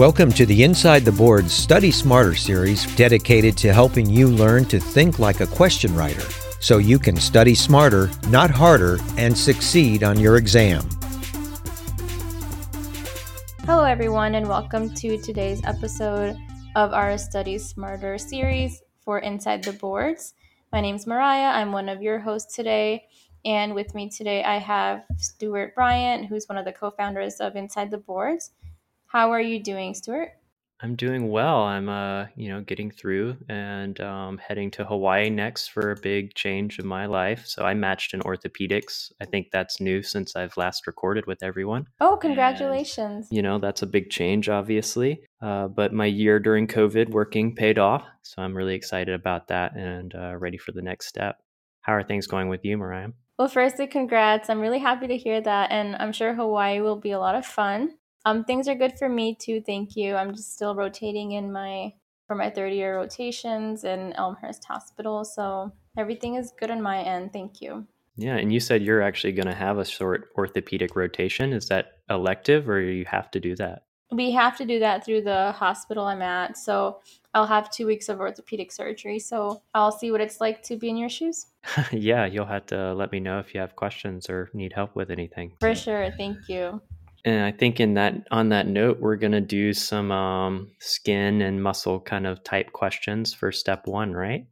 Welcome 0.00 0.32
to 0.32 0.46
the 0.46 0.64
Inside 0.64 1.04
the 1.04 1.12
Boards 1.12 1.52
Study 1.52 1.90
Smarter 1.90 2.34
series 2.34 2.86
dedicated 2.96 3.54
to 3.58 3.70
helping 3.70 4.08
you 4.08 4.28
learn 4.28 4.64
to 4.64 4.80
think 4.80 5.18
like 5.18 5.40
a 5.40 5.46
question 5.46 5.94
writer 5.94 6.24
so 6.58 6.78
you 6.78 6.98
can 6.98 7.16
study 7.16 7.54
smarter, 7.54 8.08
not 8.28 8.50
harder, 8.50 8.98
and 9.18 9.36
succeed 9.36 10.02
on 10.02 10.18
your 10.18 10.38
exam. 10.38 10.88
Hello, 13.66 13.84
everyone, 13.84 14.36
and 14.36 14.48
welcome 14.48 14.88
to 14.94 15.18
today's 15.18 15.60
episode 15.64 16.34
of 16.76 16.94
our 16.94 17.18
Study 17.18 17.58
Smarter 17.58 18.16
series 18.16 18.80
for 19.04 19.18
Inside 19.18 19.62
the 19.62 19.74
Boards. 19.74 20.32
My 20.72 20.80
name 20.80 20.96
is 20.96 21.06
Mariah. 21.06 21.52
I'm 21.60 21.72
one 21.72 21.90
of 21.90 22.00
your 22.00 22.20
hosts 22.20 22.54
today. 22.56 23.04
And 23.44 23.74
with 23.74 23.94
me 23.94 24.08
today, 24.08 24.44
I 24.44 24.56
have 24.56 25.04
Stuart 25.18 25.74
Bryant, 25.74 26.24
who's 26.24 26.46
one 26.46 26.56
of 26.56 26.64
the 26.64 26.72
co 26.72 26.90
founders 26.90 27.34
of 27.34 27.54
Inside 27.54 27.90
the 27.90 27.98
Boards. 27.98 28.52
How 29.10 29.32
are 29.32 29.40
you 29.40 29.60
doing, 29.60 29.92
Stuart? 29.94 30.30
I'm 30.80 30.94
doing 30.94 31.30
well. 31.30 31.64
I'm 31.64 31.88
uh, 31.88 32.26
you 32.36 32.48
know, 32.48 32.60
getting 32.60 32.92
through 32.92 33.36
and 33.48 34.00
um, 34.00 34.38
heading 34.38 34.70
to 34.70 34.84
Hawaii 34.84 35.28
next 35.28 35.72
for 35.72 35.90
a 35.90 36.00
big 36.00 36.32
change 36.34 36.78
in 36.78 36.86
my 36.86 37.06
life. 37.06 37.44
So 37.44 37.64
I 37.64 37.74
matched 37.74 38.14
in 38.14 38.20
orthopedics. 38.20 39.10
I 39.20 39.24
think 39.24 39.48
that's 39.50 39.80
new 39.80 40.00
since 40.04 40.36
I've 40.36 40.56
last 40.56 40.86
recorded 40.86 41.26
with 41.26 41.42
everyone. 41.42 41.86
Oh, 42.00 42.16
congratulations! 42.16 43.26
And, 43.28 43.36
you 43.36 43.42
know, 43.42 43.58
that's 43.58 43.82
a 43.82 43.86
big 43.86 44.10
change, 44.10 44.48
obviously. 44.48 45.24
Uh, 45.42 45.66
but 45.66 45.92
my 45.92 46.06
year 46.06 46.38
during 46.38 46.68
COVID 46.68 47.10
working 47.10 47.56
paid 47.56 47.80
off, 47.80 48.04
so 48.22 48.40
I'm 48.42 48.56
really 48.56 48.76
excited 48.76 49.12
about 49.12 49.48
that 49.48 49.74
and 49.74 50.14
uh, 50.14 50.36
ready 50.36 50.56
for 50.56 50.70
the 50.70 50.82
next 50.82 51.08
step. 51.08 51.42
How 51.80 51.94
are 51.94 52.04
things 52.04 52.28
going 52.28 52.48
with 52.48 52.64
you, 52.64 52.78
Mariah? 52.78 53.08
Well, 53.40 53.48
firstly, 53.48 53.88
congrats. 53.88 54.48
I'm 54.48 54.60
really 54.60 54.78
happy 54.78 55.08
to 55.08 55.16
hear 55.16 55.40
that, 55.40 55.72
and 55.72 55.96
I'm 55.96 56.12
sure 56.12 56.32
Hawaii 56.32 56.80
will 56.80 57.00
be 57.00 57.10
a 57.10 57.18
lot 57.18 57.34
of 57.34 57.44
fun. 57.44 57.96
Um, 58.24 58.44
things 58.44 58.68
are 58.68 58.74
good 58.74 58.98
for 58.98 59.08
me 59.08 59.34
too. 59.34 59.60
Thank 59.60 59.96
you. 59.96 60.14
I'm 60.14 60.34
just 60.34 60.54
still 60.54 60.74
rotating 60.74 61.32
in 61.32 61.52
my 61.52 61.94
for 62.26 62.36
my 62.36 62.50
third 62.50 62.72
year 62.72 62.96
rotations 62.96 63.82
in 63.82 64.12
Elmhurst 64.12 64.64
Hospital, 64.64 65.24
so 65.24 65.72
everything 65.98 66.36
is 66.36 66.52
good 66.58 66.70
on 66.70 66.80
my 66.80 67.00
end. 67.02 67.32
Thank 67.32 67.60
you. 67.60 67.86
Yeah, 68.16 68.36
and 68.36 68.52
you 68.52 68.60
said 68.60 68.82
you're 68.82 69.02
actually 69.02 69.32
going 69.32 69.48
to 69.48 69.54
have 69.54 69.78
a 69.78 69.84
short 69.84 70.28
orthopedic 70.36 70.94
rotation. 70.94 71.52
Is 71.52 71.66
that 71.68 71.98
elective, 72.08 72.68
or 72.68 72.80
you 72.80 73.04
have 73.06 73.30
to 73.32 73.40
do 73.40 73.56
that? 73.56 73.84
We 74.12 74.32
have 74.32 74.56
to 74.58 74.64
do 74.64 74.78
that 74.80 75.04
through 75.04 75.22
the 75.22 75.52
hospital 75.52 76.04
I'm 76.04 76.20
at. 76.20 76.58
So 76.58 77.00
I'll 77.32 77.46
have 77.46 77.70
two 77.70 77.86
weeks 77.86 78.08
of 78.08 78.20
orthopedic 78.20 78.72
surgery. 78.72 79.20
So 79.20 79.62
I'll 79.72 79.92
see 79.92 80.10
what 80.10 80.20
it's 80.20 80.40
like 80.40 80.62
to 80.64 80.76
be 80.76 80.88
in 80.88 80.96
your 80.96 81.08
shoes. 81.08 81.46
yeah, 81.92 82.26
you'll 82.26 82.46
have 82.46 82.66
to 82.66 82.92
let 82.94 83.12
me 83.12 83.20
know 83.20 83.38
if 83.38 83.54
you 83.54 83.60
have 83.60 83.76
questions 83.76 84.28
or 84.28 84.50
need 84.52 84.72
help 84.72 84.96
with 84.96 85.10
anything. 85.10 85.54
For 85.60 85.74
sure. 85.74 86.10
Thank 86.16 86.48
you. 86.48 86.82
And 87.24 87.44
I 87.44 87.52
think 87.52 87.80
in 87.80 87.94
that 87.94 88.26
on 88.30 88.48
that 88.50 88.66
note, 88.66 89.00
we're 89.00 89.16
gonna 89.16 89.40
do 89.40 89.72
some 89.72 90.10
um, 90.10 90.70
skin 90.78 91.42
and 91.42 91.62
muscle 91.62 92.00
kind 92.00 92.26
of 92.26 92.42
type 92.44 92.72
questions 92.72 93.34
for 93.34 93.52
step 93.52 93.86
one, 93.86 94.12
right? 94.12 94.46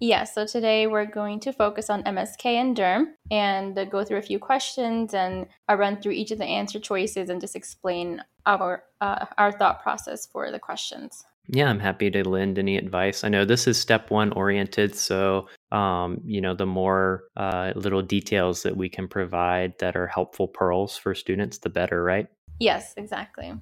Yeah, 0.00 0.24
so 0.24 0.44
today 0.44 0.86
we're 0.86 1.06
going 1.06 1.40
to 1.40 1.52
focus 1.52 1.88
on 1.88 2.02
MSK 2.02 2.44
and 2.44 2.76
derm 2.76 3.04
and 3.30 3.74
go 3.90 4.04
through 4.04 4.18
a 4.18 4.22
few 4.22 4.38
questions 4.38 5.14
and 5.14 5.46
I 5.68 5.74
run 5.74 6.00
through 6.00 6.12
each 6.12 6.30
of 6.30 6.38
the 6.38 6.44
answer 6.44 6.80
choices 6.80 7.30
and 7.30 7.40
just 7.40 7.56
explain 7.56 8.22
our 8.44 8.84
uh, 9.00 9.26
our 9.38 9.52
thought 9.52 9.82
process 9.82 10.26
for 10.26 10.50
the 10.50 10.58
questions. 10.58 11.24
Yeah, 11.48 11.68
I'm 11.68 11.78
happy 11.78 12.10
to 12.10 12.28
lend 12.28 12.58
any 12.58 12.78
advice. 12.78 13.22
I 13.22 13.28
know 13.28 13.44
this 13.44 13.66
is 13.66 13.78
step 13.78 14.10
one 14.10 14.32
oriented, 14.32 14.94
so 14.94 15.46
um, 15.72 16.20
you 16.24 16.40
know 16.40 16.54
the 16.54 16.66
more 16.66 17.24
uh, 17.36 17.72
little 17.76 18.02
details 18.02 18.62
that 18.62 18.76
we 18.76 18.88
can 18.88 19.06
provide 19.06 19.78
that 19.78 19.94
are 19.94 20.06
helpful 20.06 20.48
pearls 20.48 20.96
for 20.96 21.14
students, 21.14 21.58
the 21.58 21.68
better, 21.68 22.02
right? 22.02 22.28
Yes, 22.60 22.94
exactly. 22.96 23.52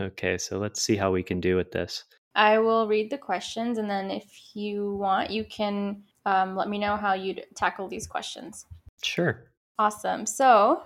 Okay, 0.00 0.38
so 0.38 0.58
let's 0.58 0.82
see 0.82 0.96
how 0.96 1.12
we 1.12 1.22
can 1.22 1.40
do 1.40 1.56
with 1.56 1.70
this. 1.70 2.04
I 2.34 2.58
will 2.58 2.88
read 2.88 3.10
the 3.10 3.18
questions, 3.18 3.78
and 3.78 3.88
then 3.88 4.10
if 4.10 4.26
you 4.54 4.96
want, 4.96 5.30
you 5.30 5.44
can 5.44 6.02
um, 6.26 6.56
let 6.56 6.68
me 6.68 6.78
know 6.78 6.96
how 6.96 7.14
you'd 7.14 7.44
tackle 7.54 7.88
these 7.88 8.06
questions. 8.06 8.66
Sure. 9.02 9.44
Awesome. 9.78 10.26
So, 10.26 10.82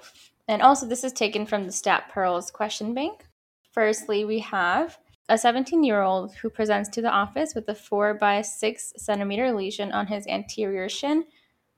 and 0.47 0.63
also 0.63 0.87
this 0.87 1.05
is 1.05 1.13
taken 1.13 1.47
from 1.47 1.67
the 1.67 1.73
Stat 1.73 2.11
Pearls 2.13 2.51
question 2.51 2.95
bank. 2.95 3.27
Firstly, 3.73 4.25
we 4.25 4.39
have 4.41 4.99
a 5.29 5.39
17 5.39 5.83
year 5.83 6.03
old 6.03 6.35
who 6.37 6.51
presents 6.51 6.89
to 6.91 7.01
the 7.01 7.11
office 7.11 7.55
with 7.55 7.69
a 7.69 7.75
4 7.75 8.15
by 8.15 8.43
6 8.43 8.93
centimeter 8.97 9.53
lesion 9.53 9.91
on 9.93 10.07
his 10.07 10.27
anterior 10.27 10.89
shin 10.89 11.25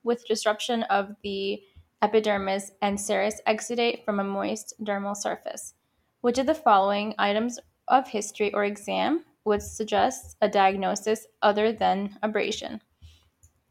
with 0.03 0.27
disruption 0.27 0.83
of 0.85 1.15
the 1.23 1.63
epidermis 2.03 2.73
and 2.83 2.99
serous 2.99 3.41
exudate 3.47 4.05
from 4.05 4.21
a 4.21 4.25
moist 4.25 4.75
dermal 4.83 5.17
surface. 5.17 5.75
Which 6.21 6.39
of 6.39 6.47
the 6.47 6.55
following 6.55 7.15
items 7.19 7.59
of 7.89 8.09
history 8.09 8.53
or 8.53 8.65
exam 8.65 9.25
would 9.45 9.63
suggest 9.63 10.37
a 10.41 10.49
diagnosis 10.49 11.27
other 11.41 11.73
than 11.73 12.19
abrasion? 12.23 12.81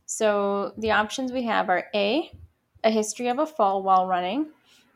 So 0.05 0.73
the 0.77 0.91
options 0.91 1.31
we 1.31 1.43
have 1.43 1.69
are 1.69 1.85
A, 1.93 2.31
a 2.83 2.89
history 2.89 3.27
of 3.27 3.39
a 3.39 3.45
fall 3.45 3.83
while 3.83 4.07
running, 4.07 4.47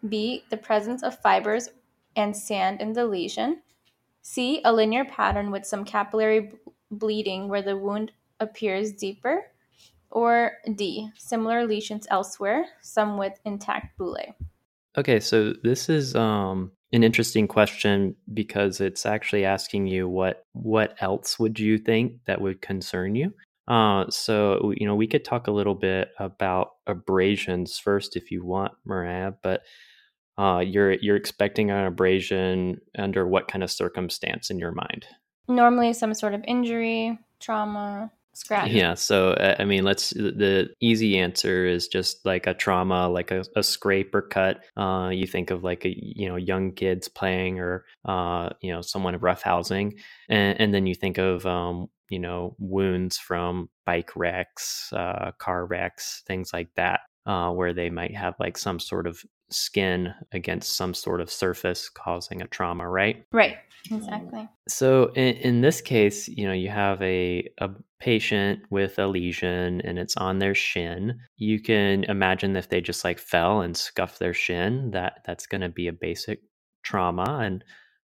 B, 0.08 0.44
the 0.50 0.58
presence 0.58 1.04
of 1.04 1.20
fibers 1.20 1.70
and 2.16 2.36
sand 2.36 2.82
in 2.82 2.94
the 2.94 3.06
lesion, 3.06 3.62
C. 4.22 4.62
A 4.66 4.74
linear 4.74 5.06
pattern 5.06 5.52
with 5.52 5.66
some 5.66 5.86
capillary 5.86 6.52
bleeding 6.92 7.48
where 7.48 7.62
the 7.62 7.78
wound 7.78 8.12
appears 8.40 8.92
deeper. 8.94 9.46
Or 10.12 10.54
D. 10.76 11.12
Similar 11.18 11.68
lesions 11.68 12.08
elsewhere, 12.10 12.66
some 12.82 13.18
with 13.18 13.40
intact 13.46 13.98
bullae. 14.00 14.34
Okay, 14.98 15.20
so 15.20 15.54
this 15.62 15.88
is 15.88 16.16
um, 16.16 16.72
an 16.92 17.04
interesting 17.04 17.48
question 17.48 18.16
because 18.34 18.82
it's 18.82 19.06
actually 19.06 19.46
asking 19.46 19.88
you 19.88 20.10
what 20.10 20.46
what 20.54 20.96
else 21.00 21.38
would 21.38 21.60
you 21.60 21.78
think 21.78 22.14
that 22.26 22.42
would 22.42 22.62
concern 22.62 23.16
you. 23.16 23.34
Uh, 23.68 24.10
so 24.10 24.74
you 24.76 24.88
know 24.88 24.96
we 24.96 25.06
could 25.06 25.24
talk 25.24 25.46
a 25.46 25.52
little 25.52 25.76
bit 25.76 26.10
about 26.18 26.72
abrasions 26.88 27.78
first 27.78 28.16
if 28.16 28.32
you 28.32 28.44
want, 28.44 28.74
Mariah, 28.84 29.34
but 29.44 29.62
uh, 30.40 30.60
you're 30.60 30.94
you're 30.94 31.18
expecting 31.18 31.70
an 31.70 31.86
abrasion 31.86 32.80
under 32.98 33.28
what 33.28 33.50
kind 33.50 33.64
of 33.64 33.70
circumstance 33.70 34.50
in 34.50 34.58
your 34.58 34.72
mind? 34.72 35.06
Normally, 35.50 35.92
some 35.94 36.14
sort 36.14 36.34
of 36.34 36.44
injury, 36.48 37.20
trauma, 37.40 38.10
scratch. 38.34 38.72
Yeah. 38.72 38.94
So 38.94 39.32
uh, 39.32 39.58
I 39.60 39.66
mean, 39.66 39.84
let's 39.84 40.12
the 40.12 40.70
easy 40.80 41.20
answer 41.20 41.66
is 41.66 41.90
just 41.90 42.26
like 42.26 42.48
a 42.48 42.54
trauma, 42.54 43.10
like 43.10 43.32
a, 43.32 43.44
a 43.58 43.64
scrape 43.64 44.16
or 44.16 44.22
cut. 44.22 44.64
Uh, 44.78 45.10
you 45.12 45.28
think 45.28 45.52
of 45.52 45.66
like 45.66 45.84
a 45.84 45.94
you 45.94 46.30
know 46.30 46.38
young 46.38 46.72
kids 46.72 47.10
playing 47.10 47.60
or 47.60 47.84
uh, 48.06 48.50
you 48.62 48.72
know 48.72 48.82
someone 48.82 49.20
roughhousing, 49.20 50.00
and, 50.30 50.60
and 50.62 50.74
then 50.74 50.86
you 50.86 50.96
think 50.96 51.18
of 51.18 51.46
um, 51.46 51.88
you 52.10 52.20
know 52.20 52.56
wounds 52.60 53.18
from 53.18 53.70
bike 53.86 54.16
wrecks, 54.16 54.94
uh, 54.94 55.32
car 55.38 55.66
wrecks, 55.66 56.24
things 56.26 56.54
like 56.54 56.70
that. 56.76 57.02
Uh, 57.26 57.52
where 57.52 57.74
they 57.74 57.92
might 57.92 58.16
have 58.16 58.34
like 58.40 58.58
some 58.58 58.80
sort 58.80 59.06
of 59.06 59.22
skin 59.52 60.14
against 60.32 60.76
some 60.76 60.94
sort 60.94 61.22
of 61.22 61.32
surface 61.32 61.90
causing 61.90 62.42
a 62.42 62.48
trauma, 62.48 62.88
right? 62.88 63.26
Right, 63.32 63.58
exactly. 63.92 64.48
So 64.68 65.12
in, 65.16 65.36
in 65.36 65.62
this 65.62 65.82
case, 65.82 66.28
you 66.28 66.48
know, 66.48 66.54
you 66.54 66.70
have 66.70 67.02
a, 67.02 67.50
a 67.60 67.70
patient 68.00 68.62
with 68.70 68.98
a 69.00 69.08
lesion 69.08 69.82
and 69.82 70.00
it's 70.00 70.18
on 70.18 70.40
their 70.40 70.56
shin. 70.56 71.20
You 71.38 71.62
can 71.62 72.04
imagine 72.06 72.56
if 72.56 72.70
they 72.70 72.82
just 72.82 73.04
like 73.04 73.20
fell 73.20 73.62
and 73.62 73.76
scuffed 73.76 74.20
their 74.20 74.34
shin, 74.34 74.92
that 74.92 75.22
that's 75.26 75.48
going 75.48 75.62
to 75.62 75.70
be 75.70 75.88
a 75.88 75.94
basic 75.94 76.42
trauma 76.84 77.40
and 77.42 77.64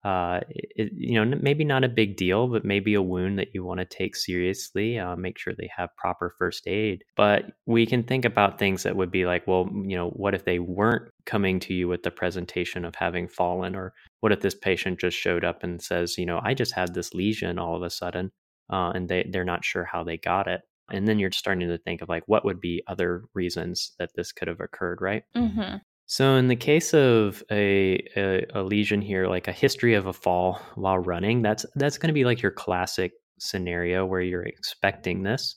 uh, 0.04 0.40
it, 0.50 0.92
you 0.94 1.14
know, 1.14 1.38
maybe 1.42 1.64
not 1.64 1.84
a 1.84 1.88
big 1.88 2.16
deal, 2.16 2.46
but 2.46 2.64
maybe 2.64 2.94
a 2.94 3.02
wound 3.02 3.38
that 3.38 3.48
you 3.52 3.64
want 3.64 3.80
to 3.80 3.84
take 3.84 4.14
seriously. 4.14 4.98
Uh, 4.98 5.16
make 5.16 5.38
sure 5.38 5.54
they 5.54 5.70
have 5.76 5.94
proper 5.96 6.34
first 6.38 6.66
aid. 6.68 7.02
But 7.16 7.46
we 7.66 7.84
can 7.84 8.04
think 8.04 8.24
about 8.24 8.58
things 8.58 8.84
that 8.84 8.96
would 8.96 9.10
be 9.10 9.26
like, 9.26 9.46
well, 9.46 9.68
you 9.72 9.96
know, 9.96 10.10
what 10.10 10.34
if 10.34 10.44
they 10.44 10.60
weren't 10.60 11.10
coming 11.26 11.58
to 11.60 11.74
you 11.74 11.88
with 11.88 12.04
the 12.04 12.10
presentation 12.10 12.84
of 12.84 12.94
having 12.94 13.28
fallen, 13.28 13.74
or 13.74 13.92
what 14.20 14.32
if 14.32 14.40
this 14.40 14.54
patient 14.54 15.00
just 15.00 15.16
showed 15.16 15.44
up 15.44 15.62
and 15.62 15.82
says, 15.82 16.16
you 16.16 16.26
know, 16.26 16.40
I 16.42 16.54
just 16.54 16.74
had 16.74 16.94
this 16.94 17.12
lesion 17.12 17.58
all 17.58 17.74
of 17.74 17.82
a 17.82 17.90
sudden, 17.90 18.30
uh, 18.72 18.92
and 18.94 19.08
they 19.08 19.28
they're 19.30 19.44
not 19.44 19.64
sure 19.64 19.84
how 19.84 20.04
they 20.04 20.16
got 20.16 20.46
it. 20.46 20.60
And 20.90 21.06
then 21.06 21.18
you're 21.18 21.32
starting 21.32 21.68
to 21.68 21.78
think 21.78 22.00
of 22.00 22.08
like 22.08 22.22
what 22.26 22.44
would 22.44 22.60
be 22.60 22.82
other 22.86 23.24
reasons 23.34 23.92
that 23.98 24.10
this 24.14 24.32
could 24.32 24.48
have 24.48 24.60
occurred, 24.60 25.02
right? 25.02 25.24
Mm-hmm. 25.36 25.76
So, 26.10 26.36
in 26.36 26.48
the 26.48 26.56
case 26.56 26.94
of 26.94 27.42
a, 27.50 28.02
a, 28.16 28.46
a, 28.54 28.62
lesion 28.62 29.02
here, 29.02 29.26
like 29.26 29.46
a 29.46 29.52
history 29.52 29.92
of 29.92 30.06
a 30.06 30.12
fall 30.14 30.58
while 30.74 30.98
running, 30.98 31.42
that's 31.42 31.66
that's 31.74 31.98
going 31.98 32.08
to 32.08 32.14
be 32.14 32.24
like 32.24 32.40
your 32.40 32.50
classic 32.50 33.12
scenario 33.38 34.06
where 34.06 34.22
you're 34.22 34.46
expecting 34.46 35.22
this. 35.22 35.54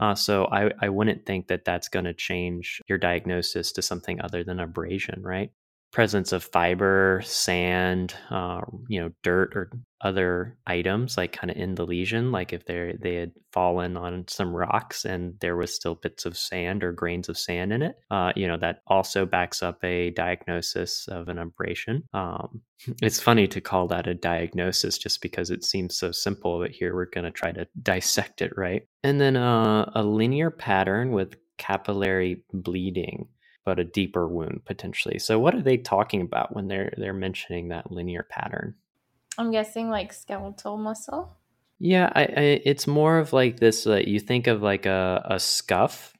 Uh, 0.00 0.14
so, 0.14 0.46
I, 0.46 0.70
I 0.80 0.88
wouldn't 0.88 1.26
think 1.26 1.48
that 1.48 1.66
that's 1.66 1.90
going 1.90 2.06
to 2.06 2.14
change 2.14 2.80
your 2.88 2.96
diagnosis 2.96 3.72
to 3.72 3.82
something 3.82 4.22
other 4.22 4.42
than 4.42 4.58
abrasion, 4.58 5.22
right? 5.22 5.50
Presence 5.92 6.32
of 6.32 6.44
fiber, 6.44 7.20
sand, 7.24 8.14
uh, 8.30 8.60
you 8.88 9.00
know, 9.00 9.10
dirt 9.22 9.52
or 9.56 9.70
other 10.02 10.56
items 10.66 11.16
like 11.16 11.32
kind 11.32 11.50
of 11.50 11.56
in 11.56 11.74
the 11.74 11.84
lesion, 11.84 12.32
like 12.32 12.52
if 12.52 12.64
they 12.64 12.96
they 13.00 13.16
had 13.16 13.32
fallen 13.52 13.96
on 13.96 14.24
some 14.28 14.54
rocks 14.54 15.04
and 15.04 15.34
there 15.40 15.56
was 15.56 15.74
still 15.74 15.94
bits 15.96 16.24
of 16.24 16.36
sand 16.36 16.82
or 16.82 16.92
grains 16.92 17.28
of 17.28 17.36
sand 17.36 17.72
in 17.72 17.82
it, 17.82 17.96
uh, 18.10 18.32
you 18.36 18.46
know, 18.46 18.56
that 18.56 18.80
also 18.86 19.26
backs 19.26 19.62
up 19.62 19.82
a 19.84 20.10
diagnosis 20.10 21.06
of 21.08 21.28
an 21.28 21.38
abrasion. 21.38 22.02
Um, 22.14 22.62
it's 23.02 23.20
funny 23.20 23.46
to 23.48 23.60
call 23.60 23.88
that 23.88 24.06
a 24.06 24.14
diagnosis 24.14 24.96
just 24.96 25.20
because 25.20 25.50
it 25.50 25.64
seems 25.64 25.96
so 25.96 26.12
simple, 26.12 26.60
but 26.60 26.70
here 26.70 26.94
we're 26.94 27.06
going 27.06 27.24
to 27.24 27.30
try 27.30 27.52
to 27.52 27.66
dissect 27.82 28.42
it, 28.42 28.52
right? 28.56 28.82
And 29.02 29.20
then 29.20 29.36
uh, 29.36 29.90
a 29.94 30.02
linear 30.02 30.50
pattern 30.50 31.10
with 31.10 31.36
capillary 31.58 32.42
bleeding 32.54 33.28
but 33.64 33.78
a 33.78 33.84
deeper 33.84 34.26
wound 34.26 34.62
potentially. 34.64 35.18
So 35.18 35.38
what 35.38 35.54
are 35.54 35.62
they 35.62 35.76
talking 35.76 36.22
about 36.22 36.54
when 36.54 36.68
they're 36.68 36.92
they're 36.96 37.12
mentioning 37.12 37.68
that 37.68 37.92
linear 37.92 38.26
pattern? 38.28 38.74
I'm 39.38 39.50
guessing 39.50 39.90
like 39.90 40.12
skeletal 40.12 40.76
muscle. 40.76 41.36
Yeah, 41.78 42.12
I, 42.14 42.22
I, 42.22 42.60
it's 42.64 42.86
more 42.86 43.18
of 43.18 43.32
like 43.32 43.58
this. 43.58 43.86
Uh, 43.86 44.02
you 44.04 44.20
think 44.20 44.46
of 44.46 44.60
like 44.62 44.84
a, 44.84 45.24
a 45.24 45.40
scuff. 45.40 46.12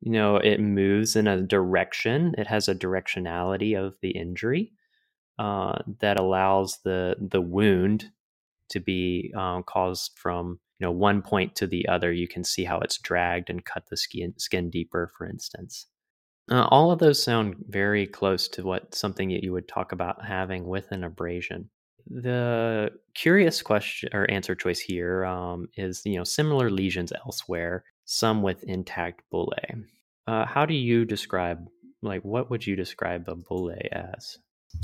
You 0.00 0.12
know, 0.12 0.36
it 0.36 0.60
moves 0.60 1.16
in 1.16 1.26
a 1.26 1.42
direction. 1.42 2.36
It 2.38 2.46
has 2.46 2.68
a 2.68 2.74
directionality 2.74 3.76
of 3.76 3.96
the 4.00 4.10
injury 4.10 4.72
uh, 5.38 5.78
that 6.00 6.18
allows 6.18 6.78
the 6.84 7.16
the 7.20 7.40
wound 7.40 8.10
to 8.70 8.80
be 8.80 9.32
um, 9.36 9.64
caused 9.64 10.12
from 10.16 10.60
you 10.78 10.86
know 10.86 10.92
one 10.92 11.22
point 11.22 11.56
to 11.56 11.66
the 11.66 11.88
other. 11.88 12.12
You 12.12 12.28
can 12.28 12.44
see 12.44 12.64
how 12.64 12.78
it's 12.78 12.98
dragged 12.98 13.50
and 13.50 13.64
cut 13.64 13.88
the 13.90 13.96
skin 13.96 14.34
skin 14.38 14.70
deeper, 14.70 15.10
for 15.16 15.26
instance. 15.26 15.86
Uh, 16.50 16.66
all 16.70 16.90
of 16.90 16.98
those 16.98 17.22
sound 17.22 17.56
very 17.68 18.06
close 18.06 18.48
to 18.48 18.62
what 18.62 18.94
something 18.94 19.28
that 19.30 19.42
you 19.42 19.52
would 19.52 19.68
talk 19.68 19.92
about 19.92 20.24
having 20.24 20.66
with 20.66 20.90
an 20.92 21.04
abrasion. 21.04 21.68
The 22.10 22.90
curious 23.14 23.60
question 23.60 24.10
or 24.14 24.30
answer 24.30 24.54
choice 24.54 24.80
here 24.80 25.24
um, 25.26 25.68
is, 25.76 26.02
you 26.04 26.16
know, 26.16 26.24
similar 26.24 26.70
lesions 26.70 27.12
elsewhere, 27.12 27.84
some 28.06 28.42
with 28.42 28.64
intact 28.64 29.22
bullae. 29.32 29.84
Uh, 30.26 30.46
how 30.46 30.64
do 30.64 30.74
you 30.74 31.04
describe, 31.04 31.68
like, 32.00 32.22
what 32.22 32.50
would 32.50 32.66
you 32.66 32.76
describe 32.76 33.28
a 33.28 33.34
bullae 33.34 33.88
as? 33.92 34.38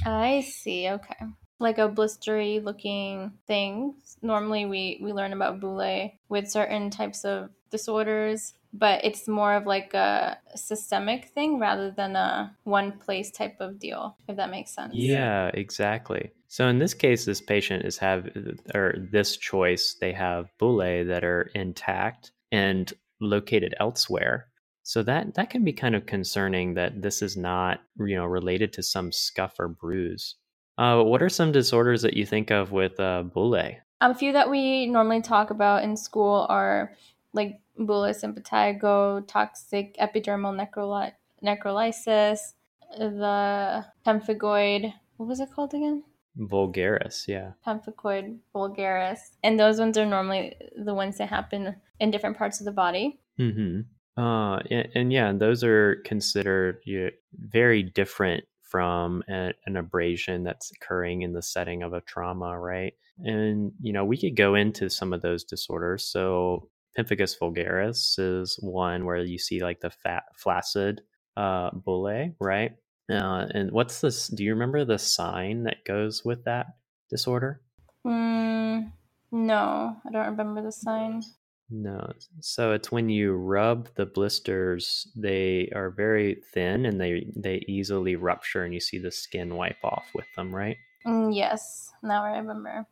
I 0.05 0.40
see. 0.43 0.90
Okay 0.90 1.16
like 1.58 1.78
a 1.78 1.88
blistery 1.88 2.62
looking 2.62 3.32
thing. 3.46 3.94
Normally 4.22 4.66
we 4.66 5.00
we 5.02 5.12
learn 5.12 5.32
about 5.32 5.61
bullae 5.61 6.19
with 6.28 6.50
certain 6.50 6.90
types 6.90 7.25
of 7.25 7.50
disorders, 7.75 8.55
but 8.73 9.05
it's 9.05 9.26
more 9.26 9.55
of 9.55 9.67
like 9.67 9.94
a 9.94 10.38
systemic 10.55 11.26
thing 11.35 11.59
rather 11.59 11.91
than 11.91 12.15
a 12.15 12.56
one 12.62 12.93
place 12.93 13.32
type 13.32 13.56
of 13.59 13.81
deal, 13.81 14.17
if 14.29 14.37
that 14.37 14.50
makes 14.50 14.73
sense. 14.73 14.94
Yeah, 14.94 15.50
exactly. 15.55 16.31
So 16.47 16.69
in 16.69 16.79
this 16.79 16.94
case, 16.94 17.25
this 17.25 17.41
patient 17.41 17.85
is 17.85 17.99
have 17.99 18.29
or 18.75 18.94
this 19.11 19.37
choice, 19.37 19.97
they 20.00 20.12
have 20.12 20.53
bullae 20.61 21.05
that 21.09 21.25
are 21.25 21.50
intact 21.55 22.31
and 22.53 22.93
located 23.21 23.75
elsewhere. 23.81 24.47
So 24.85 25.03
that 25.03 25.35
that 25.35 25.50
can 25.50 25.65
be 25.65 25.73
kind 25.73 25.97
of 25.97 26.06
concerning 26.06 26.75
that 26.75 27.03
this 27.03 27.23
is 27.23 27.37
not, 27.37 27.81
you 27.99 28.15
know, 28.15 28.26
related 28.26 28.73
to 28.75 28.82
some 28.82 29.11
scuff 29.11 29.55
or 29.59 29.67
bruise. 29.69 30.37
Uh, 30.79 31.03
what 31.03 31.23
are 31.23 31.29
some 31.29 31.50
disorders 31.50 32.03
that 32.03 32.15
you 32.15 32.25
think 32.26 32.50
of 32.50 32.71
with 32.71 33.00
uh, 33.00 33.25
bullae? 33.35 33.79
A 34.00 34.15
few 34.15 34.32
that 34.32 34.50
we 34.50 34.87
normally 34.87 35.23
talk 35.23 35.50
about 35.50 35.82
in 35.85 35.97
school 35.97 36.47
are 36.49 36.93
like 37.35 37.61
bullous 37.79 38.25
impetigo, 38.25 39.27
toxic 39.27 39.97
epidermal 39.99 40.55
necroli- 40.55 41.13
necrolysis, 41.45 42.55
the 42.99 43.85
pemphigoid. 44.07 44.95
What 45.17 45.29
was 45.29 45.41
it 45.41 45.51
called 45.55 45.75
again? 45.75 46.05
Vulgaris, 46.39 47.29
yeah. 47.29 47.53
Pemphigoid 47.67 48.39
vulgaris. 48.55 49.19
And 49.43 49.59
those 49.61 49.79
ones 49.79 49.99
are 49.99 50.07
normally 50.07 50.55
the 50.77 50.95
ones 50.95 51.19
that 51.19 51.29
happen 51.29 51.77
in 52.01 52.11
different 52.11 52.39
parts 52.39 52.61
of 52.61 52.65
the 52.65 52.73
body. 52.73 53.21
Mm-hmm. 53.39 53.81
Uh, 54.21 54.59
and, 54.71 54.89
and 54.95 55.13
yeah, 55.13 55.33
those 55.33 55.65
are 55.65 55.97
considered 56.05 56.79
you 56.85 57.05
know, 57.05 57.11
very 57.33 57.83
different 57.83 58.45
from 58.63 59.23
a, 59.29 59.53
an 59.67 59.77
abrasion 59.77 60.43
that's 60.43 60.73
occurring 60.73 61.23
in 61.23 61.33
the 61.33 61.43
setting 61.43 61.83
of 61.83 61.93
a 61.93 62.01
trauma, 62.01 62.59
right? 62.59 62.95
And, 63.19 63.73
you 63.81 63.93
know, 63.93 64.05
we 64.05 64.17
could 64.17 64.37
go 64.37 64.57
into 64.57 64.91
some 64.91 65.13
of 65.13 65.23
those 65.23 65.45
disorders. 65.45 66.05
So, 66.05 66.69
pemphigus 66.96 67.38
vulgaris 67.38 68.19
is 68.19 68.58
one 68.61 69.05
where 69.05 69.19
you 69.19 69.38
see 69.38 69.62
like 69.62 69.81
the 69.81 69.91
fat, 69.91 70.25
flaccid 70.37 71.02
uh, 71.37 71.70
bullae, 71.70 72.35
right? 72.41 72.73
Uh, 73.11 73.46
and 73.50 73.70
what's 73.73 74.00
this? 74.00 74.29
Do 74.29 74.44
you 74.44 74.52
remember 74.52 74.85
the 74.85 74.99
sign 74.99 75.64
that 75.64 75.85
goes 75.85 76.25
with 76.25 76.44
that 76.44 76.67
disorder? 77.11 77.61
Mm, 78.06 78.93
no, 79.32 79.96
I 80.06 80.11
don't 80.11 80.26
remember 80.26 80.62
the 80.62 80.73
sign. 80.73 81.23
No. 81.70 82.12
So 82.41 82.73
it's 82.73 82.93
when 82.93 83.08
you 83.08 83.32
rub 83.32 83.88
the 83.97 84.06
blisters, 84.06 85.08
they 85.17 85.70
are 85.75 85.90
very 85.90 86.43
thin 86.52 86.87
and 86.87 87.00
they 87.00 87.26
they 87.35 87.64
easily 87.67 88.17
rupture 88.17 88.64
and 88.64 88.75
you 88.75 88.81
see 88.81 88.99
the 88.99 89.11
skin 89.11 89.55
wipe 89.55 89.82
off 89.82 90.06
with 90.14 90.26
them, 90.37 90.55
right? 90.55 90.76
Mm, 91.06 91.35
yes. 91.35 91.93
Now 92.02 92.25
I 92.25 92.38
remember. 92.38 92.87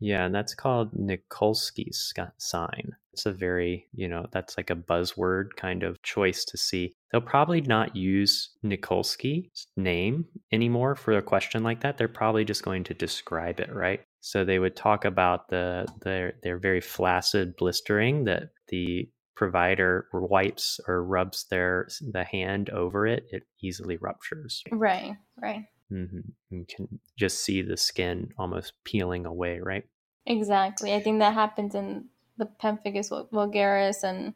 Yeah, 0.00 0.24
and 0.24 0.34
that's 0.34 0.54
called 0.54 0.92
Nikolsky's 0.92 2.12
sign. 2.38 2.92
It's 3.12 3.26
a 3.26 3.32
very, 3.32 3.88
you 3.92 4.06
know, 4.06 4.26
that's 4.30 4.56
like 4.56 4.70
a 4.70 4.76
buzzword 4.76 5.56
kind 5.56 5.82
of 5.82 6.00
choice 6.02 6.44
to 6.46 6.56
see. 6.56 6.92
They'll 7.10 7.20
probably 7.20 7.60
not 7.60 7.96
use 7.96 8.50
Nikolsky's 8.62 9.66
name 9.76 10.26
anymore 10.52 10.94
for 10.94 11.16
a 11.16 11.22
question 11.22 11.64
like 11.64 11.80
that. 11.80 11.98
They're 11.98 12.06
probably 12.06 12.44
just 12.44 12.62
going 12.62 12.84
to 12.84 12.94
describe 12.94 13.58
it, 13.58 13.74
right? 13.74 14.00
So 14.20 14.44
they 14.44 14.58
would 14.58 14.76
talk 14.76 15.04
about 15.04 15.48
the 15.48 15.86
their 16.02 16.34
their 16.42 16.58
very 16.58 16.80
flaccid 16.80 17.56
blistering 17.56 18.24
that 18.24 18.50
the 18.68 19.08
provider 19.34 20.08
wipes 20.12 20.80
or 20.88 21.04
rubs 21.04 21.46
their 21.50 21.88
the 22.12 22.24
hand 22.24 22.70
over 22.70 23.06
it, 23.06 23.24
it 23.30 23.44
easily 23.62 23.96
ruptures. 23.96 24.62
Right, 24.70 25.12
right. 25.40 25.64
Mm-hmm. 25.92 26.20
You 26.50 26.66
can 26.68 27.00
just 27.16 27.42
see 27.42 27.62
the 27.62 27.76
skin 27.76 28.32
almost 28.38 28.72
peeling 28.84 29.26
away, 29.26 29.60
right? 29.60 29.84
Exactly. 30.26 30.94
I 30.94 31.00
think 31.00 31.20
that 31.20 31.34
happens 31.34 31.74
in 31.74 32.06
the 32.36 32.46
pemphigus 32.46 33.10
vulgaris 33.32 34.04
and 34.04 34.34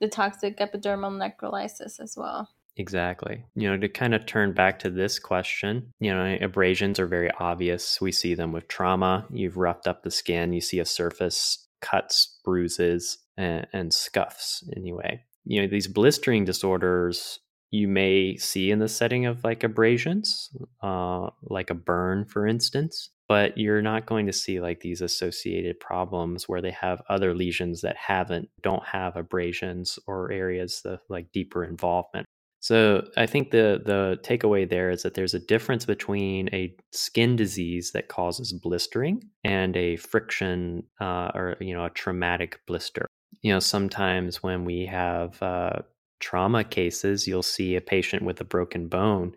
the 0.00 0.08
toxic 0.08 0.58
epidermal 0.58 1.12
necrolysis 1.12 2.00
as 2.00 2.14
well. 2.16 2.48
Exactly. 2.76 3.44
You 3.54 3.70
know, 3.70 3.76
to 3.76 3.88
kind 3.88 4.14
of 4.14 4.26
turn 4.26 4.54
back 4.54 4.78
to 4.80 4.90
this 4.90 5.18
question, 5.18 5.92
you 5.98 6.14
know, 6.14 6.38
abrasions 6.40 6.98
are 6.98 7.06
very 7.06 7.30
obvious. 7.38 8.00
We 8.00 8.12
see 8.12 8.34
them 8.34 8.52
with 8.52 8.68
trauma. 8.68 9.26
You've 9.30 9.56
roughed 9.56 9.86
up 9.86 10.02
the 10.02 10.10
skin, 10.10 10.52
you 10.52 10.60
see 10.60 10.78
a 10.78 10.84
surface, 10.84 11.66
cuts, 11.80 12.38
bruises, 12.44 13.18
and, 13.36 13.66
and 13.72 13.92
scuffs 13.92 14.64
anyway. 14.76 15.24
You 15.44 15.62
know, 15.62 15.68
these 15.68 15.88
blistering 15.88 16.44
disorders 16.44 17.40
you 17.70 17.86
may 17.86 18.36
see 18.36 18.70
in 18.70 18.78
the 18.78 18.88
setting 18.88 19.26
of 19.26 19.44
like 19.44 19.62
abrasions, 19.62 20.50
uh, 20.82 21.30
like 21.42 21.70
a 21.70 21.74
burn, 21.74 22.24
for 22.24 22.46
instance, 22.46 23.10
but 23.28 23.56
you're 23.56 23.82
not 23.82 24.06
going 24.06 24.26
to 24.26 24.32
see 24.32 24.60
like 24.60 24.80
these 24.80 25.00
associated 25.00 25.78
problems 25.78 26.48
where 26.48 26.60
they 26.60 26.72
have 26.72 27.00
other 27.08 27.34
lesions 27.34 27.80
that 27.82 27.96
haven't, 27.96 28.48
don't 28.60 28.84
have 28.84 29.16
abrasions 29.16 29.98
or 30.06 30.32
areas 30.32 30.82
of 30.84 30.98
like 31.08 31.30
deeper 31.32 31.64
involvement. 31.64 32.26
So 32.62 33.08
I 33.16 33.26
think 33.26 33.52
the 33.52 33.80
the 33.84 34.18
takeaway 34.22 34.68
there 34.68 34.90
is 34.90 35.02
that 35.02 35.14
there's 35.14 35.32
a 35.32 35.38
difference 35.38 35.86
between 35.86 36.50
a 36.52 36.74
skin 36.92 37.34
disease 37.34 37.92
that 37.92 38.08
causes 38.08 38.52
blistering 38.52 39.22
and 39.44 39.74
a 39.76 39.96
friction 39.96 40.82
uh, 41.00 41.30
or 41.34 41.56
you 41.60 41.74
know 41.74 41.86
a 41.86 41.90
traumatic 41.90 42.60
blister. 42.66 43.06
You 43.40 43.52
know, 43.52 43.60
sometimes 43.60 44.42
when 44.42 44.66
we 44.66 44.84
have 44.86 45.42
uh, 45.42 45.80
trauma 46.20 46.64
cases, 46.64 47.26
you'll 47.26 47.42
see 47.42 47.76
a 47.76 47.80
patient 47.80 48.22
with 48.22 48.40
a 48.40 48.44
broken 48.44 48.88
bone, 48.88 49.34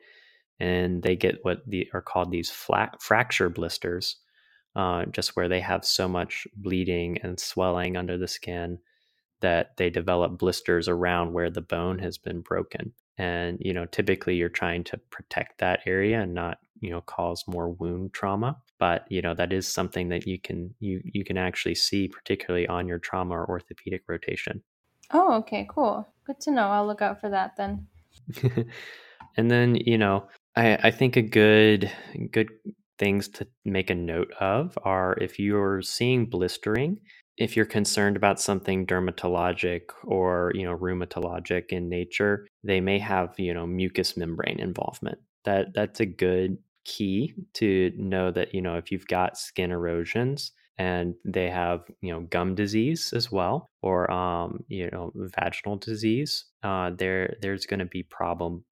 and 0.60 1.04
they 1.04 1.16
get 1.16 1.40
what 1.44 1.62
the, 1.68 1.90
are 1.94 2.02
called 2.02 2.32
these 2.32 2.50
flat 2.52 3.02
fracture 3.02 3.50
blisters, 3.50 4.18
uh, 4.76 5.06
just 5.06 5.36
where 5.36 5.50
they 5.50 5.60
have 5.60 5.86
so 5.86 6.08
much 6.08 6.48
bleeding 6.56 7.18
and 7.24 7.40
swelling 7.40 7.98
under 7.98 8.18
the 8.18 8.28
skin 8.28 8.80
that 9.42 9.76
they 9.78 9.90
develop 9.90 10.38
blisters 10.38 10.88
around 10.88 11.34
where 11.34 11.50
the 11.50 11.62
bone 11.62 12.00
has 12.00 12.18
been 12.18 12.42
broken. 12.42 12.94
And 13.18 13.58
you 13.62 13.74
know 13.74 13.86
typically 13.86 14.36
you're 14.36 14.50
trying 14.50 14.84
to 14.86 14.98
protect 15.12 15.60
that 15.60 15.82
area 15.86 16.22
and 16.22 16.34
not 16.34 16.58
you 16.84 16.90
know 16.90 17.02
cause 17.02 17.46
more 17.48 17.70
wound 17.70 18.14
trauma 18.14 18.58
but 18.78 19.06
you 19.10 19.22
know 19.22 19.34
that 19.34 19.54
is 19.54 19.68
something 19.68 20.10
that 20.10 20.28
you 20.28 20.38
can 20.38 20.76
you 20.80 21.02
you 21.06 21.24
can 21.24 21.38
actually 21.38 21.76
see 21.76 22.08
particularly 22.10 22.68
on 22.68 22.88
your 22.88 23.00
trauma 23.00 23.34
or 23.36 23.50
orthopedic 23.50 24.04
rotation 24.08 24.62
oh 25.12 25.34
okay 25.36 25.68
cool. 25.70 26.08
Good 26.26 26.40
to 26.42 26.52
know. 26.52 26.68
I'll 26.68 26.88
look 26.88 27.02
out 27.02 27.20
for 27.20 27.30
that 27.30 27.56
then. 27.58 27.88
And 29.36 29.50
then 29.50 29.76
you 29.76 29.98
know 29.98 30.28
i 30.56 30.76
i 30.84 30.92
think 30.92 31.16
a 31.16 31.22
good 31.24 31.92
good 32.32 32.50
things 33.00 33.28
to 33.28 33.48
make 33.66 33.90
a 33.90 33.96
note 33.96 34.32
of 34.40 34.78
are 34.84 35.18
if 35.20 35.40
you're 35.40 35.82
seeing 35.82 36.28
blistering 36.28 37.00
if 37.38 37.56
you're 37.58 37.66
concerned 37.66 38.16
about 38.16 38.40
something 38.40 38.86
dermatologic 38.86 39.82
or 40.04 40.52
you 40.54 40.64
know 40.64 40.78
rheumatologic 40.78 41.70
in 41.70 41.90
nature 41.90 42.46
they 42.64 42.80
may 42.80 43.00
have 43.00 43.34
you 43.40 43.54
know 43.54 43.66
mucous 43.66 44.16
membrane 44.16 44.60
involvement. 44.60 45.18
That 45.46 45.74
that's 45.74 46.00
a 46.00 46.06
good 46.06 46.58
key 46.86 47.34
to 47.54 47.92
know 47.98 48.32
that, 48.32 48.54
you 48.54 48.62
know, 48.62 48.76
if 48.76 48.92
you've 48.92 49.08
got 49.08 49.38
skin 49.38 49.72
erosions 49.72 50.52
and 50.78 51.16
they 51.24 51.50
have, 51.50 51.82
you 52.02 52.12
know, 52.12 52.22
gum 52.22 52.56
disease 52.56 53.14
as 53.14 53.32
well, 53.32 53.70
or, 53.82 54.10
um, 54.12 54.64
you 54.68 54.90
know, 54.92 55.12
vaginal 55.16 55.78
disease, 55.78 56.46
uh, 56.64 56.90
there, 56.98 57.36
there's 57.42 57.66
going 57.66 57.80
to 57.80 57.86
be 57.86 58.04
problems 58.04 58.64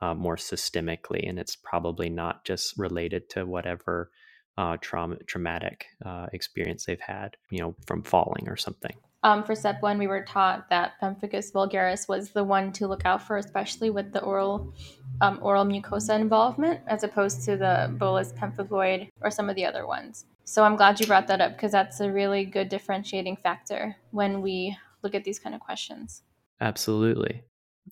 uh, 0.00 0.14
more 0.14 0.36
systemically. 0.36 1.28
And 1.28 1.38
it's 1.38 1.56
probably 1.56 2.08
not 2.08 2.44
just 2.44 2.78
related 2.78 3.28
to 3.30 3.44
whatever 3.44 4.10
uh, 4.58 4.76
trauma, 4.80 5.16
traumatic 5.26 5.86
uh, 6.04 6.26
experience 6.32 6.86
they've 6.86 7.00
had, 7.00 7.36
you 7.50 7.60
know, 7.60 7.74
from 7.86 8.02
falling 8.02 8.48
or 8.48 8.56
something. 8.56 8.96
Um, 9.22 9.42
for 9.42 9.54
step 9.54 9.82
one, 9.82 9.98
we 9.98 10.06
were 10.06 10.24
taught 10.24 10.70
that 10.70 10.92
pemphigus 11.02 11.52
vulgaris 11.52 12.08
was 12.08 12.30
the 12.30 12.44
one 12.44 12.72
to 12.72 12.86
look 12.86 13.04
out 13.04 13.22
for, 13.22 13.36
especially 13.38 13.90
with 13.90 14.12
the 14.12 14.22
oral 14.22 14.72
um, 15.20 15.38
oral 15.42 15.64
mucosa 15.64 16.18
involvement, 16.18 16.80
as 16.86 17.02
opposed 17.02 17.44
to 17.46 17.56
the 17.56 17.92
bullous 17.98 18.32
pemphigoid 18.32 19.08
or 19.22 19.30
some 19.30 19.50
of 19.50 19.56
the 19.56 19.64
other 19.64 19.86
ones. 19.86 20.26
So 20.46 20.62
I'm 20.62 20.76
glad 20.76 21.00
you 21.00 21.06
brought 21.06 21.26
that 21.26 21.40
up 21.40 21.52
because 21.52 21.72
that's 21.72 21.98
a 21.98 22.10
really 22.10 22.44
good 22.44 22.68
differentiating 22.68 23.38
factor 23.42 23.96
when 24.12 24.42
we 24.42 24.76
look 25.02 25.14
at 25.14 25.24
these 25.24 25.40
kind 25.40 25.56
of 25.56 25.60
questions. 25.60 26.22
Absolutely. 26.60 27.42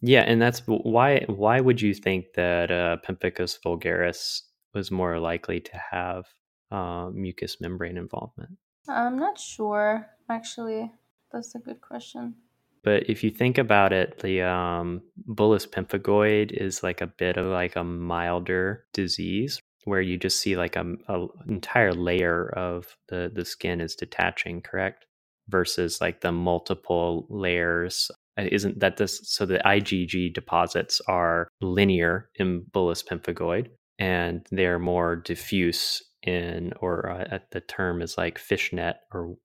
Yeah, 0.01 0.21
and 0.21 0.41
that's 0.41 0.63
why. 0.67 1.25
Why 1.27 1.61
would 1.61 1.81
you 1.81 1.95
think 1.95 2.27
that 2.35 2.71
uh, 2.71 2.97
Pemphigus 3.07 3.59
vulgaris 3.61 4.43
was 4.73 4.91
more 4.91 5.19
likely 5.19 5.61
to 5.61 5.81
have 5.91 6.27
uh, 6.71 7.11
mucous 7.13 7.61
membrane 7.61 7.97
involvement? 7.97 8.57
I'm 8.89 9.19
not 9.19 9.39
sure, 9.39 10.07
actually. 10.31 10.93
That's 11.33 11.55
a 11.57 11.59
good 11.59 11.81
question. 11.81 12.37
But 12.85 13.09
if 13.09 13.25
you 13.25 13.31
think 13.31 13.59
about 13.59 13.93
it, 13.93 14.19
the 14.19 14.43
um, 14.43 15.03
bullous 15.27 15.67
pemphigoid 15.67 16.53
is 16.53 16.83
like 16.83 17.01
a 17.01 17.07
bit 17.07 17.37
of 17.37 17.47
like 17.47 17.77
a 17.77 17.85
milder 17.85 18.85
disease 18.93 19.61
where 19.85 20.01
you 20.01 20.19
just 20.19 20.41
see 20.41 20.57
like 20.57 20.77
a, 20.77 20.95
a 21.09 21.27
entire 21.49 21.93
layer 21.93 22.49
of 22.57 22.97
the 23.09 23.31
the 23.35 23.45
skin 23.45 23.81
is 23.81 23.95
detaching, 23.95 24.61
correct? 24.63 25.07
Versus 25.49 26.01
like 26.01 26.21
the 26.21 26.33
multiple 26.33 27.27
layers 27.29 28.11
uh, 28.39 28.47
isn't 28.51 28.81
that 28.81 28.97
this 28.97 29.21
so 29.25 29.47
the 29.47 29.61
IgG 29.65 30.33
deposits 30.35 31.01
are 31.07 31.49
linear 31.61 32.31
in 32.37 32.65
bullous 32.73 33.03
pemphigoid 33.03 33.69
and 33.99 34.47
they're 34.51 34.79
more 34.79 35.17
diffuse 35.17 36.03
in 36.23 36.73
or 36.81 37.11
uh, 37.11 37.39
the 37.53 37.61
term 37.61 38.03
is 38.03 38.17
like 38.17 38.39
fishnet 38.39 38.97
or 39.13 39.37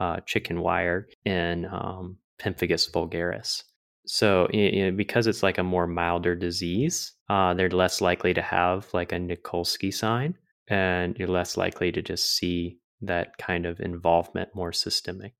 uh, 0.00 0.18
chicken 0.26 0.60
wire 0.60 1.06
in 1.24 1.64
um, 1.66 2.18
pemphigus 2.40 2.90
vulgaris. 2.90 3.62
So 4.06 4.48
you 4.52 4.84
know, 4.84 4.96
because 4.96 5.26
it's 5.26 5.42
like 5.42 5.58
a 5.58 5.62
more 5.62 5.86
milder 5.86 6.34
disease, 6.34 7.12
uh, 7.28 7.54
they're 7.54 7.70
less 7.70 8.00
likely 8.00 8.34
to 8.34 8.42
have 8.42 8.92
like 8.92 9.12
a 9.12 9.16
Nikolsky 9.16 9.92
sign, 9.92 10.36
and 10.68 11.16
you're 11.18 11.28
less 11.28 11.56
likely 11.56 11.90
to 11.92 12.02
just 12.02 12.36
see 12.36 12.78
that 13.00 13.36
kind 13.38 13.66
of 13.66 13.80
involvement 13.80 14.50
more 14.54 14.72
systemic. 14.72 15.34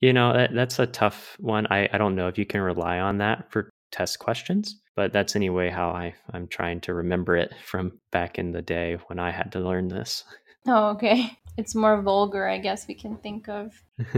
You 0.00 0.12
know, 0.12 0.32
that, 0.32 0.54
that's 0.54 0.78
a 0.78 0.86
tough 0.86 1.36
one. 1.38 1.66
I, 1.70 1.88
I 1.92 1.98
don't 1.98 2.14
know 2.14 2.28
if 2.28 2.38
you 2.38 2.46
can 2.46 2.60
rely 2.60 2.98
on 2.98 3.18
that 3.18 3.50
for 3.50 3.70
test 3.92 4.18
questions, 4.18 4.80
but 4.96 5.12
that's 5.12 5.36
anyway 5.36 5.68
how 5.68 5.90
I, 5.90 6.14
I'm 6.32 6.46
trying 6.46 6.80
to 6.82 6.94
remember 6.94 7.36
it 7.36 7.52
from 7.64 7.98
back 8.10 8.38
in 8.38 8.52
the 8.52 8.62
day 8.62 8.98
when 9.06 9.18
I 9.18 9.30
had 9.30 9.52
to 9.52 9.60
learn 9.60 9.88
this. 9.88 10.24
Oh, 10.66 10.90
okay. 10.90 11.38
It's 11.56 11.74
more 11.74 12.00
vulgar, 12.02 12.48
I 12.48 12.58
guess 12.58 12.86
we 12.88 12.94
can 12.94 13.16
think 13.16 13.48
of. 13.48 13.72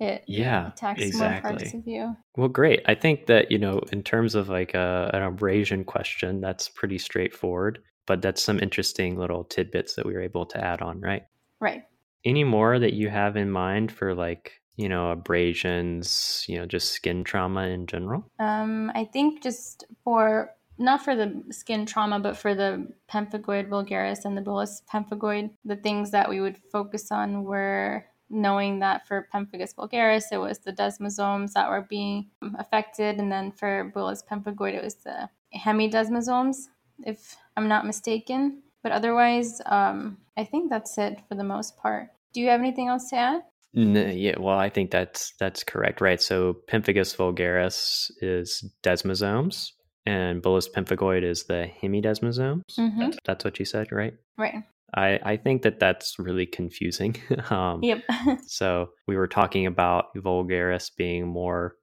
It 0.00 0.24
yeah, 0.26 0.72
attacks 0.72 1.00
exactly. 1.00 1.30
more 1.30 1.58
parts 1.60 1.74
of 1.74 1.86
you. 1.86 2.16
Well, 2.36 2.48
great. 2.48 2.80
I 2.86 2.96
think 2.96 3.26
that, 3.26 3.52
you 3.52 3.58
know, 3.58 3.80
in 3.92 4.02
terms 4.02 4.34
of 4.34 4.48
like 4.48 4.74
a, 4.74 5.08
an 5.14 5.22
abrasion 5.22 5.84
question, 5.84 6.40
that's 6.40 6.68
pretty 6.68 6.98
straightforward, 6.98 7.78
but 8.08 8.20
that's 8.20 8.42
some 8.42 8.58
interesting 8.58 9.16
little 9.16 9.44
tidbits 9.44 9.94
that 9.94 10.04
we 10.04 10.14
were 10.14 10.22
able 10.22 10.44
to 10.46 10.58
add 10.58 10.82
on, 10.82 11.00
right? 11.00 11.22
Right. 11.60 11.84
Any 12.24 12.42
more 12.42 12.80
that 12.80 12.94
you 12.94 13.10
have 13.10 13.36
in 13.36 13.48
mind 13.48 13.92
for 13.92 14.12
like 14.12 14.60
you 14.76 14.88
know, 14.88 15.10
abrasions, 15.10 16.44
you 16.48 16.58
know, 16.58 16.66
just 16.66 16.92
skin 16.92 17.24
trauma 17.24 17.66
in 17.66 17.86
general? 17.86 18.30
Um, 18.38 18.90
I 18.94 19.04
think 19.04 19.42
just 19.42 19.84
for 20.04 20.50
not 20.82 21.04
for 21.04 21.14
the 21.14 21.42
skin 21.50 21.86
trauma, 21.86 22.18
but 22.20 22.36
for 22.36 22.54
the 22.54 22.88
pemphigoid 23.10 23.68
vulgaris 23.68 24.24
and 24.24 24.36
the 24.36 24.42
bullous 24.42 24.82
pemphigoid, 24.92 25.50
the 25.64 25.76
things 25.76 26.10
that 26.10 26.28
we 26.28 26.40
would 26.40 26.58
focus 26.70 27.10
on 27.10 27.44
were 27.44 28.04
knowing 28.28 28.80
that 28.80 29.06
for 29.06 29.28
pemphigus 29.32 29.74
vulgaris, 29.74 30.32
it 30.32 30.38
was 30.38 30.58
the 30.58 30.72
desmosomes 30.72 31.52
that 31.52 31.68
were 31.68 31.86
being 31.88 32.30
affected, 32.58 33.18
and 33.18 33.30
then 33.30 33.52
for 33.52 33.92
bullous 33.94 34.22
pemphigoid, 34.24 34.74
it 34.74 34.82
was 34.82 34.96
the 34.96 35.28
hemidesmosomes, 35.56 36.68
if 37.04 37.36
I'm 37.56 37.68
not 37.68 37.86
mistaken. 37.86 38.62
But 38.82 38.92
otherwise, 38.92 39.60
um, 39.66 40.18
I 40.36 40.44
think 40.44 40.70
that's 40.70 40.98
it 40.98 41.20
for 41.28 41.36
the 41.36 41.44
most 41.44 41.76
part. 41.76 42.08
Do 42.32 42.40
you 42.40 42.48
have 42.48 42.60
anything 42.60 42.88
else 42.88 43.10
to 43.10 43.16
add? 43.16 43.42
yeah, 43.74 44.34
well, 44.38 44.58
I 44.58 44.68
think 44.68 44.90
that's 44.90 45.32
that's 45.38 45.64
correct, 45.64 46.00
right? 46.00 46.20
So 46.20 46.56
pemphigus 46.68 47.16
vulgaris 47.16 48.10
is 48.20 48.70
desmosomes, 48.82 49.72
and 50.06 50.42
bullous 50.42 50.68
pemphigoid 50.70 51.22
is 51.22 51.44
the 51.44 51.70
hemidesmosomes. 51.82 52.62
Mm-hmm. 52.78 53.00
That's, 53.00 53.18
that's, 53.24 53.44
what 53.44 53.58
you 53.58 53.64
said, 53.64 53.92
right? 53.92 54.14
Right. 54.36 54.64
I, 54.94 55.18
I 55.22 55.36
think 55.36 55.62
that 55.62 55.80
that's 55.80 56.18
really 56.18 56.46
confusing. 56.46 57.16
um, 57.50 57.82
yep. 57.82 58.02
so 58.46 58.90
we 59.06 59.16
were 59.16 59.28
talking 59.28 59.66
about 59.66 60.14
vulgaris 60.16 60.90
being 60.96 61.26
more 61.26 61.76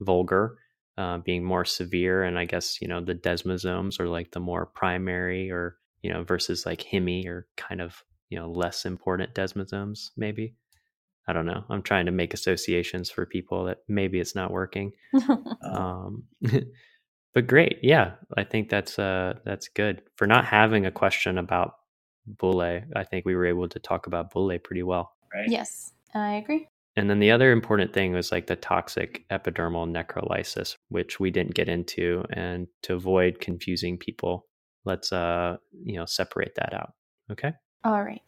vulgar, 0.00 0.58
uh, 0.98 1.18
being 1.18 1.44
more 1.44 1.64
severe, 1.64 2.22
and 2.22 2.38
I 2.38 2.44
guess 2.44 2.80
you 2.80 2.88
know 2.88 3.00
the 3.00 3.14
desmosomes 3.14 3.98
are 3.98 4.08
like 4.08 4.30
the 4.32 4.40
more 4.40 4.66
primary, 4.66 5.50
or 5.50 5.76
you 6.02 6.12
know, 6.12 6.22
versus 6.24 6.66
like 6.66 6.82
hemi 6.82 7.26
or 7.26 7.46
kind 7.56 7.80
of 7.80 8.04
you 8.28 8.38
know 8.38 8.50
less 8.50 8.84
important 8.84 9.34
desmosomes, 9.34 10.10
maybe. 10.16 10.54
I 11.28 11.32
don't 11.32 11.46
know. 11.46 11.64
I'm 11.70 11.82
trying 11.82 12.06
to 12.06 12.12
make 12.12 12.34
associations 12.34 13.08
for 13.08 13.26
people 13.26 13.64
that 13.66 13.78
maybe 13.88 14.18
it's 14.18 14.34
not 14.34 14.50
working. 14.50 14.92
um, 15.64 16.24
but 17.34 17.46
great, 17.46 17.78
yeah, 17.82 18.12
I 18.36 18.44
think 18.44 18.68
that's 18.68 18.98
uh 18.98 19.34
that's 19.44 19.68
good 19.68 20.02
for 20.16 20.26
not 20.26 20.44
having 20.44 20.86
a 20.86 20.90
question 20.90 21.38
about 21.38 21.74
bullae. 22.36 22.84
I 22.94 23.04
think 23.04 23.24
we 23.24 23.34
were 23.34 23.46
able 23.46 23.68
to 23.68 23.78
talk 23.78 24.06
about 24.06 24.32
bullae 24.32 24.62
pretty 24.62 24.82
well, 24.82 25.12
right? 25.34 25.48
Yes, 25.48 25.92
I 26.14 26.34
agree. 26.34 26.68
And 26.94 27.08
then 27.08 27.20
the 27.20 27.30
other 27.30 27.52
important 27.52 27.94
thing 27.94 28.12
was 28.12 28.30
like 28.30 28.46
the 28.46 28.56
toxic 28.56 29.24
epidermal 29.30 29.88
necrolysis, 29.88 30.76
which 30.90 31.18
we 31.18 31.30
didn't 31.30 31.54
get 31.54 31.68
into, 31.68 32.22
and 32.30 32.66
to 32.82 32.94
avoid 32.94 33.40
confusing 33.40 33.96
people, 33.96 34.46
let's 34.84 35.12
uh 35.12 35.56
you 35.84 35.96
know 35.96 36.06
separate 36.06 36.54
that 36.56 36.74
out. 36.74 36.92
Okay. 37.30 37.52
All 37.84 38.02
right. 38.02 38.22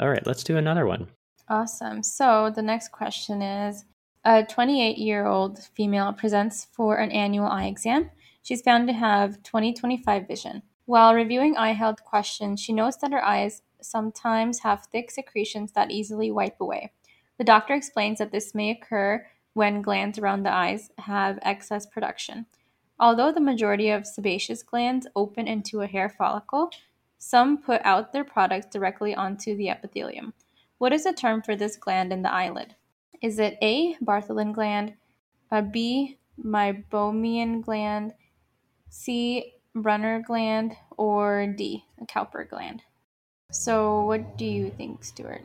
All 0.00 0.08
right. 0.08 0.26
Let's 0.26 0.42
do 0.44 0.56
another 0.56 0.86
one. 0.86 1.08
Awesome. 1.48 2.02
So 2.02 2.52
the 2.54 2.62
next 2.62 2.92
question 2.92 3.42
is 3.42 3.84
A 4.24 4.44
28 4.44 4.98
year 4.98 5.26
old 5.26 5.58
female 5.74 6.12
presents 6.12 6.66
for 6.72 6.96
an 6.96 7.10
annual 7.10 7.46
eye 7.46 7.66
exam. 7.66 8.10
She's 8.42 8.62
found 8.62 8.88
to 8.88 8.94
have 8.94 9.42
20/25 9.42 10.26
vision. 10.26 10.62
While 10.86 11.14
reviewing 11.14 11.56
eye 11.56 11.72
health 11.72 12.02
questions, 12.02 12.60
she 12.60 12.72
notes 12.72 12.96
that 12.98 13.12
her 13.12 13.24
eyes 13.24 13.62
sometimes 13.80 14.60
have 14.60 14.86
thick 14.86 15.10
secretions 15.10 15.72
that 15.72 15.90
easily 15.90 16.30
wipe 16.30 16.60
away. 16.60 16.92
The 17.36 17.44
doctor 17.44 17.74
explains 17.74 18.18
that 18.18 18.32
this 18.32 18.54
may 18.54 18.70
occur 18.70 19.26
when 19.52 19.82
glands 19.82 20.18
around 20.18 20.44
the 20.44 20.52
eyes 20.52 20.90
have 20.98 21.38
excess 21.42 21.86
production. 21.86 22.46
Although 22.98 23.32
the 23.32 23.40
majority 23.40 23.90
of 23.90 24.06
sebaceous 24.06 24.62
glands 24.62 25.06
open 25.14 25.46
into 25.46 25.82
a 25.82 25.86
hair 25.86 26.08
follicle, 26.08 26.70
some 27.18 27.58
put 27.58 27.80
out 27.84 28.12
their 28.12 28.24
products 28.24 28.66
directly 28.66 29.14
onto 29.14 29.56
the 29.56 29.68
epithelium. 29.68 30.32
What 30.78 30.92
is 30.92 31.04
the 31.04 31.12
term 31.12 31.42
for 31.42 31.54
this 31.54 31.76
gland 31.76 32.12
in 32.12 32.22
the 32.22 32.32
eyelid? 32.32 32.76
Is 33.20 33.38
it 33.38 33.58
A. 33.62 33.94
Bartholin 33.96 34.52
gland, 34.52 34.94
a 35.50 35.62
B. 35.62 36.18
Meibomian 36.42 37.62
gland, 37.62 38.14
C. 38.90 39.54
Brunner 39.74 40.22
gland, 40.26 40.76
or 40.96 41.46
D. 41.56 41.84
A 42.00 42.06
Cowper 42.06 42.48
gland? 42.48 42.82
So, 43.50 44.04
what 44.04 44.36
do 44.36 44.44
you 44.44 44.70
think, 44.70 45.04
Stuart? 45.04 45.42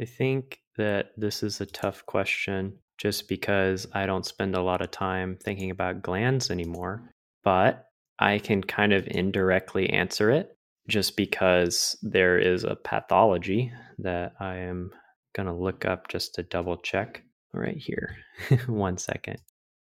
I 0.00 0.04
think 0.04 0.60
that 0.76 1.12
this 1.16 1.42
is 1.42 1.60
a 1.60 1.66
tough 1.66 2.06
question 2.06 2.78
just 2.96 3.28
because 3.28 3.86
I 3.92 4.06
don't 4.06 4.26
spend 4.26 4.54
a 4.54 4.62
lot 4.62 4.82
of 4.82 4.90
time 4.90 5.38
thinking 5.42 5.70
about 5.70 6.02
glands 6.02 6.50
anymore, 6.50 7.02
but 7.44 7.86
I 8.18 8.38
can 8.38 8.62
kind 8.62 8.92
of 8.92 9.06
indirectly 9.06 9.88
answer 9.90 10.30
it 10.30 10.56
just 10.88 11.16
because 11.16 11.96
there 12.02 12.38
is 12.38 12.64
a 12.64 12.76
pathology 12.76 13.72
that 13.98 14.34
I 14.40 14.56
am 14.56 14.90
going 15.34 15.46
to 15.46 15.54
look 15.54 15.84
up 15.84 16.08
just 16.08 16.34
to 16.34 16.42
double 16.42 16.76
check 16.76 17.22
right 17.52 17.76
here. 17.76 18.16
One 18.66 18.98
second. 18.98 19.38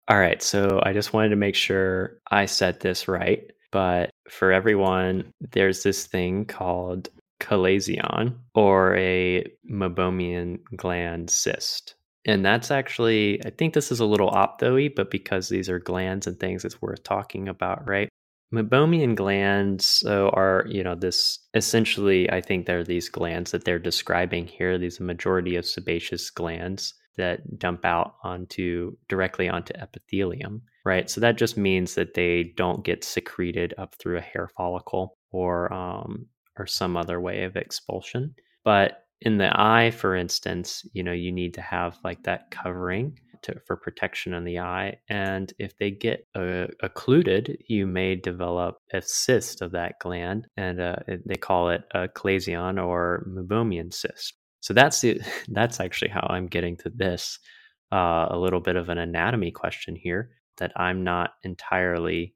All 0.08 0.18
right, 0.18 0.42
so 0.42 0.80
I 0.84 0.94
just 0.94 1.12
wanted 1.12 1.28
to 1.30 1.36
make 1.36 1.54
sure 1.54 2.18
I 2.30 2.46
said 2.46 2.80
this 2.80 3.08
right. 3.08 3.50
But 3.70 4.10
for 4.30 4.52
everyone, 4.52 5.30
there's 5.52 5.82
this 5.82 6.06
thing 6.06 6.46
called 6.46 7.10
chalazion 7.40 8.34
or 8.54 8.96
a 8.96 9.44
meibomian 9.70 10.60
gland 10.74 11.30
cyst. 11.30 11.94
And 12.24 12.44
that's 12.44 12.70
actually, 12.70 13.44
I 13.44 13.50
think 13.50 13.74
this 13.74 13.92
is 13.92 14.00
a 14.00 14.06
little 14.06 14.30
optho 14.30 14.94
but 14.94 15.10
because 15.10 15.48
these 15.48 15.68
are 15.68 15.78
glands 15.78 16.26
and 16.26 16.40
things, 16.40 16.64
it's 16.64 16.80
worth 16.80 17.02
talking 17.02 17.48
about, 17.48 17.86
right? 17.86 18.08
Meibomian 18.52 19.14
glands 19.14 19.84
so 19.84 20.30
are, 20.30 20.64
you 20.68 20.82
know, 20.82 20.94
this 20.94 21.38
essentially, 21.52 22.30
I 22.30 22.40
think 22.40 22.64
they're 22.64 22.82
these 22.82 23.10
glands 23.10 23.50
that 23.50 23.64
they're 23.64 23.78
describing 23.78 24.46
here, 24.46 24.78
these 24.78 25.00
majority 25.00 25.56
of 25.56 25.66
sebaceous 25.66 26.30
glands 26.30 26.94
that 27.18 27.58
dump 27.58 27.84
out 27.84 28.14
onto 28.25 28.96
directly 29.08 29.48
onto 29.48 29.75
epithelium, 29.75 30.62
right? 30.84 31.08
So 31.10 31.20
that 31.20 31.37
just 31.37 31.56
means 31.56 31.94
that 31.94 32.14
they 32.14 32.54
don't 32.56 32.84
get 32.84 33.04
secreted 33.04 33.75
up 33.78 33.94
through 33.96 34.18
a 34.18 34.22
hair 34.22 34.48
follicle 34.56 35.18
or 35.30 35.72
um, 35.72 36.26
or 36.58 36.66
some 36.66 36.96
other 36.96 37.20
way 37.20 37.44
of 37.44 37.56
expulsion. 37.56 38.34
But 38.64 39.04
in 39.20 39.38
the 39.38 39.50
eye, 39.58 39.90
for 39.90 40.14
instance, 40.14 40.84
you 40.92 41.02
know, 41.02 41.12
you 41.12 41.32
need 41.32 41.54
to 41.54 41.60
have 41.60 41.98
like 42.04 42.22
that 42.25 42.50
covering 42.50 43.18
to, 43.42 43.60
for 43.66 43.76
protection 43.76 44.34
in 44.34 44.44
the 44.44 44.58
eye. 44.58 44.98
And 45.08 45.52
if 45.58 45.76
they 45.78 45.90
get 45.90 46.26
uh, 46.34 46.66
occluded, 46.82 47.58
you 47.68 47.87
may 47.87 48.16
develop 48.16 48.78
a 48.92 49.02
cyst 49.02 49.62
of 49.62 49.72
that 49.72 49.94
gland, 50.00 50.46
and 50.56 50.80
uh, 50.80 50.96
they 51.26 51.37
call 51.37 51.70
it 51.70 51.82
a 51.92 52.08
chalazion 52.08 52.84
or 52.84 53.26
meibomian 53.28 53.92
cyst. 53.92 54.34
So 54.60 54.74
that's 54.74 55.00
the, 55.00 55.20
that's 55.48 55.80
actually 55.80 56.10
how 56.10 56.26
I'm 56.30 56.46
getting 56.46 56.76
to 56.78 56.90
this. 56.90 57.38
Uh, 57.90 58.26
a 58.28 58.38
little 58.38 58.60
bit 58.60 58.76
of 58.76 58.90
an 58.90 58.98
anatomy 58.98 59.50
question 59.50 59.96
here 59.96 60.30
that 60.58 60.72
I'm 60.76 61.04
not 61.04 61.30
entirely 61.42 62.34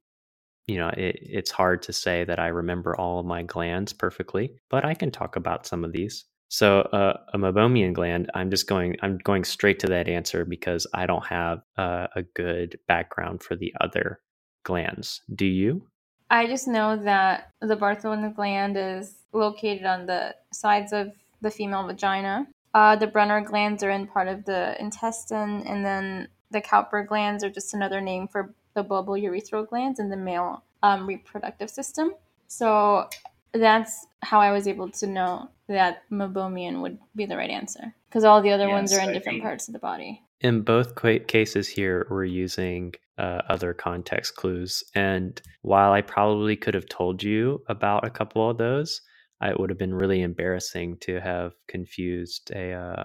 you 0.67 0.79
know, 0.79 0.89
it, 0.89 1.19
it's 1.21 1.51
hard 1.51 1.83
to 1.83 1.93
say 1.93 2.25
that 2.25 2.39
I 2.39 2.49
remember 2.49 2.97
all 2.97 3.19
of 3.19 3.27
my 3.27 3.43
glands 3.43 3.93
perfectly, 3.93 4.55
but 4.71 4.85
I 4.85 4.95
can 4.95 5.11
talk 5.11 5.37
about 5.37 5.67
some 5.67 5.85
of 5.85 5.93
these. 5.93 6.25
So 6.49 6.81
uh, 6.81 7.19
a 7.33 7.39
meibomian 7.39 7.95
gland, 7.95 8.31
I'm 8.35 8.51
just 8.51 8.67
going, 8.67 8.97
I'm 9.03 9.19
going 9.19 9.45
straight 9.45 9.79
to 9.81 9.87
that 9.89 10.09
answer 10.09 10.45
because 10.45 10.87
I 10.93 11.07
don't 11.07 11.27
have 11.27 11.63
uh, 11.79 12.09
a 12.15 12.23
good 12.35 12.79
background 12.87 13.43
for 13.43 13.57
the 13.57 13.73
other 13.81 14.21
glands. 14.65 15.23
Do 15.35 15.47
you? 15.47 15.87
I 16.31 16.47
just 16.47 16.69
know 16.69 16.97
that 16.97 17.51
the 17.61 17.77
Bartholin 17.77 18.35
gland 18.35 18.77
is 18.77 19.15
located 19.33 19.85
on 19.85 20.07
the 20.07 20.35
sides 20.53 20.93
of 20.93 21.13
the 21.43 21.51
female 21.51 21.87
vagina. 21.87 22.47
Uh, 22.75 22.97
the 22.97 23.07
Brunner 23.07 23.43
glands 23.43 23.83
are 23.83 23.91
in 23.91 24.07
part 24.07 24.29
of 24.29 24.45
the 24.47 24.81
intestine, 24.81 25.63
and 25.67 25.85
then 25.85 26.29
the 26.51 26.63
Cowper 26.63 27.07
glands 27.07 27.45
are 27.45 27.51
just 27.51 27.75
another 27.75 28.01
name 28.01 28.29
for 28.29 28.55
the 28.75 28.83
bulbourethral 28.83 29.69
glands 29.69 30.01
in 30.01 30.09
the 30.09 30.17
male 30.17 30.65
um, 30.83 31.07
reproductive 31.07 31.69
system. 31.69 32.13
So 32.49 33.09
that's 33.53 34.07
how 34.23 34.41
I 34.41 34.53
was 34.53 34.67
able 34.67 34.91
to 34.91 35.07
know 35.07 35.51
that 35.69 36.03
Meibomian 36.11 36.81
would 36.81 36.99
be 37.15 37.27
the 37.27 37.37
right 37.37 37.51
answer 37.51 37.95
because 38.09 38.25
all 38.25 38.43
the 38.43 38.51
other 38.51 38.67
yes, 38.67 38.73
ones 38.73 38.93
are 38.93 39.01
in 39.01 39.11
I 39.11 39.13
different 39.13 39.43
parts 39.43 39.69
of 39.69 39.73
the 39.73 39.79
body. 39.79 40.23
In 40.41 40.63
both 40.63 40.95
cases 41.27 41.69
here, 41.69 42.07
we're 42.11 42.25
using 42.25 42.95
uh, 43.19 43.43
other 43.49 43.73
context 43.73 44.37
clues. 44.37 44.83
And 44.95 45.41
while 45.63 45.93
I 45.93 46.03
probably 46.03 46.57
could 46.57 46.75
have 46.75 46.89
told 46.89 47.23
you 47.23 47.63
about 47.69 48.07
a 48.07 48.11
couple 48.11 48.51
of 48.51 48.59
those, 48.59 49.01
it 49.49 49.59
would 49.59 49.71
have 49.71 49.79
been 49.79 49.95
really 49.95 50.23
embarrassing 50.23 50.99
to 51.03 51.21
have 51.21 51.53
confused 51.69 52.51
a, 52.55 52.73
uh, 52.73 53.05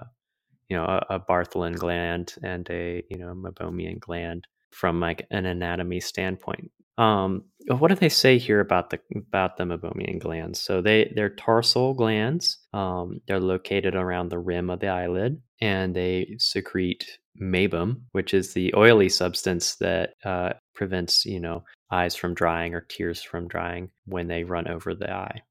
you 0.68 0.76
know, 0.76 0.84
a, 0.84 1.16
a 1.16 1.20
Bartholin 1.20 1.76
gland 1.76 2.34
and 2.42 2.68
a, 2.70 3.02
you 3.08 3.18
know, 3.18 3.34
Meibomian 3.34 3.98
gland 3.98 4.46
from 4.70 5.00
like 5.00 5.26
an 5.30 5.46
anatomy 5.46 6.00
standpoint. 6.00 6.70
Um, 6.98 7.44
what 7.68 7.88
do 7.88 7.94
they 7.94 8.08
say 8.08 8.38
here 8.38 8.60
about 8.60 8.90
the 8.90 8.98
about 9.14 9.56
the 9.56 9.64
meibomian 9.64 10.18
glands? 10.18 10.60
So 10.60 10.82
they 10.82 11.12
they're 11.14 11.30
tarsal 11.30 11.94
glands. 11.94 12.58
Um, 12.72 13.20
they're 13.26 13.40
located 13.40 13.94
around 13.94 14.30
the 14.30 14.38
rim 14.38 14.68
of 14.68 14.80
the 14.80 14.88
eyelid, 14.88 15.40
and 15.60 15.94
they 15.94 16.36
secrete 16.38 17.18
meibum, 17.40 18.02
which 18.12 18.34
is 18.34 18.52
the 18.52 18.74
oily 18.76 19.08
substance 19.08 19.76
that 19.76 20.14
uh, 20.24 20.54
prevents 20.74 21.24
you 21.24 21.38
know 21.38 21.64
eyes 21.90 22.16
from 22.16 22.34
drying 22.34 22.74
or 22.74 22.80
tears 22.80 23.22
from 23.22 23.46
drying 23.46 23.90
when 24.06 24.26
they 24.26 24.42
run 24.42 24.66
over 24.66 24.94
the 24.94 25.10
eye. 25.10 25.42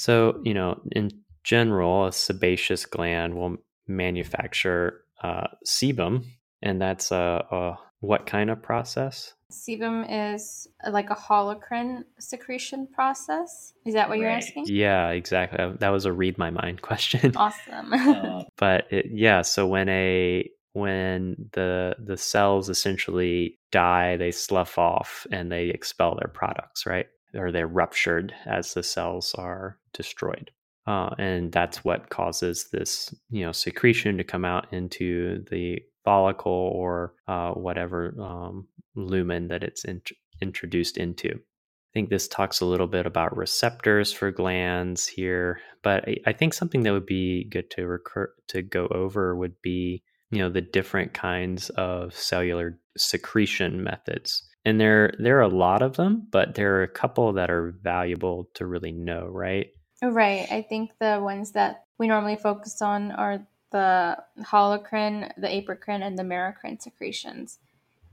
So 0.00 0.40
you 0.44 0.54
know 0.54 0.80
in 0.92 1.10
general, 1.44 2.06
a 2.06 2.12
sebaceous 2.12 2.86
gland 2.86 3.34
will 3.34 3.58
manufacture 3.86 5.02
uh, 5.22 5.48
sebum, 5.66 6.24
and 6.62 6.80
that's 6.80 7.12
a, 7.12 7.44
a 7.50 7.78
what 8.00 8.24
kind 8.24 8.48
of 8.48 8.62
process? 8.62 9.34
Sebum 9.52 10.06
is 10.08 10.66
uh, 10.86 10.90
like 10.90 11.10
a 11.10 11.14
holocrine 11.14 12.04
secretion 12.18 12.86
process. 12.86 13.74
Is 13.84 13.92
that 13.92 14.08
what 14.08 14.14
right. 14.14 14.22
you're 14.22 14.30
asking? 14.30 14.64
Yeah, 14.68 15.10
exactly. 15.10 15.58
That 15.80 15.90
was 15.90 16.06
a 16.06 16.12
read 16.14 16.38
my 16.38 16.48
mind 16.48 16.80
question. 16.90 17.36
Awesome. 17.36 17.92
uh, 17.92 18.44
but 18.56 18.90
it, 18.90 19.06
yeah, 19.12 19.42
so 19.42 19.66
when 19.66 19.90
a 19.90 20.48
when 20.72 21.36
the 21.52 21.94
the 22.02 22.16
cells 22.16 22.70
essentially 22.70 23.58
die, 23.70 24.16
they 24.16 24.30
slough 24.30 24.78
off 24.78 25.26
and 25.30 25.52
they 25.52 25.66
expel 25.66 26.14
their 26.14 26.30
products, 26.32 26.86
right? 26.86 27.06
Or 27.34 27.52
they're 27.52 27.66
ruptured 27.66 28.34
as 28.46 28.74
the 28.74 28.82
cells 28.82 29.34
are 29.34 29.78
destroyed. 29.92 30.50
Uh, 30.86 31.10
and 31.18 31.52
that's 31.52 31.84
what 31.84 32.10
causes 32.10 32.68
this, 32.72 33.14
you 33.28 33.44
know, 33.44 33.52
secretion 33.52 34.16
to 34.16 34.24
come 34.24 34.44
out 34.44 34.72
into 34.72 35.44
the 35.50 35.78
follicle 36.04 36.72
or 36.74 37.14
uh, 37.28 37.52
whatever 37.52 38.14
um, 38.20 38.66
lumen 38.96 39.48
that 39.48 39.62
it's 39.62 39.84
in- 39.84 40.02
introduced 40.40 40.96
into. 40.96 41.28
I 41.30 41.92
think 41.92 42.08
this 42.08 42.28
talks 42.28 42.60
a 42.60 42.66
little 42.66 42.86
bit 42.86 43.04
about 43.04 43.36
receptors 43.36 44.12
for 44.12 44.30
glands 44.30 45.06
here, 45.06 45.60
but 45.82 46.08
I, 46.08 46.16
I 46.26 46.32
think 46.32 46.54
something 46.54 46.82
that 46.84 46.92
would 46.92 47.06
be 47.06 47.44
good 47.44 47.70
to 47.72 47.86
recur 47.86 48.32
to 48.48 48.62
go 48.62 48.86
over 48.88 49.36
would 49.36 49.60
be 49.60 50.02
you 50.30 50.38
know 50.38 50.48
the 50.48 50.60
different 50.60 51.12
kinds 51.12 51.70
of 51.70 52.14
cellular 52.14 52.78
secretion 52.96 53.82
methods 53.82 54.48
and 54.64 54.80
there 54.80 55.12
there 55.18 55.38
are 55.38 55.42
a 55.42 55.48
lot 55.48 55.82
of 55.82 55.96
them 55.96 56.26
but 56.30 56.54
there 56.54 56.76
are 56.76 56.82
a 56.82 56.88
couple 56.88 57.32
that 57.32 57.50
are 57.50 57.74
valuable 57.82 58.48
to 58.54 58.66
really 58.66 58.92
know 58.92 59.26
right 59.26 59.72
right 60.02 60.46
i 60.50 60.62
think 60.62 60.90
the 60.98 61.18
ones 61.22 61.52
that 61.52 61.84
we 61.98 62.06
normally 62.08 62.36
focus 62.36 62.80
on 62.80 63.12
are 63.12 63.46
the 63.70 64.16
holocrine, 64.40 65.32
the 65.36 65.48
apocrine, 65.48 66.02
and 66.02 66.18
the 66.18 66.22
merocrine 66.22 66.80
secretions. 66.80 67.58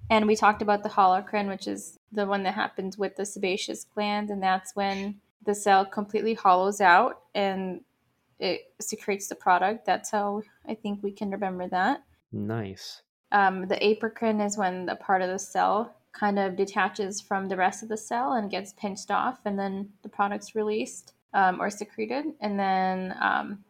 And 0.09 0.27
we 0.27 0.35
talked 0.35 0.61
about 0.61 0.83
the 0.83 0.89
holocrine, 0.89 1.47
which 1.47 1.67
is 1.67 1.99
the 2.11 2.25
one 2.25 2.43
that 2.43 2.53
happens 2.53 2.97
with 2.97 3.15
the 3.15 3.25
sebaceous 3.25 3.83
gland, 3.83 4.29
and 4.29 4.41
that's 4.41 4.75
when 4.75 5.19
the 5.43 5.55
cell 5.55 5.85
completely 5.85 6.33
hollows 6.33 6.81
out 6.81 7.21
and 7.33 7.81
it 8.39 8.73
secretes 8.79 9.27
the 9.27 9.35
product. 9.35 9.85
That's 9.85 10.11
how 10.11 10.43
I 10.67 10.75
think 10.75 11.01
we 11.01 11.11
can 11.11 11.31
remember 11.31 11.67
that. 11.69 12.03
Nice. 12.31 13.01
Um, 13.31 13.67
the 13.67 13.75
apocrine 13.75 14.45
is 14.45 14.57
when 14.57 14.85
the 14.85 14.95
part 14.95 15.21
of 15.21 15.29
the 15.29 15.39
cell 15.39 15.95
kind 16.13 16.39
of 16.39 16.55
detaches 16.55 17.21
from 17.21 17.47
the 17.47 17.57
rest 17.57 17.83
of 17.83 17.89
the 17.89 17.97
cell 17.97 18.33
and 18.33 18.49
gets 18.49 18.73
pinched 18.73 19.11
off, 19.11 19.39
and 19.45 19.57
then 19.57 19.89
the 20.03 20.09
product's 20.09 20.55
released 20.55 21.13
um, 21.33 21.61
or 21.61 21.69
secreted. 21.69 22.25
And 22.41 22.59
then 22.59 23.15
um, 23.21 23.63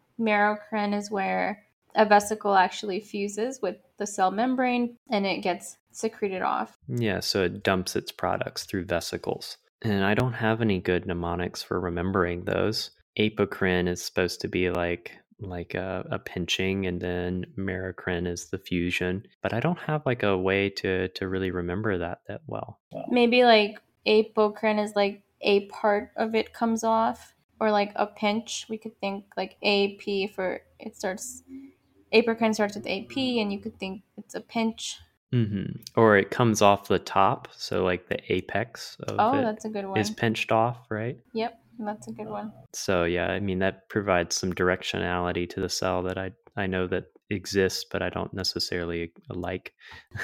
is 0.94 1.12
where 1.12 1.64
a 1.96 2.06
vesicle 2.06 2.56
actually 2.56 3.00
fuses 3.00 3.60
with 3.62 3.78
the 3.98 4.06
cell 4.06 4.32
membrane 4.32 4.98
and 5.10 5.26
it 5.26 5.42
gets 5.42 5.78
secreted 5.92 6.42
off. 6.42 6.78
Yeah, 6.88 7.20
so 7.20 7.44
it 7.44 7.64
dumps 7.64 7.96
its 7.96 8.12
products 8.12 8.66
through 8.66 8.86
vesicles. 8.86 9.58
And 9.82 10.04
I 10.04 10.14
don't 10.14 10.34
have 10.34 10.62
any 10.62 10.80
good 10.80 11.06
mnemonics 11.06 11.64
for 11.64 11.80
remembering 11.80 12.46
those. 12.46 12.92
Apocrine 13.18 13.88
is 13.88 14.04
supposed 14.04 14.42
to 14.42 14.48
be 14.48 14.70
like 14.70 15.18
like 15.40 15.76
a, 15.76 16.06
a 16.10 16.20
pinching 16.20 16.88
and 16.88 17.00
then 17.00 17.46
merocrine 17.58 18.28
is 18.28 18.46
the 18.46 18.58
fusion 18.58 19.24
but 19.44 19.54
i 19.54 19.60
don't 19.60 19.80
have 19.80 20.04
like 20.06 20.24
a 20.24 20.38
way 20.38 20.70
to 20.70 21.08
to 21.10 21.28
really 21.28 21.52
remember 21.52 21.98
that 21.98 22.22
that 22.28 22.42
well 22.48 22.80
maybe 23.10 23.44
like 23.44 23.80
apocrine 24.08 24.84
is 24.84 24.96
like 24.96 25.22
a 25.42 25.66
part 25.68 26.12
of 26.18 26.34
it 26.34 26.54
comes 26.54 26.84
off 26.84 27.36
or 27.60 27.72
like 27.72 27.92
a 27.96 28.08
pinch 28.08 28.66
we 28.70 28.78
could 28.78 29.00
think 29.00 29.26
like 29.38 29.58
ap 29.64 30.32
for 30.34 30.62
it 30.80 30.96
starts 30.96 31.44
Apocrine 32.14 32.54
starts 32.54 32.76
with 32.76 32.88
AP, 32.88 33.18
and 33.18 33.52
you 33.52 33.60
could 33.60 33.78
think 33.80 34.04
it's 34.18 34.36
a 34.36 34.42
pinch. 34.42 34.98
Mm-hmm. 35.34 35.82
Or 35.96 36.18
it 36.18 36.32
comes 36.32 36.62
off 36.62 36.88
the 36.88 37.00
top, 37.00 37.50
so 37.56 37.84
like 37.84 38.08
the 38.08 38.20
apex 38.32 38.96
of 39.08 39.16
oh, 39.20 39.40
it 39.40 39.42
that's 39.42 39.66
a 39.66 39.70
good 39.70 39.86
one. 39.86 39.98
is 39.98 40.10
pinched 40.10 40.52
off, 40.52 40.78
right? 40.90 41.18
Yep, 41.34 41.60
that's 41.80 42.08
a 42.08 42.12
good 42.12 42.28
one. 42.28 42.52
So 42.74 43.04
yeah, 43.04 43.28
I 43.28 43.40
mean 43.40 43.60
that 43.60 43.90
provides 43.90 44.36
some 44.36 44.54
directionality 44.54 45.50
to 45.52 45.62
the 45.62 45.70
cell 45.70 46.04
that 46.04 46.18
I 46.18 46.32
I 46.56 46.68
know 46.68 46.88
that 46.88 47.06
exists, 47.30 47.86
but 47.90 48.02
I 48.02 48.10
don't 48.10 48.34
necessarily 48.34 49.12
like. 49.30 49.74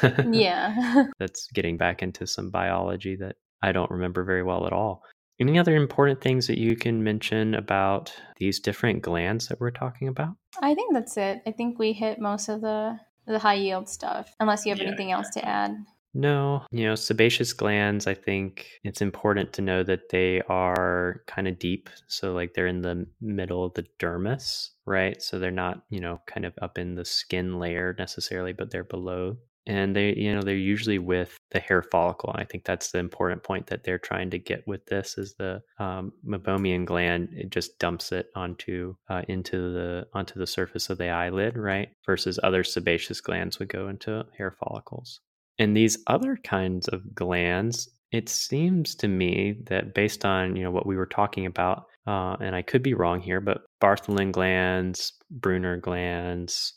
yeah, 0.32 1.06
that's 1.20 1.48
getting 1.54 1.78
back 1.78 2.02
into 2.02 2.26
some 2.28 2.50
biology 2.50 3.16
that 3.18 3.36
I 3.62 3.72
don't 3.72 3.92
remember 3.92 4.24
very 4.24 4.44
well 4.44 4.66
at 4.66 4.74
all. 4.74 5.04
Any 5.40 5.58
other 5.58 5.76
important 5.76 6.22
things 6.22 6.48
that 6.48 6.60
you 6.60 6.76
can 6.76 7.04
mention 7.04 7.56
about 7.56 8.14
these 8.38 8.60
different 8.60 9.02
glands 9.02 9.48
that 9.48 9.60
we're 9.60 9.72
talking 9.72 10.08
about? 10.08 10.36
I 10.62 10.76
think 10.76 10.94
that's 10.94 11.18
it. 11.18 11.42
I 11.46 11.52
think 11.52 11.80
we 11.80 11.94
hit 11.94 12.20
most 12.20 12.50
of 12.50 12.62
the 12.62 13.00
the 13.26 13.40
high 13.40 13.54
yield 13.54 13.88
stuff, 13.88 14.34
unless 14.40 14.66
you 14.66 14.72
have 14.72 14.80
yeah, 14.80 14.88
anything 14.88 15.12
else 15.12 15.30
to 15.32 15.46
add. 15.48 15.76
No, 16.16 16.66
you 16.72 16.86
know, 16.86 16.94
sebaceous 16.96 17.54
glands, 17.54 18.06
I 18.08 18.14
think 18.14 18.80
it's 18.84 19.02
important 19.02 19.52
to 19.54 19.62
know 19.64 19.82
that 19.84 20.10
they 20.10 20.42
are 20.44 21.24
kind 21.28 21.48
of 21.48 21.58
deep. 21.60 21.90
So, 22.08 22.34
like, 22.34 22.54
they're 22.54 22.68
in 22.68 22.82
the 22.84 23.08
middle 23.20 23.64
of 23.66 23.74
the 23.74 23.86
dermis, 24.00 24.70
right? 24.86 25.20
So, 25.22 25.40
they're 25.40 25.50
not, 25.52 25.84
you 25.90 26.00
know, 26.00 26.22
kind 26.28 26.46
of 26.46 26.54
up 26.62 26.78
in 26.78 26.94
the 26.96 27.06
skin 27.06 27.60
layer 27.60 27.96
necessarily, 27.98 28.54
but 28.54 28.70
they're 28.72 28.84
below 28.84 29.38
and 29.66 29.96
they 29.96 30.14
you 30.16 30.34
know 30.34 30.42
they're 30.42 30.56
usually 30.58 31.00
with 31.00 31.38
the 31.52 31.60
hair 31.60 31.82
follicle 31.82 32.30
And 32.34 32.42
i 32.42 32.44
think 32.44 32.66
that's 32.66 32.92
the 32.92 32.98
important 33.00 33.44
point 33.44 33.68
that 33.68 33.86
they're 33.86 33.98
trying 33.98 34.30
to 34.32 34.38
get 34.38 34.68
with 34.68 34.86
this 34.88 35.18
is 35.18 35.36
the 35.36 35.62
um, 35.80 36.12
meibomian 36.28 36.84
gland 36.84 37.30
it 37.32 37.50
just 37.50 37.80
dumps 37.80 38.12
it 38.12 38.28
onto 38.36 38.94
uh, 39.10 39.22
into 39.30 39.72
the 39.72 40.06
onto 40.14 40.38
the 40.38 40.48
surface 40.48 40.90
of 40.90 40.98
the 40.98 41.08
eyelid 41.08 41.58
right 41.58 41.88
versus 42.06 42.38
other 42.44 42.66
sebaceous 42.66 43.22
glands 43.22 43.58
would 43.58 43.70
go 43.70 43.88
into 43.88 44.26
hair 44.38 44.52
follicles 44.52 45.22
and 45.60 45.76
these 45.76 45.98
other 46.08 46.38
kinds 46.44 46.88
of 46.88 47.14
glands 47.16 47.90
it 48.12 48.30
seems 48.30 48.94
to 48.96 49.08
me 49.08 49.58
that 49.66 49.94
based 49.94 50.26
on 50.26 50.56
you 50.56 50.64
know 50.64 50.72
what 50.72 50.86
we 50.86 50.96
were 50.96 51.06
talking 51.06 51.46
about 51.46 51.86
uh, 52.08 52.36
and 52.40 52.56
i 52.56 52.62
could 52.62 52.84
be 52.84 52.94
wrong 52.94 53.20
here 53.20 53.42
but 53.42 53.64
bartholin 53.82 54.32
glands 54.32 55.14
brunner 55.32 55.78
glands 55.78 56.74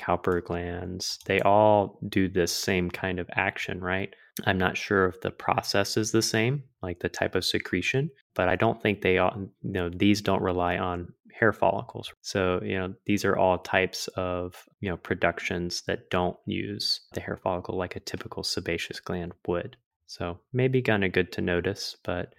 Cowper 0.00 0.42
glands, 0.42 1.18
they 1.26 1.40
all 1.40 1.98
do 2.08 2.26
this 2.28 2.52
same 2.52 2.90
kind 2.90 3.18
of 3.20 3.28
action, 3.34 3.80
right? 3.80 4.14
I'm 4.46 4.58
not 4.58 4.76
sure 4.76 5.06
if 5.06 5.20
the 5.20 5.30
process 5.30 5.96
is 5.96 6.12
the 6.12 6.22
same, 6.22 6.64
like 6.82 7.00
the 7.00 7.08
type 7.08 7.34
of 7.34 7.44
secretion, 7.44 8.10
but 8.34 8.48
I 8.48 8.56
don't 8.56 8.80
think 8.80 9.02
they 9.02 9.18
all, 9.18 9.34
you 9.36 9.72
know, 9.72 9.88
these 9.88 10.20
don't 10.20 10.42
rely 10.42 10.78
on 10.78 11.12
hair 11.32 11.52
follicles. 11.52 12.12
So, 12.20 12.60
you 12.62 12.78
know, 12.78 12.94
these 13.06 13.24
are 13.24 13.36
all 13.36 13.58
types 13.58 14.08
of, 14.08 14.68
you 14.80 14.90
know, 14.90 14.96
productions 14.98 15.82
that 15.86 16.10
don't 16.10 16.36
use 16.46 17.00
the 17.14 17.20
hair 17.20 17.36
follicle 17.36 17.76
like 17.76 17.96
a 17.96 18.00
typical 18.00 18.44
sebaceous 18.44 19.00
gland 19.00 19.32
would. 19.46 19.76
So, 20.06 20.38
maybe 20.52 20.82
kind 20.82 21.04
of 21.04 21.12
good 21.12 21.32
to 21.32 21.40
notice, 21.40 21.96
but 22.04 22.34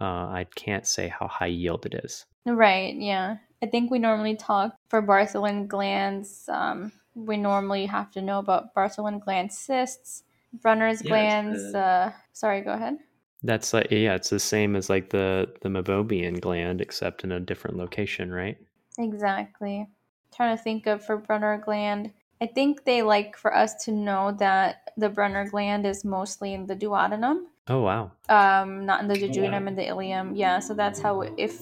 uh, 0.00 0.04
I 0.04 0.46
can't 0.54 0.86
say 0.86 1.08
how 1.08 1.28
high 1.28 1.46
yield 1.46 1.86
it 1.86 1.94
is. 2.04 2.24
Right, 2.44 2.94
yeah. 2.94 3.36
I 3.62 3.66
think 3.66 3.90
we 3.90 3.98
normally 3.98 4.36
talk 4.36 4.76
for 4.88 5.02
Bartholin 5.02 5.66
glands. 5.66 6.48
Um, 6.48 6.92
we 7.14 7.36
normally 7.36 7.86
have 7.86 8.10
to 8.12 8.22
know 8.22 8.38
about 8.38 8.74
Bartholin 8.74 9.20
gland 9.24 9.52
cysts, 9.52 10.22
Brunner's 10.62 11.02
yeah, 11.02 11.08
glands. 11.08 11.72
The... 11.72 11.78
Uh, 11.78 12.12
sorry, 12.32 12.62
go 12.62 12.72
ahead. 12.72 12.98
That's 13.42 13.72
like 13.72 13.90
yeah, 13.90 14.14
it's 14.14 14.30
the 14.30 14.40
same 14.40 14.76
as 14.76 14.90
like 14.90 15.10
the 15.10 15.52
the 15.62 15.68
meibomian 15.68 16.40
gland, 16.40 16.80
except 16.80 17.24
in 17.24 17.32
a 17.32 17.40
different 17.40 17.76
location, 17.76 18.32
right? 18.32 18.56
Exactly. 18.98 19.80
I'm 19.80 19.86
trying 20.34 20.56
to 20.56 20.62
think 20.62 20.86
of 20.86 21.04
for 21.04 21.16
Brunner 21.16 21.62
gland. 21.64 22.12
I 22.40 22.46
think 22.46 22.84
they 22.84 23.02
like 23.02 23.36
for 23.36 23.54
us 23.54 23.74
to 23.84 23.92
know 23.92 24.32
that 24.38 24.90
the 24.96 25.08
Brunner 25.08 25.48
gland 25.48 25.86
is 25.86 26.04
mostly 26.04 26.54
in 26.54 26.66
the 26.66 26.76
duodenum. 26.76 27.44
Oh 27.68 27.82
wow. 27.82 28.12
Um, 28.28 28.86
not 28.86 29.00
in 29.00 29.08
the 29.08 29.14
jejunum 29.14 29.48
oh, 29.48 29.50
wow. 29.50 29.66
and 29.66 29.78
the 29.78 29.82
ileum. 29.82 30.32
Yeah, 30.34 30.58
so 30.58 30.74
that's 30.74 31.00
how 31.00 31.22
if 31.36 31.60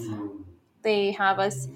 they 0.82 1.12
have 1.12 1.38
us. 1.38 1.68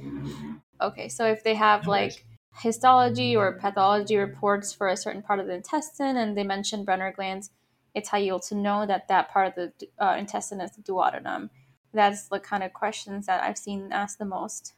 Okay, 0.80 1.08
so 1.08 1.26
if 1.26 1.42
they 1.42 1.54
have 1.54 1.86
like 1.86 2.24
histology 2.60 3.36
or 3.36 3.58
pathology 3.58 4.16
reports 4.16 4.72
for 4.72 4.88
a 4.88 4.96
certain 4.96 5.22
part 5.22 5.40
of 5.40 5.46
the 5.46 5.54
intestine 5.54 6.16
and 6.16 6.36
they 6.36 6.44
mention 6.44 6.84
Brunner 6.84 7.12
glands, 7.12 7.50
it's 7.94 8.08
how 8.08 8.18
you'll 8.18 8.40
to 8.40 8.54
know 8.54 8.86
that 8.86 9.08
that 9.08 9.30
part 9.30 9.48
of 9.48 9.54
the 9.54 9.88
uh, 9.98 10.16
intestine 10.18 10.60
is 10.60 10.72
the 10.72 10.82
duodenum. 10.82 11.50
That's 11.92 12.28
the 12.28 12.40
kind 12.40 12.62
of 12.62 12.72
questions 12.72 13.26
that 13.26 13.42
I've 13.42 13.58
seen 13.58 13.90
asked 13.92 14.18
the 14.18 14.24
most 14.24 14.74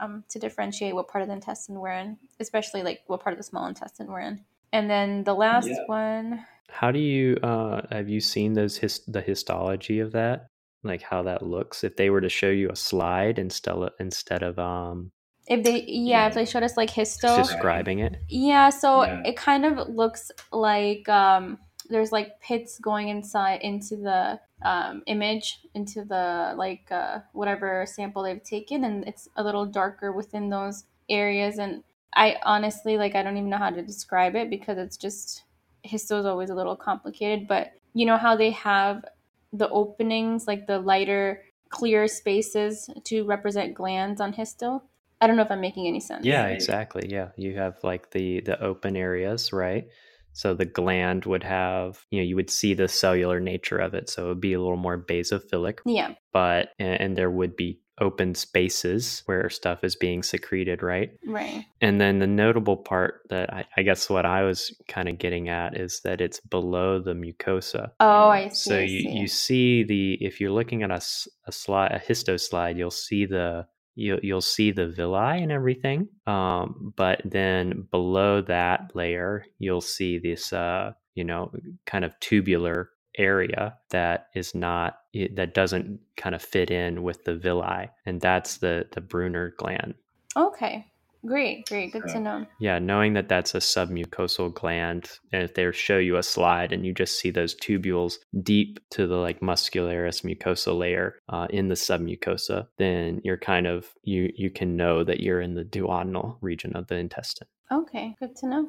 um, 0.00 0.24
to 0.28 0.38
differentiate 0.38 0.94
what 0.94 1.08
part 1.08 1.22
of 1.22 1.28
the 1.28 1.34
intestine 1.34 1.78
we're 1.78 1.92
in, 1.92 2.18
especially 2.40 2.82
like 2.82 3.00
what 3.06 3.20
part 3.20 3.32
of 3.34 3.38
the 3.38 3.44
small 3.44 3.66
intestine 3.66 4.06
we're 4.06 4.20
in. 4.20 4.44
And 4.72 4.88
then 4.88 5.24
the 5.24 5.34
last 5.34 5.68
yeah. 5.68 5.84
one. 5.86 6.46
How 6.70 6.90
do 6.90 6.98
you 6.98 7.36
uh, 7.42 7.82
have 7.90 8.08
you 8.08 8.20
seen 8.20 8.54
those 8.54 8.78
his, 8.78 9.00
the 9.06 9.20
histology 9.20 10.00
of 10.00 10.12
that? 10.12 10.46
Like 10.82 11.02
how 11.02 11.22
that 11.22 11.42
looks? 11.42 11.84
If 11.84 11.96
they 11.96 12.10
were 12.10 12.22
to 12.22 12.28
show 12.28 12.48
you 12.48 12.70
a 12.70 12.76
slide 12.76 13.38
instead 13.38 13.74
of, 13.74 13.90
instead 14.00 14.42
of 14.42 14.58
um, 14.58 15.12
if 15.48 15.64
they 15.64 15.84
yeah, 15.86 16.28
if 16.28 16.34
they 16.34 16.44
showed 16.44 16.62
us 16.62 16.76
like 16.76 16.90
histo 16.90 17.36
describing 17.36 17.98
it? 17.98 18.16
Yeah 18.28 18.70
so 18.70 19.04
yeah. 19.04 19.22
it 19.24 19.36
kind 19.36 19.64
of 19.64 19.88
looks 19.88 20.30
like 20.52 21.08
um 21.08 21.58
there's 21.88 22.12
like 22.12 22.40
pits 22.40 22.78
going 22.78 23.08
inside 23.08 23.60
into 23.62 23.96
the 23.96 24.40
um, 24.62 25.02
image 25.06 25.60
into 25.74 26.04
the 26.04 26.54
like 26.56 26.90
uh, 26.90 27.20
whatever 27.32 27.84
sample 27.86 28.22
they've 28.22 28.42
taken 28.42 28.84
and 28.84 29.06
it's 29.06 29.28
a 29.36 29.42
little 29.42 29.66
darker 29.66 30.12
within 30.12 30.48
those 30.48 30.84
areas 31.08 31.58
and 31.58 31.82
i 32.14 32.36
honestly 32.44 32.96
like 32.96 33.14
i 33.14 33.22
don't 33.22 33.36
even 33.36 33.50
know 33.50 33.58
how 33.58 33.70
to 33.70 33.82
describe 33.82 34.36
it 34.36 34.48
because 34.48 34.78
it's 34.78 34.96
just 34.96 35.42
histo 35.84 36.20
is 36.20 36.26
always 36.26 36.50
a 36.50 36.54
little 36.54 36.76
complicated 36.76 37.48
but 37.48 37.72
you 37.92 38.06
know 38.06 38.16
how 38.16 38.36
they 38.36 38.50
have 38.50 39.04
the 39.52 39.68
openings 39.70 40.46
like 40.46 40.66
the 40.66 40.78
lighter 40.78 41.42
clear 41.68 42.06
spaces 42.06 42.88
to 43.04 43.24
represent 43.24 43.74
glands 43.74 44.20
on 44.20 44.32
histo 44.32 44.80
I 45.22 45.26
don't 45.28 45.36
know 45.36 45.42
if 45.42 45.50
I'm 45.50 45.60
making 45.60 45.86
any 45.86 46.00
sense. 46.00 46.26
Yeah, 46.26 46.48
exactly. 46.48 47.08
Yeah, 47.08 47.28
you 47.36 47.56
have 47.56 47.76
like 47.82 48.10
the 48.10 48.40
the 48.40 48.60
open 48.60 48.96
areas, 48.96 49.52
right? 49.52 49.86
So 50.34 50.54
the 50.54 50.64
gland 50.64 51.26
would 51.26 51.44
have, 51.44 52.04
you 52.10 52.18
know, 52.18 52.24
you 52.24 52.36
would 52.36 52.50
see 52.50 52.74
the 52.74 52.88
cellular 52.88 53.38
nature 53.38 53.78
of 53.78 53.94
it, 53.94 54.10
so 54.10 54.24
it 54.24 54.28
would 54.28 54.40
be 54.40 54.54
a 54.54 54.60
little 54.60 54.76
more 54.76 54.98
basophilic. 54.98 55.78
Yeah. 55.86 56.14
But 56.32 56.70
and, 56.78 57.00
and 57.00 57.16
there 57.16 57.30
would 57.30 57.54
be 57.54 57.80
open 58.00 58.34
spaces 58.34 59.22
where 59.26 59.48
stuff 59.48 59.84
is 59.84 59.94
being 59.94 60.22
secreted, 60.22 60.82
right? 60.82 61.10
Right. 61.26 61.64
And 61.80 62.00
then 62.00 62.18
the 62.18 62.26
notable 62.26 62.76
part 62.76 63.20
that 63.30 63.52
I, 63.52 63.64
I 63.76 63.82
guess 63.82 64.10
what 64.10 64.26
I 64.26 64.42
was 64.42 64.74
kind 64.88 65.08
of 65.08 65.18
getting 65.18 65.48
at 65.48 65.76
is 65.76 66.00
that 66.02 66.20
it's 66.20 66.40
below 66.40 67.00
the 67.00 67.12
mucosa. 67.12 67.90
Oh, 68.00 68.28
I 68.28 68.48
see. 68.48 68.70
So 68.70 68.78
I 68.78 68.80
you, 68.80 69.00
see. 69.00 69.10
you 69.10 69.28
see 69.28 69.82
the, 69.84 70.14
if 70.24 70.40
you're 70.40 70.50
looking 70.50 70.82
at 70.82 70.90
a, 70.90 71.00
a 71.46 71.52
slide, 71.52 71.92
a 71.92 72.00
histo 72.00 72.40
slide, 72.40 72.76
you'll 72.78 72.90
see 72.90 73.26
the 73.26 73.66
you, 73.94 74.18
you'll 74.22 74.40
see 74.40 74.72
the 74.72 74.88
villi 74.88 75.42
and 75.42 75.52
everything. 75.52 76.08
Um, 76.26 76.92
but 76.96 77.22
then 77.24 77.86
below 77.90 78.42
that 78.42 78.92
layer, 78.94 79.44
you'll 79.58 79.80
see 79.80 80.18
this, 80.18 80.52
uh, 80.52 80.92
you 81.14 81.24
know, 81.24 81.52
kind 81.86 82.04
of 82.04 82.18
tubular 82.20 82.90
area 83.18 83.76
that 83.90 84.28
is 84.34 84.54
not 84.54 84.98
that 85.34 85.52
doesn't 85.52 86.00
kind 86.16 86.34
of 86.34 86.42
fit 86.42 86.70
in 86.70 87.02
with 87.02 87.24
the 87.24 87.34
villi, 87.34 87.90
and 88.06 88.20
that's 88.20 88.58
the 88.58 88.86
the 88.92 89.00
Brunner 89.00 89.54
gland. 89.58 89.94
Okay. 90.36 90.86
Great, 91.24 91.66
great, 91.66 91.92
good 91.92 92.02
to 92.08 92.18
know. 92.18 92.46
Yeah, 92.58 92.80
knowing 92.80 93.12
that 93.12 93.28
that's 93.28 93.54
a 93.54 93.58
submucosal 93.58 94.54
gland, 94.54 95.08
and 95.32 95.44
if 95.44 95.54
they 95.54 95.70
show 95.70 95.98
you 95.98 96.16
a 96.16 96.22
slide 96.22 96.72
and 96.72 96.84
you 96.84 96.92
just 96.92 97.18
see 97.20 97.30
those 97.30 97.54
tubules 97.54 98.14
deep 98.42 98.80
to 98.90 99.06
the 99.06 99.14
like 99.14 99.40
muscularis 99.40 100.24
mucosa 100.24 100.76
layer 100.76 101.20
uh, 101.28 101.46
in 101.50 101.68
the 101.68 101.76
submucosa, 101.76 102.66
then 102.76 103.20
you're 103.22 103.38
kind 103.38 103.68
of 103.68 103.86
you 104.02 104.32
you 104.34 104.50
can 104.50 104.76
know 104.76 105.04
that 105.04 105.20
you're 105.20 105.40
in 105.40 105.54
the 105.54 105.64
duodenal 105.64 106.38
region 106.40 106.74
of 106.74 106.88
the 106.88 106.96
intestine. 106.96 107.46
Okay, 107.70 108.14
good 108.18 108.34
to 108.36 108.48
know. 108.48 108.68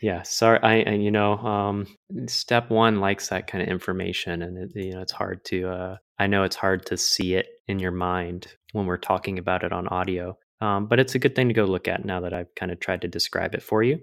Yeah, 0.00 0.22
sorry, 0.22 0.60
I 0.62 0.74
and 0.76 1.04
you 1.04 1.10
know, 1.10 1.38
um, 1.38 1.86
step 2.26 2.70
one 2.70 3.00
likes 3.00 3.28
that 3.28 3.48
kind 3.48 3.62
of 3.62 3.68
information, 3.68 4.42
and 4.42 4.56
it, 4.56 4.70
you 4.76 4.94
know, 4.94 5.00
it's 5.00 5.12
hard 5.12 5.44
to. 5.46 5.68
Uh, 5.68 5.96
I 6.20 6.28
know 6.28 6.44
it's 6.44 6.56
hard 6.56 6.86
to 6.86 6.96
see 6.96 7.34
it 7.34 7.48
in 7.66 7.80
your 7.80 7.90
mind 7.90 8.46
when 8.72 8.86
we're 8.86 8.96
talking 8.96 9.38
about 9.38 9.64
it 9.64 9.72
on 9.72 9.88
audio 9.88 10.38
um, 10.60 10.86
but 10.86 11.00
it's 11.00 11.14
a 11.14 11.18
good 11.18 11.34
thing 11.34 11.48
to 11.48 11.54
go 11.54 11.64
look 11.64 11.88
at 11.88 12.04
now 12.04 12.20
that 12.20 12.34
I've 12.34 12.54
kind 12.54 12.70
of 12.70 12.80
tried 12.80 13.02
to 13.02 13.08
describe 13.08 13.54
it 13.54 13.62
for 13.62 13.82
you. 13.82 14.00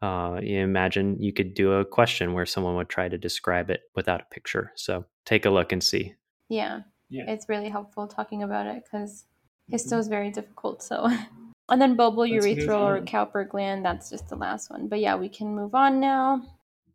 Uh, 0.00 0.38
you 0.42 0.60
imagine 0.60 1.20
you 1.20 1.32
could 1.32 1.54
do 1.54 1.72
a 1.72 1.84
question 1.84 2.32
where 2.32 2.46
someone 2.46 2.76
would 2.76 2.88
try 2.88 3.08
to 3.08 3.18
describe 3.18 3.68
it 3.68 3.82
without 3.96 4.20
a 4.20 4.34
picture. 4.34 4.72
So 4.76 5.04
take 5.24 5.44
a 5.44 5.50
look 5.50 5.72
and 5.72 5.82
see. 5.82 6.14
Yeah, 6.48 6.80
yeah. 7.10 7.24
it's 7.26 7.48
really 7.48 7.68
helpful 7.68 8.06
talking 8.06 8.42
about 8.42 8.66
it 8.66 8.84
because 8.84 9.24
histo 9.72 9.86
mm-hmm. 9.86 9.98
is 9.98 10.08
very 10.08 10.30
difficult. 10.30 10.82
So, 10.82 11.10
and 11.68 11.82
then 11.82 11.96
bulbourethral 11.96 12.80
or 12.80 13.00
Cowper 13.02 13.48
gland, 13.48 13.84
that's 13.84 14.08
just 14.08 14.28
the 14.28 14.36
last 14.36 14.70
one. 14.70 14.88
But 14.88 15.00
yeah, 15.00 15.16
we 15.16 15.28
can 15.28 15.54
move 15.54 15.74
on 15.74 15.98
now. 15.98 16.42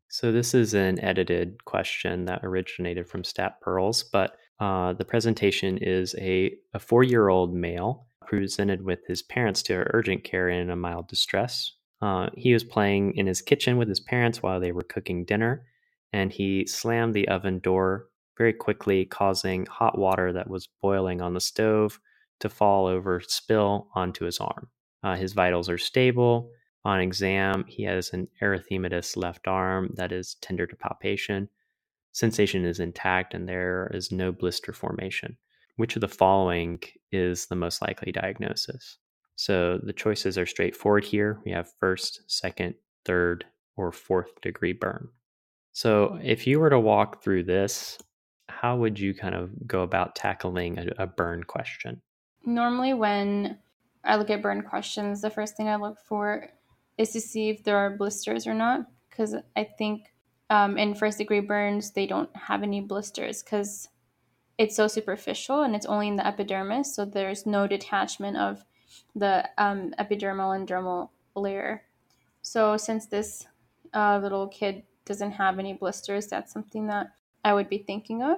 So 0.08 0.32
this 0.32 0.54
is 0.54 0.74
an 0.74 1.00
edited 1.04 1.66
question 1.66 2.26
that 2.26 2.44
originated 2.44 3.08
from 3.08 3.24
Stat 3.24 3.60
Pearls, 3.62 4.04
but 4.04 4.38
uh, 4.60 4.94
the 4.94 5.04
presentation 5.04 5.78
is 5.80 6.16
a, 6.20 6.54
a 6.74 6.80
four-year-old 6.80 7.54
male 7.54 8.06
presented 8.26 8.84
with 8.84 9.06
his 9.08 9.22
parents 9.22 9.62
to 9.64 9.86
urgent 9.94 10.24
care 10.24 10.50
in 10.50 10.70
a 10.70 10.76
mild 10.76 11.08
distress. 11.08 11.74
Uh, 12.02 12.30
he 12.36 12.54
was 12.54 12.64
playing 12.64 13.16
in 13.16 13.28
his 13.28 13.42
kitchen 13.42 13.78
with 13.78 13.88
his 13.88 14.00
parents 14.00 14.44
while 14.44 14.60
they 14.60 14.72
were 14.72 14.84
cooking 14.84 15.24
dinner, 15.24 15.66
and 16.12 16.32
he 16.32 16.66
slammed 16.68 17.14
the 17.14 17.28
oven 17.28 17.60
door 17.60 18.08
very 18.38 18.54
quickly, 18.54 19.06
causing 19.06 19.66
hot 19.68 19.98
water 19.98 20.34
that 20.34 20.50
was 20.50 20.68
boiling 20.82 21.22
on 21.22 21.34
the 21.34 21.40
stove 21.40 22.00
to 22.40 22.50
fall 22.50 22.88
over, 22.88 23.22
spill 23.22 23.88
onto 23.96 24.26
his 24.26 24.40
arm. 24.40 24.68
Uh, 25.04 25.16
his 25.16 25.34
vitals 25.34 25.70
are 25.70 25.78
stable. 25.78 26.50
On 26.86 27.00
exam, 27.00 27.64
he 27.68 27.84
has 27.84 28.12
an 28.12 28.28
erythematous 28.42 29.16
left 29.16 29.48
arm 29.48 29.92
that 29.96 30.12
is 30.12 30.36
tender 30.42 30.66
to 30.68 30.76
palpation. 30.76 31.48
Sensation 32.12 32.66
is 32.66 32.80
intact, 32.80 33.34
and 33.34 33.48
there 33.48 33.90
is 33.94 34.12
no 34.12 34.32
blister 34.32 34.74
formation. 34.74 35.38
Which 35.76 35.96
of 35.96 36.02
the 36.02 36.08
following 36.08 36.82
is 37.12 37.48
the 37.48 37.56
most 37.56 37.82
likely 37.82 38.12
diagnosis? 38.12 38.98
So 39.36 39.80
the 39.82 39.94
choices 39.94 40.38
are 40.38 40.46
straightforward 40.46 41.04
here. 41.04 41.40
We 41.46 41.52
have 41.52 41.72
first, 41.80 42.22
second, 42.28 42.76
third, 43.06 43.46
or 43.76 43.92
fourth 43.92 44.40
degree 44.42 44.74
burn. 44.74 45.10
So 45.72 46.20
if 46.24 46.46
you 46.46 46.60
were 46.60 46.70
to 46.70 46.80
walk 46.80 47.24
through 47.24 47.46
this, 47.46 47.98
how 48.48 48.78
would 48.78 49.00
you 49.00 49.14
kind 49.16 49.34
of 49.34 49.50
go 49.68 49.82
about 49.82 50.16
tackling 50.16 50.78
a, 50.78 51.04
a 51.04 51.08
burn 51.08 51.44
question? 51.44 52.02
Normally, 52.46 52.94
when 52.94 53.58
I 54.04 54.18
look 54.18 54.30
at 54.30 54.42
burn 54.42 54.62
questions, 54.62 55.22
the 55.22 55.30
first 55.30 55.58
thing 55.58 55.70
I 55.70 55.78
look 55.78 55.98
for 56.00 56.50
is 56.98 57.12
to 57.12 57.22
see 57.22 57.50
if 57.50 57.64
there 57.64 57.78
are 57.78 57.98
blisters 57.98 58.46
or 58.46 58.54
not. 58.54 58.86
because 59.10 59.36
I 59.56 59.64
think 59.64 60.14
um, 60.50 60.78
in 60.78 60.94
first 60.94 61.18
degree 61.18 61.40
burns 61.40 61.92
they 61.92 62.06
don't 62.06 62.30
have 62.36 62.62
any 62.62 62.82
blisters 62.82 63.42
because 63.42 63.88
it's 64.58 64.76
so 64.76 64.88
superficial 64.88 65.64
and 65.64 65.76
it's 65.76 65.86
only 65.86 66.08
in 66.08 66.16
the 66.16 66.28
epidermis, 66.28 66.96
so 66.96 67.06
there's 67.06 67.46
no 67.46 67.68
detachment 67.68 68.38
of 68.38 68.64
the 69.16 69.50
um, 69.58 69.94
epidermal 70.00 70.56
and 70.56 70.68
dermal 70.68 71.10
layer. 71.36 71.84
So 72.42 72.78
since 72.78 73.08
this 73.08 73.48
uh, 73.94 74.20
little 74.22 74.48
kid 74.48 74.84
doesn't 75.06 75.32
have 75.32 75.60
any 75.60 75.74
blisters, 75.74 76.28
that's 76.28 76.54
something 76.54 76.88
that 76.88 77.14
I 77.44 77.54
would 77.54 77.70
be 77.70 77.80
thinking 77.80 78.22
of. 78.22 78.38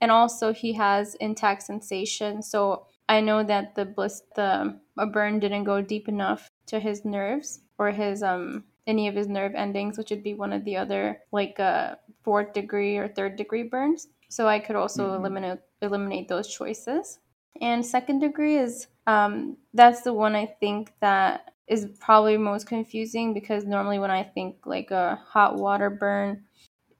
And 0.00 0.10
also, 0.10 0.52
he 0.52 0.72
has 0.74 1.14
intact 1.16 1.62
sensation. 1.62 2.42
So 2.42 2.86
I 3.08 3.20
know 3.20 3.42
that 3.44 3.74
the 3.74 3.84
bliss, 3.84 4.22
the 4.34 4.80
a 4.96 5.06
burn 5.06 5.40
didn't 5.40 5.64
go 5.64 5.82
deep 5.82 6.08
enough 6.08 6.50
to 6.66 6.80
his 6.80 7.04
nerves 7.04 7.60
or 7.76 7.90
his 7.90 8.22
um 8.22 8.64
any 8.86 9.08
of 9.08 9.14
his 9.14 9.28
nerve 9.28 9.54
endings, 9.54 9.98
which 9.98 10.10
would 10.10 10.22
be 10.22 10.34
one 10.34 10.52
of 10.52 10.64
the 10.64 10.76
other 10.76 11.20
like 11.32 11.60
uh, 11.60 11.96
fourth 12.22 12.52
degree 12.54 12.96
or 12.96 13.08
third 13.08 13.36
degree 13.36 13.62
burns. 13.62 14.08
So 14.30 14.46
I 14.46 14.60
could 14.60 14.76
also 14.76 15.06
mm-hmm. 15.06 15.16
eliminate 15.16 15.58
eliminate 15.82 16.28
those 16.28 16.48
choices. 16.48 17.18
And 17.60 17.84
second 17.84 18.20
degree 18.20 18.56
is 18.56 18.86
um, 19.06 19.56
that's 19.74 20.02
the 20.02 20.14
one 20.14 20.34
I 20.34 20.46
think 20.46 20.92
that 21.00 21.52
is 21.66 21.88
probably 21.98 22.36
most 22.36 22.66
confusing 22.66 23.34
because 23.34 23.64
normally 23.64 23.98
when 23.98 24.10
I 24.10 24.22
think 24.22 24.56
like 24.64 24.90
a 24.92 25.16
hot 25.26 25.56
water 25.56 25.90
burn, 25.90 26.44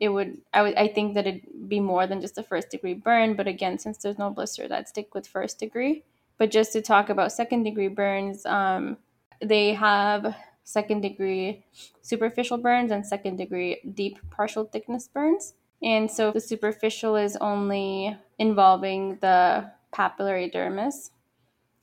it 0.00 0.08
would 0.08 0.38
I 0.52 0.62
would 0.62 0.74
I 0.74 0.88
think 0.88 1.14
that 1.14 1.26
it'd 1.26 1.68
be 1.68 1.78
more 1.78 2.06
than 2.08 2.20
just 2.20 2.36
a 2.36 2.42
first 2.42 2.70
degree 2.70 2.94
burn. 2.94 3.34
But 3.34 3.46
again, 3.46 3.78
since 3.78 3.98
there's 3.98 4.18
no 4.18 4.30
blister, 4.30 4.66
I'd 4.68 4.88
stick 4.88 5.14
with 5.14 5.26
first 5.26 5.60
degree. 5.60 6.02
But 6.36 6.50
just 6.50 6.72
to 6.72 6.82
talk 6.82 7.10
about 7.10 7.32
second 7.32 7.62
degree 7.62 7.88
burns, 7.88 8.44
um, 8.44 8.96
they 9.40 9.74
have 9.74 10.34
second 10.64 11.02
degree 11.02 11.64
superficial 12.02 12.58
burns 12.58 12.90
and 12.90 13.06
second 13.06 13.36
degree 13.36 13.80
deep 13.94 14.18
partial 14.30 14.64
thickness 14.64 15.06
burns. 15.06 15.54
And 15.82 16.10
so 16.10 16.30
the 16.30 16.40
superficial 16.40 17.16
is 17.16 17.36
only 17.36 18.16
involving 18.38 19.16
the 19.20 19.70
papillary 19.94 20.52
dermis. 20.52 21.10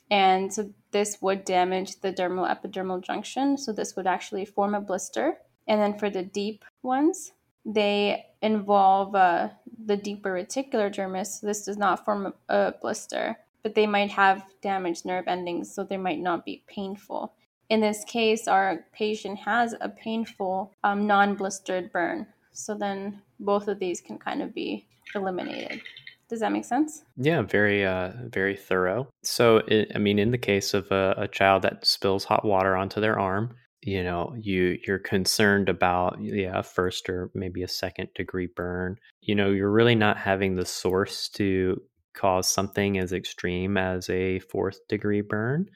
And 0.10 0.54
so 0.54 0.72
this 0.92 1.18
would 1.22 1.44
damage 1.44 2.00
the 2.00 2.14
dermal 2.14 2.48
epidermal 2.48 3.04
junction. 3.04 3.58
So 3.58 3.72
this 3.74 3.96
would 3.96 4.08
actually 4.08 4.46
form 4.46 4.76
a 4.76 4.82
blister. 4.82 5.38
And 5.68 5.82
then 5.82 5.98
for 5.98 6.10
the 6.10 6.24
deep 6.24 6.64
ones, 6.82 7.34
they 7.66 8.26
involve 8.42 9.14
uh, 9.16 9.50
the 9.86 9.98
deeper 9.98 10.32
reticular 10.32 10.94
dermis. 10.94 11.42
This 11.42 11.66
does 11.66 11.78
not 11.78 12.06
form 12.06 12.34
a, 12.50 12.56
a 12.56 12.74
blister, 12.80 13.38
but 13.64 13.76
they 13.76 13.86
might 13.88 14.12
have 14.12 14.44
damaged 14.62 15.06
nerve 15.06 15.28
endings, 15.28 15.74
so 15.74 15.84
they 15.84 15.98
might 15.98 16.20
not 16.20 16.46
be 16.46 16.64
painful. 16.68 17.34
In 17.70 17.82
this 17.82 18.06
case, 18.06 18.48
our 18.48 18.86
patient 18.94 19.40
has 19.40 19.76
a 19.82 19.90
painful 19.90 20.72
um, 20.86 21.06
non 21.06 21.36
blistered 21.36 21.92
burn. 21.92 22.28
So 22.58 22.76
then 22.76 23.22
both 23.40 23.68
of 23.68 23.78
these 23.78 24.02
can 24.02 24.18
kind 24.18 24.42
of 24.42 24.54
be 24.54 24.88
eliminated. 25.14 25.80
Does 26.28 26.40
that 26.40 26.52
make 26.52 26.66
sense? 26.66 27.04
Yeah, 27.16 27.44
very, 27.44 27.86
uh, 27.86 28.12
very 28.26 28.56
thorough. 28.56 29.08
So, 29.24 29.58
it, 29.68 29.92
I 29.96 30.00
mean, 30.00 30.20
in 30.20 30.32
the 30.32 30.38
case 30.38 30.74
of 30.74 30.92
a, 30.92 31.14
a, 31.18 31.28
child 31.28 31.62
that 31.62 31.86
spills 31.86 32.26
hot 32.26 32.44
water 32.44 32.76
onto 32.76 33.00
their 33.00 33.18
arm, 33.18 33.56
you 33.82 34.04
know, 34.04 34.36
you 34.38 34.78
you're 34.86 35.00
concerned 35.00 35.70
about 35.70 36.18
yeah, 36.20 36.60
a 36.60 36.64
first 36.64 37.08
or 37.10 37.30
maybe 37.34 37.64
a 37.64 37.68
second 37.68 38.10
degree 38.16 38.50
burn. 38.54 38.98
You 39.22 39.36
know, 39.36 39.52
you're 39.52 39.72
really 39.72 39.96
not 39.96 40.18
having 40.18 40.56
the 40.56 40.66
source 40.66 41.30
to 41.30 41.82
cause 42.14 42.50
something 42.50 42.98
as 42.98 43.14
extreme 43.14 43.78
as 43.78 44.10
a 44.10 44.40
fourth 44.40 44.80
degree 44.90 45.22
burn. 45.22 45.70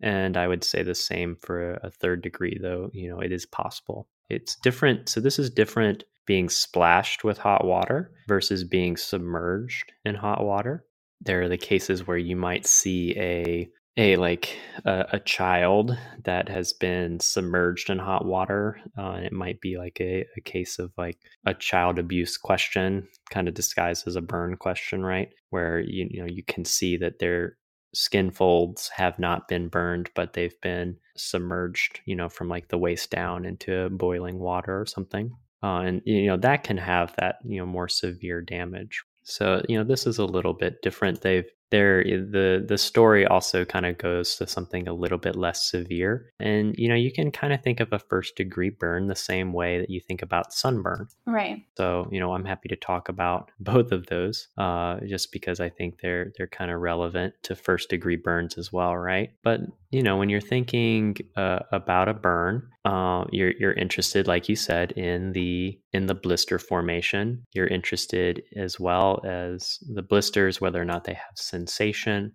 And 0.00 0.36
I 0.36 0.46
would 0.46 0.64
say 0.64 0.82
the 0.82 0.94
same 0.94 1.36
for 1.36 1.74
a 1.82 1.90
third 1.90 2.22
degree, 2.22 2.58
though. 2.62 2.88
You 2.94 3.10
know, 3.10 3.20
it 3.20 3.32
is 3.32 3.44
possible. 3.44 4.08
It's 4.30 4.54
different. 4.56 5.08
So 5.08 5.20
this 5.20 5.38
is 5.38 5.50
different 5.50 6.04
being 6.30 6.48
splashed 6.48 7.24
with 7.24 7.38
hot 7.38 7.64
water 7.64 8.12
versus 8.28 8.62
being 8.62 8.96
submerged 8.96 9.90
in 10.04 10.14
hot 10.14 10.44
water. 10.44 10.84
There 11.20 11.42
are 11.42 11.48
the 11.48 11.58
cases 11.58 12.06
where 12.06 12.16
you 12.16 12.36
might 12.36 12.68
see 12.68 13.18
a 13.18 13.68
a 13.96 14.14
like 14.14 14.56
a, 14.84 15.06
a 15.14 15.18
child 15.18 15.98
that 16.22 16.48
has 16.48 16.72
been 16.72 17.18
submerged 17.18 17.90
in 17.90 17.98
hot 17.98 18.26
water. 18.26 18.80
Uh, 18.96 19.14
and 19.14 19.26
it 19.26 19.32
might 19.32 19.60
be 19.60 19.76
like 19.76 20.00
a, 20.00 20.24
a 20.36 20.40
case 20.42 20.78
of 20.78 20.92
like 20.96 21.18
a 21.46 21.52
child 21.52 21.98
abuse 21.98 22.36
question, 22.36 23.08
kind 23.30 23.48
of 23.48 23.54
disguised 23.54 24.06
as 24.06 24.14
a 24.14 24.20
burn 24.20 24.56
question, 24.56 25.04
right? 25.04 25.30
Where 25.48 25.80
you 25.80 26.06
you 26.08 26.20
know 26.20 26.28
you 26.28 26.44
can 26.44 26.64
see 26.64 26.96
that 26.98 27.18
their 27.18 27.56
skin 27.92 28.30
folds 28.30 28.88
have 28.90 29.18
not 29.18 29.48
been 29.48 29.66
burned, 29.66 30.10
but 30.14 30.34
they've 30.34 30.60
been 30.60 30.96
submerged, 31.16 31.98
you 32.04 32.14
know, 32.14 32.28
from 32.28 32.48
like 32.48 32.68
the 32.68 32.78
waist 32.78 33.10
down 33.10 33.44
into 33.44 33.90
boiling 33.90 34.38
water 34.38 34.80
or 34.80 34.86
something 34.86 35.32
uh, 35.62 35.80
and 35.80 36.02
you 36.04 36.26
know 36.26 36.36
that 36.38 36.64
can 36.64 36.76
have 36.76 37.14
that 37.18 37.36
you 37.44 37.58
know 37.58 37.66
more 37.66 37.88
severe 37.88 38.40
damage. 38.40 39.02
So 39.22 39.62
you 39.68 39.78
know 39.78 39.84
this 39.84 40.06
is 40.06 40.18
a 40.18 40.24
little 40.24 40.54
bit 40.54 40.82
different. 40.82 41.20
They've 41.20 41.50
there 41.70 42.02
the 42.04 42.64
the 42.66 42.78
story 42.78 43.26
also 43.26 43.64
kind 43.64 43.86
of 43.86 43.98
goes 43.98 44.36
to 44.36 44.46
something 44.46 44.88
a 44.88 44.92
little 44.92 45.18
bit 45.18 45.36
less 45.36 45.70
severe. 45.70 46.32
And 46.38 46.74
you 46.76 46.88
know 46.88 46.94
you 46.94 47.12
can 47.12 47.30
kind 47.30 47.52
of 47.52 47.62
think 47.62 47.80
of 47.80 47.92
a 47.92 47.98
first 47.98 48.36
degree 48.36 48.70
burn 48.70 49.06
the 49.06 49.16
same 49.16 49.52
way 49.52 49.78
that 49.78 49.90
you 49.90 50.00
think 50.00 50.22
about 50.22 50.52
sunburn. 50.52 51.08
Right. 51.26 51.64
So 51.76 52.08
you 52.10 52.20
know 52.20 52.34
i'm 52.34 52.44
happy 52.44 52.68
to 52.68 52.76
talk 52.76 53.08
about 53.08 53.50
both 53.60 53.92
of 53.92 54.06
those 54.06 54.48
uh, 54.58 55.00
just 55.06 55.32
because 55.32 55.60
i 55.60 55.68
think 55.68 56.00
they're 56.00 56.32
they're 56.36 56.46
kind 56.46 56.70
of 56.70 56.80
relevant 56.80 57.34
to 57.42 57.54
first 57.54 57.88
degree 57.90 58.16
burns 58.16 58.58
as 58.58 58.72
well 58.72 58.96
right? 58.96 59.30
But 59.42 59.60
you 59.90 60.02
know 60.02 60.16
when 60.16 60.28
you're 60.28 60.40
thinking 60.40 61.16
uh, 61.36 61.60
about 61.72 62.08
a 62.08 62.14
burn 62.14 62.68
uh, 62.84 63.24
you're 63.30 63.52
you're 63.58 63.72
interested 63.72 64.26
like 64.26 64.48
you 64.48 64.56
said 64.56 64.92
in 64.92 65.32
the 65.32 65.78
in 65.92 66.06
the 66.06 66.14
blister 66.14 66.58
formation. 66.58 67.46
You're 67.52 67.66
interested 67.66 68.42
as 68.56 68.80
well 68.80 69.20
as 69.24 69.78
the 69.92 70.02
blisters 70.02 70.60
whether 70.60 70.80
or 70.80 70.84
not 70.84 71.04
they 71.04 71.14
have 71.14 71.36
sensation 71.60 72.32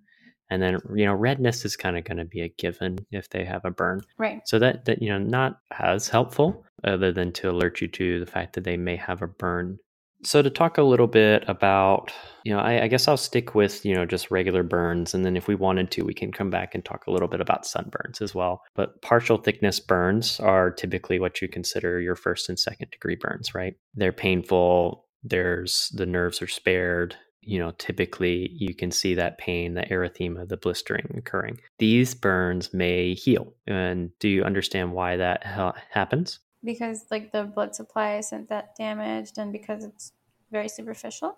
and 0.49 0.61
then 0.61 0.79
you 0.93 1.05
know 1.05 1.13
redness 1.13 1.65
is 1.65 1.75
kind 1.75 1.97
of 1.97 2.03
going 2.03 2.17
to 2.17 2.25
be 2.25 2.41
a 2.41 2.49
given 2.49 2.99
if 3.11 3.29
they 3.29 3.43
have 3.45 3.65
a 3.65 3.71
burn. 3.71 4.01
Right. 4.17 4.41
So 4.45 4.59
that 4.59 4.85
that 4.85 5.01
you 5.01 5.09
know 5.09 5.17
not 5.17 5.59
as 5.79 6.07
helpful 6.07 6.65
other 6.83 7.11
than 7.11 7.31
to 7.33 7.49
alert 7.49 7.81
you 7.81 7.87
to 7.87 8.19
the 8.19 8.25
fact 8.25 8.53
that 8.53 8.63
they 8.63 8.77
may 8.77 8.95
have 8.95 9.21
a 9.21 9.27
burn. 9.27 9.79
So 10.23 10.41
to 10.41 10.49
talk 10.49 10.77
a 10.77 10.83
little 10.83 11.07
bit 11.07 11.43
about 11.47 12.11
you 12.43 12.53
know 12.53 12.59
I, 12.59 12.83
I, 12.83 12.87
guess 12.87 13.07
i'll 13.07 13.17
stick 13.17 13.55
with 13.55 13.85
you 13.85 13.95
know 13.95 14.05
just 14.05 14.31
regular 14.31 14.63
burns 14.63 15.13
and 15.13 15.25
then 15.25 15.35
if 15.35 15.47
we 15.47 15.55
wanted 15.55 15.91
to 15.91 16.03
we 16.03 16.13
can 16.13 16.31
come 16.31 16.49
back 16.49 16.73
and 16.73 16.85
talk 16.85 17.05
a 17.05 17.11
little 17.11 17.27
bit 17.27 17.41
about 17.41 17.65
sunburns 17.65 18.21
as 18.21 18.35
well. 18.35 18.61
But 18.75 19.01
partial 19.01 19.37
thickness 19.37 19.79
burns 19.79 20.39
are 20.39 20.71
typically 20.71 21.19
what 21.19 21.41
you 21.41 21.47
consider 21.47 21.99
your 21.99 22.15
first 22.15 22.49
and 22.49 22.59
second 22.59 22.91
degree 22.91 23.17
burns 23.19 23.55
right? 23.55 23.73
They're 23.95 24.13
painful 24.13 25.05
there's 25.27 25.91
the 25.95 26.05
nerves 26.05 26.39
are 26.41 26.47
spared 26.47 27.15
you 27.45 27.59
know, 27.59 27.71
typically 27.77 28.49
you 28.53 28.73
can 28.73 28.91
see 28.91 29.13
that 29.15 29.37
pain, 29.37 29.75
the 29.75 29.83
erythema, 29.83 30.47
the 30.47 30.57
blistering 30.57 31.13
occurring. 31.17 31.59
These 31.79 32.15
burns 32.15 32.73
may 32.73 33.13
heal. 33.13 33.53
And 33.67 34.11
do 34.19 34.27
you 34.27 34.43
understand 34.43 34.93
why 34.93 35.17
that 35.17 35.45
ha- 35.45 35.75
happens? 35.89 36.39
Because 36.63 37.05
like 37.11 37.31
the 37.31 37.43
blood 37.43 37.75
supply 37.75 38.17
isn't 38.17 38.49
that 38.49 38.75
damaged 38.75 39.37
and 39.37 39.51
because 39.51 39.83
it's 39.83 40.11
very 40.51 40.67
superficial? 40.67 41.37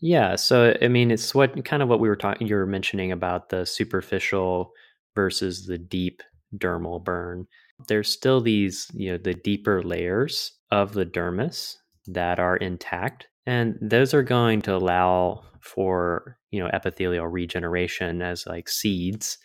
Yeah, 0.00 0.36
so 0.36 0.76
I 0.82 0.88
mean 0.88 1.10
it's 1.10 1.34
what 1.34 1.64
kind 1.64 1.82
of 1.82 1.88
what 1.88 2.00
we 2.00 2.08
were 2.08 2.16
talking 2.16 2.46
you 2.46 2.56
were 2.56 2.66
mentioning 2.66 3.12
about 3.12 3.48
the 3.48 3.64
superficial 3.64 4.72
versus 5.14 5.66
the 5.66 5.78
deep 5.78 6.22
dermal 6.56 7.02
burn. 7.02 7.46
There's 7.86 8.10
still 8.10 8.40
these, 8.40 8.88
you 8.92 9.12
know, 9.12 9.18
the 9.18 9.34
deeper 9.34 9.82
layers 9.82 10.52
of 10.70 10.94
the 10.94 11.06
dermis 11.06 11.76
that 12.06 12.38
are 12.38 12.56
intact 12.56 13.28
and 13.46 13.76
those 13.80 14.14
are 14.14 14.22
going 14.22 14.62
to 14.62 14.74
allow 14.74 15.42
for 15.60 16.38
you 16.50 16.60
know 16.62 16.70
epithelial 16.72 17.26
regeneration 17.26 18.22
as 18.22 18.46
like 18.46 18.68
seeds 18.68 19.38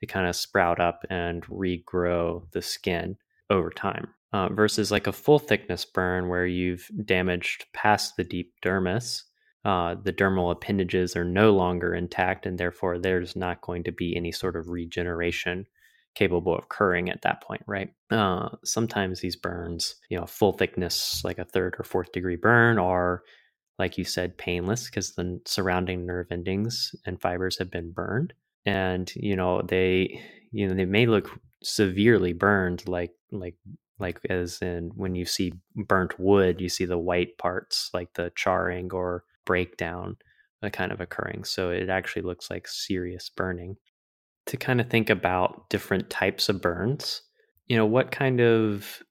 to 0.00 0.06
kind 0.06 0.26
of 0.26 0.36
sprout 0.36 0.80
up 0.80 1.04
and 1.10 1.44
regrow 1.46 2.42
the 2.52 2.62
skin 2.62 3.16
over 3.50 3.70
time 3.70 4.08
uh, 4.32 4.48
versus 4.48 4.90
like 4.90 5.06
a 5.06 5.12
full 5.12 5.38
thickness 5.38 5.84
burn 5.84 6.28
where 6.28 6.46
you've 6.46 6.88
damaged 7.04 7.66
past 7.72 8.16
the 8.16 8.24
deep 8.24 8.52
dermis 8.64 9.22
uh, 9.64 9.96
the 10.02 10.12
dermal 10.12 10.52
appendages 10.52 11.16
are 11.16 11.24
no 11.24 11.52
longer 11.52 11.94
intact 11.94 12.46
and 12.46 12.58
therefore 12.58 12.98
there's 12.98 13.34
not 13.34 13.60
going 13.62 13.82
to 13.82 13.92
be 13.92 14.16
any 14.16 14.32
sort 14.32 14.56
of 14.56 14.68
regeneration 14.68 15.66
capable 16.16 16.54
of 16.54 16.64
occurring 16.64 17.10
at 17.10 17.22
that 17.22 17.42
point, 17.42 17.62
right? 17.66 17.90
Uh, 18.10 18.48
sometimes 18.64 19.20
these 19.20 19.36
burns, 19.36 19.94
you 20.08 20.18
know, 20.18 20.26
full 20.26 20.52
thickness, 20.52 21.22
like 21.24 21.38
a 21.38 21.44
third 21.44 21.76
or 21.78 21.84
fourth 21.84 22.10
degree 22.10 22.36
burn, 22.36 22.78
are 22.78 23.22
like 23.78 23.98
you 23.98 24.04
said, 24.04 24.38
painless 24.38 24.86
because 24.86 25.14
the 25.14 25.40
surrounding 25.44 26.06
nerve 26.06 26.28
endings 26.30 26.94
and 27.04 27.20
fibers 27.20 27.58
have 27.58 27.70
been 27.70 27.92
burned. 27.92 28.32
And, 28.64 29.12
you 29.14 29.36
know, 29.36 29.62
they, 29.62 30.20
you 30.50 30.66
know, 30.66 30.74
they 30.74 30.86
may 30.86 31.06
look 31.06 31.30
severely 31.62 32.32
burned, 32.32 32.86
like, 32.88 33.12
like, 33.30 33.56
like 33.98 34.20
as 34.28 34.60
in 34.60 34.90
when 34.94 35.14
you 35.14 35.24
see 35.24 35.52
burnt 35.74 36.18
wood, 36.18 36.60
you 36.60 36.68
see 36.68 36.84
the 36.84 36.98
white 36.98 37.38
parts, 37.38 37.90
like 37.94 38.12
the 38.14 38.32
charring 38.34 38.92
or 38.92 39.24
breakdown 39.44 40.16
uh, 40.62 40.70
kind 40.70 40.92
of 40.92 41.00
occurring. 41.00 41.44
So 41.44 41.70
it 41.70 41.88
actually 41.88 42.22
looks 42.22 42.50
like 42.50 42.66
serious 42.68 43.28
burning. 43.28 43.76
To 44.46 44.56
kind 44.56 44.80
of 44.80 44.88
think 44.88 45.10
about 45.10 45.68
different 45.70 46.08
types 46.08 46.48
of 46.48 46.62
burns, 46.62 47.22
you 47.66 47.76
know, 47.76 47.86
what 47.86 48.12
kind 48.12 48.40
of 48.40 49.02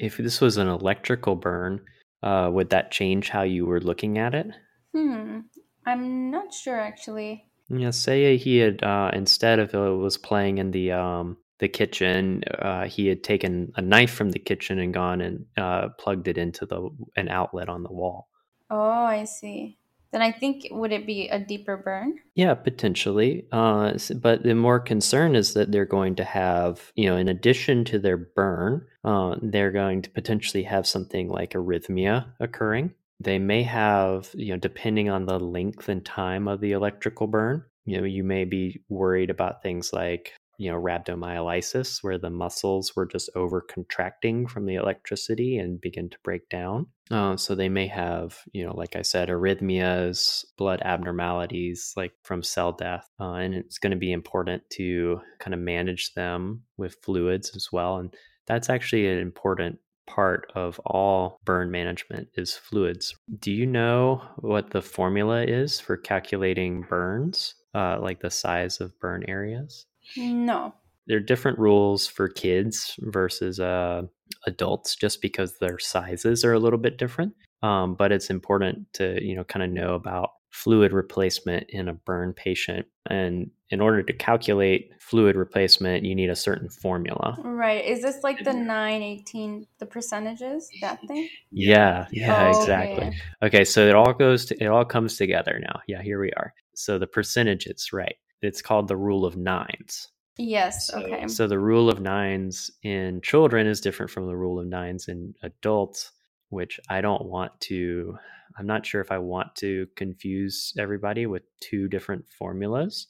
if 0.00 0.16
this 0.16 0.40
was 0.40 0.56
an 0.56 0.66
electrical 0.66 1.36
burn, 1.36 1.80
uh, 2.22 2.50
would 2.52 2.70
that 2.70 2.90
change 2.90 3.28
how 3.30 3.42
you 3.42 3.66
were 3.66 3.80
looking 3.80 4.18
at 4.18 4.34
it? 4.34 4.46
Hmm. 4.94 5.40
I'm 5.86 6.30
not 6.30 6.52
sure 6.52 6.78
actually. 6.78 7.46
Yeah, 7.68 7.90
say 7.90 8.36
he 8.36 8.58
had 8.58 8.82
uh, 8.82 9.10
instead 9.12 9.58
of 9.58 9.74
it 9.74 9.78
was 9.78 10.18
playing 10.18 10.58
in 10.58 10.72
the 10.72 10.92
um, 10.92 11.38
the 11.58 11.68
kitchen, 11.68 12.42
uh, 12.58 12.86
he 12.86 13.06
had 13.06 13.22
taken 13.22 13.72
a 13.76 13.82
knife 13.82 14.12
from 14.12 14.30
the 14.30 14.38
kitchen 14.38 14.78
and 14.78 14.92
gone 14.92 15.20
and 15.20 15.46
uh, 15.56 15.88
plugged 15.98 16.26
it 16.26 16.38
into 16.38 16.66
the 16.66 16.90
an 17.16 17.28
outlet 17.28 17.68
on 17.68 17.82
the 17.82 17.92
wall. 17.92 18.28
Oh, 18.70 19.04
I 19.04 19.24
see. 19.24 19.78
Then 20.12 20.22
I 20.22 20.32
think 20.32 20.66
would 20.70 20.92
it 20.92 21.06
be 21.06 21.28
a 21.28 21.38
deeper 21.38 21.76
burn? 21.76 22.18
Yeah, 22.34 22.54
potentially. 22.54 23.46
Uh, 23.52 23.94
but 24.16 24.42
the 24.42 24.54
more 24.54 24.80
concern 24.80 25.36
is 25.36 25.54
that 25.54 25.70
they're 25.70 25.84
going 25.84 26.16
to 26.16 26.24
have, 26.24 26.92
you 26.96 27.08
know, 27.08 27.16
in 27.16 27.28
addition 27.28 27.84
to 27.86 27.98
their 27.98 28.16
burn, 28.16 28.86
uh, 29.04 29.36
they're 29.40 29.70
going 29.70 30.02
to 30.02 30.10
potentially 30.10 30.64
have 30.64 30.86
something 30.86 31.28
like 31.28 31.52
arrhythmia 31.52 32.26
occurring. 32.40 32.92
They 33.20 33.38
may 33.38 33.62
have, 33.62 34.30
you 34.34 34.52
know, 34.52 34.58
depending 34.58 35.10
on 35.10 35.26
the 35.26 35.38
length 35.38 35.88
and 35.88 36.04
time 36.04 36.48
of 36.48 36.60
the 36.60 36.72
electrical 36.72 37.26
burn, 37.26 37.64
you 37.84 37.98
know, 37.98 38.04
you 38.04 38.24
may 38.24 38.44
be 38.44 38.80
worried 38.88 39.30
about 39.30 39.62
things 39.62 39.92
like 39.92 40.32
you 40.60 40.70
know 40.70 40.78
rhabdomyolysis 40.78 42.02
where 42.02 42.18
the 42.18 42.28
muscles 42.28 42.94
were 42.94 43.06
just 43.06 43.30
over 43.34 43.62
contracting 43.62 44.46
from 44.46 44.66
the 44.66 44.74
electricity 44.74 45.56
and 45.56 45.80
begin 45.80 46.10
to 46.10 46.18
break 46.22 46.46
down. 46.50 46.86
Uh, 47.10 47.34
so 47.34 47.54
they 47.54 47.68
may 47.68 47.86
have 47.86 48.38
you 48.52 48.64
know 48.64 48.76
like 48.76 48.94
i 48.94 49.02
said 49.02 49.28
arrhythmias 49.28 50.44
blood 50.56 50.80
abnormalities 50.84 51.92
like 51.96 52.12
from 52.22 52.40
cell 52.42 52.70
death 52.70 53.08
uh, 53.18 53.32
and 53.32 53.54
it's 53.54 53.78
going 53.78 53.90
to 53.90 53.96
be 53.96 54.12
important 54.12 54.62
to 54.70 55.20
kind 55.40 55.54
of 55.54 55.58
manage 55.58 56.12
them 56.14 56.62
with 56.76 56.96
fluids 57.02 57.50
as 57.56 57.68
well 57.72 57.96
and 57.96 58.14
that's 58.46 58.70
actually 58.70 59.08
an 59.08 59.18
important 59.18 59.78
part 60.06 60.50
of 60.54 60.78
all 60.86 61.38
burn 61.44 61.70
management 61.70 62.28
is 62.34 62.56
fluids. 62.56 63.14
Do 63.38 63.52
you 63.52 63.64
know 63.64 64.22
what 64.38 64.70
the 64.70 64.82
formula 64.82 65.44
is 65.44 65.78
for 65.78 65.96
calculating 65.96 66.82
burns 66.82 67.54
uh, 67.74 67.98
like 68.00 68.18
the 68.18 68.30
size 68.30 68.80
of 68.80 68.98
burn 68.98 69.24
areas 69.28 69.86
no. 70.16 70.74
There 71.06 71.16
are 71.16 71.20
different 71.20 71.58
rules 71.58 72.06
for 72.06 72.28
kids 72.28 72.94
versus 73.00 73.58
uh, 73.58 74.02
adults 74.46 74.96
just 74.96 75.20
because 75.20 75.58
their 75.58 75.78
sizes 75.78 76.44
are 76.44 76.52
a 76.52 76.58
little 76.58 76.78
bit 76.78 76.98
different. 76.98 77.34
Um, 77.62 77.94
but 77.94 78.12
it's 78.12 78.30
important 78.30 78.92
to, 78.94 79.22
you 79.22 79.34
know, 79.34 79.44
kind 79.44 79.62
of 79.62 79.70
know 79.70 79.94
about 79.94 80.30
fluid 80.50 80.92
replacement 80.92 81.66
in 81.70 81.88
a 81.88 81.92
burn 81.92 82.32
patient. 82.32 82.86
And 83.08 83.50
in 83.70 83.80
order 83.80 84.02
to 84.02 84.12
calculate 84.12 84.90
fluid 84.98 85.36
replacement, 85.36 86.04
you 86.04 86.14
need 86.14 86.30
a 86.30 86.36
certain 86.36 86.68
formula. 86.68 87.36
Right. 87.42 87.84
Is 87.84 88.02
this 88.02 88.24
like 88.24 88.42
the 88.42 88.52
9, 88.52 89.02
18, 89.02 89.66
the 89.78 89.86
percentages, 89.86 90.68
that 90.80 90.98
thing? 91.06 91.28
Yeah, 91.52 92.06
yeah, 92.10 92.50
oh, 92.52 92.60
exactly. 92.60 93.06
Okay. 93.08 93.16
okay, 93.42 93.64
so 93.64 93.86
it 93.86 93.94
all 93.94 94.12
goes 94.12 94.46
to, 94.46 94.62
it 94.62 94.66
all 94.66 94.84
comes 94.84 95.16
together 95.16 95.60
now. 95.60 95.80
Yeah, 95.86 96.02
here 96.02 96.20
we 96.20 96.32
are. 96.32 96.52
So 96.74 96.98
the 96.98 97.06
percentages, 97.06 97.92
right 97.92 98.16
it's 98.42 98.62
called 98.62 98.88
the 98.88 98.96
rule 98.96 99.24
of 99.24 99.36
nines. 99.36 100.08
Yes. 100.38 100.86
So, 100.86 101.00
okay. 101.00 101.28
So 101.28 101.46
the 101.46 101.58
rule 101.58 101.90
of 101.90 102.00
nines 102.00 102.70
in 102.82 103.20
children 103.20 103.66
is 103.66 103.80
different 103.80 104.10
from 104.10 104.26
the 104.26 104.36
rule 104.36 104.58
of 104.58 104.66
nines 104.66 105.08
in 105.08 105.34
adults, 105.42 106.12
which 106.48 106.80
I 106.88 107.00
don't 107.00 107.26
want 107.26 107.58
to. 107.62 108.16
I'm 108.58 108.66
not 108.66 108.86
sure 108.86 109.00
if 109.00 109.12
I 109.12 109.18
want 109.18 109.54
to 109.56 109.86
confuse 109.96 110.72
everybody 110.78 111.26
with 111.26 111.42
two 111.60 111.88
different 111.88 112.24
formulas, 112.28 113.06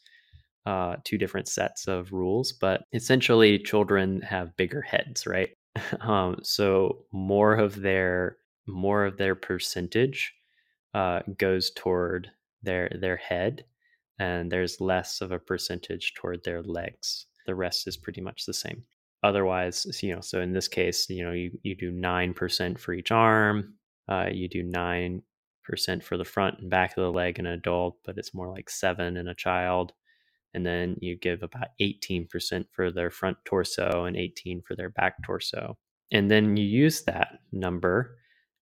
uh, 0.67 0.97
two 1.05 1.19
different 1.19 1.49
sets 1.49 1.89
of 1.89 2.13
rules. 2.13 2.53
But 2.53 2.83
essentially, 2.93 3.59
children 3.59 4.21
have 4.23 4.57
bigger 4.57 4.83
heads, 4.83 5.27
right? 5.27 5.51
um, 6.01 6.39
so 6.43 7.05
more 7.13 7.55
of 7.55 7.81
their 7.81 8.39
more 8.67 9.05
of 9.05 9.17
their 9.17 9.35
percentage 9.35 10.35
uh, 10.95 11.21
goes 11.39 11.71
toward 11.71 12.31
their 12.63 12.91
their 13.01 13.17
head 13.17 13.65
and 14.21 14.53
there's 14.53 14.83
less 14.83 15.23
of 15.23 15.33
a 15.33 15.39
percentage 15.39 16.13
toward 16.15 16.45
their 16.45 16.63
legs. 16.63 17.27
The 17.47 17.55
rest 17.55 17.89
is 17.89 17.97
pretty 17.97 18.21
much 18.21 18.45
the 18.45 18.53
same. 18.53 18.85
Otherwise, 19.23 19.87
you 20.03 20.15
know, 20.15 20.21
so 20.21 20.43
in 20.43 20.53
this 20.53 20.69
case, 20.69 21.09
you 21.09 21.25
know, 21.25 21.33
you, 21.33 21.59
you 21.63 21.75
do 21.75 21.91
9% 21.91 22.79
for 22.79 22.93
each 22.93 23.11
arm, 23.11 23.75
uh, 24.09 24.27
you 24.31 24.47
do 24.47 24.63
9% 24.63 25.23
for 26.03 26.19
the 26.19 26.25
front 26.25 26.59
and 26.61 26.71
back 26.71 26.91
of 26.91 27.03
the 27.03 27.11
leg 27.11 27.39
in 27.39 27.47
an 27.47 27.55
adult, 27.55 27.97
but 28.05 28.19
it's 28.19 28.35
more 28.35 28.51
like 28.51 28.69
7 28.69 29.17
in 29.17 29.27
a 29.27 29.35
child. 29.35 29.95
And 30.53 30.67
then 30.67 30.97
you 31.01 31.17
give 31.17 31.43
about 31.43 31.69
18% 31.81 32.67
for 32.73 32.91
their 32.91 33.11
front 33.11 33.39
torso 33.47 34.05
and 34.05 34.17
18 34.17 34.63
for 34.63 34.77
their 34.77 34.91
back 34.91 35.15
torso. 35.25 35.79
And 36.13 36.31
then 36.31 36.57
you 36.59 36.65
use 36.65 37.05
that 37.05 37.39
number 37.53 38.19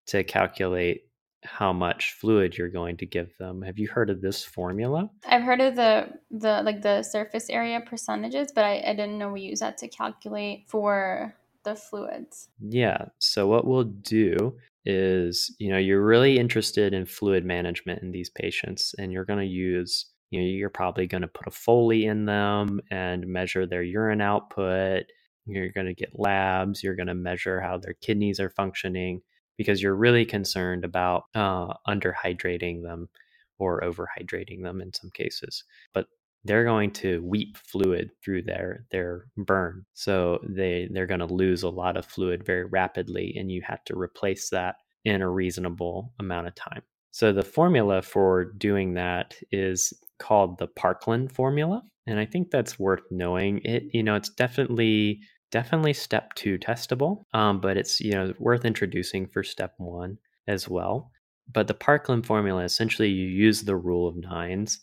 to 0.06 0.22
calculate 0.22 1.07
how 1.44 1.72
much 1.72 2.12
fluid 2.12 2.56
you're 2.56 2.68
going 2.68 2.96
to 2.96 3.06
give 3.06 3.36
them. 3.38 3.62
Have 3.62 3.78
you 3.78 3.88
heard 3.88 4.10
of 4.10 4.20
this 4.20 4.44
formula? 4.44 5.10
I've 5.26 5.42
heard 5.42 5.60
of 5.60 5.76
the 5.76 6.08
the 6.30 6.62
like 6.62 6.82
the 6.82 7.02
surface 7.02 7.48
area 7.48 7.80
percentages, 7.80 8.52
but 8.52 8.64
I, 8.64 8.82
I 8.86 8.94
didn't 8.94 9.18
know 9.18 9.30
we 9.30 9.42
use 9.42 9.60
that 9.60 9.78
to 9.78 9.88
calculate 9.88 10.64
for 10.68 11.34
the 11.64 11.76
fluids. 11.76 12.48
Yeah. 12.60 13.06
So 13.18 13.46
what 13.46 13.66
we'll 13.66 13.84
do 13.84 14.56
is, 14.84 15.54
you 15.58 15.70
know, 15.70 15.78
you're 15.78 16.04
really 16.04 16.38
interested 16.38 16.94
in 16.94 17.06
fluid 17.06 17.44
management 17.44 18.02
in 18.02 18.10
these 18.10 18.30
patients 18.30 18.94
and 18.98 19.12
you're 19.12 19.24
going 19.24 19.40
to 19.40 19.44
use 19.44 20.06
you 20.30 20.40
know, 20.40 20.46
you're 20.46 20.68
probably 20.68 21.06
going 21.06 21.22
to 21.22 21.28
put 21.28 21.46
a 21.46 21.50
Foley 21.50 22.04
in 22.04 22.26
them 22.26 22.80
and 22.90 23.26
measure 23.26 23.66
their 23.66 23.82
urine 23.82 24.20
output. 24.20 25.04
You're 25.46 25.70
going 25.70 25.86
to 25.86 25.94
get 25.94 26.18
labs. 26.18 26.82
You're 26.82 26.96
going 26.96 27.06
to 27.06 27.14
measure 27.14 27.60
how 27.60 27.78
their 27.78 27.94
kidneys 27.94 28.38
are 28.38 28.50
functioning 28.50 29.22
because 29.58 29.82
you're 29.82 29.94
really 29.94 30.24
concerned 30.24 30.84
about 30.84 31.24
uh, 31.34 31.74
underhydrating 31.86 32.82
them 32.82 33.10
or 33.58 33.82
overhydrating 33.82 34.62
them 34.62 34.80
in 34.80 34.94
some 34.94 35.10
cases. 35.10 35.64
But 35.92 36.06
they're 36.44 36.64
going 36.64 36.92
to 36.92 37.22
weep 37.22 37.58
fluid 37.58 38.10
through 38.24 38.42
their 38.42 38.86
their 38.90 39.26
burn, 39.36 39.84
so 39.94 40.38
they 40.48 40.88
they're 40.92 41.06
going 41.06 41.20
to 41.20 41.26
lose 41.26 41.62
a 41.62 41.68
lot 41.68 41.96
of 41.96 42.06
fluid 42.06 42.44
very 42.46 42.64
rapidly, 42.64 43.34
and 43.36 43.50
you 43.50 43.60
have 43.62 43.84
to 43.84 43.98
replace 43.98 44.48
that 44.50 44.76
in 45.04 45.20
a 45.20 45.28
reasonable 45.28 46.12
amount 46.20 46.46
of 46.46 46.54
time. 46.54 46.82
So 47.10 47.32
the 47.32 47.42
formula 47.42 48.02
for 48.02 48.44
doing 48.44 48.94
that 48.94 49.34
is 49.50 49.92
called 50.18 50.58
the 50.58 50.68
Parkland 50.68 51.32
formula, 51.32 51.82
and 52.06 52.20
I 52.20 52.24
think 52.24 52.50
that's 52.50 52.78
worth 52.78 53.02
knowing. 53.10 53.60
It 53.64 53.84
you 53.92 54.04
know 54.04 54.14
it's 54.14 54.30
definitely 54.30 55.20
definitely 55.50 55.92
step 55.92 56.34
two 56.34 56.58
testable, 56.58 57.24
um, 57.32 57.60
but 57.60 57.76
it's 57.76 58.00
you 58.00 58.12
know 58.12 58.34
worth 58.38 58.64
introducing 58.64 59.26
for 59.26 59.42
step 59.42 59.74
one 59.78 60.18
as 60.46 60.68
well. 60.68 61.10
But 61.52 61.66
the 61.66 61.74
Parkland 61.74 62.26
formula 62.26 62.64
essentially 62.64 63.08
you 63.08 63.26
use 63.26 63.62
the 63.62 63.76
rule 63.76 64.06
of 64.06 64.16
nines 64.16 64.80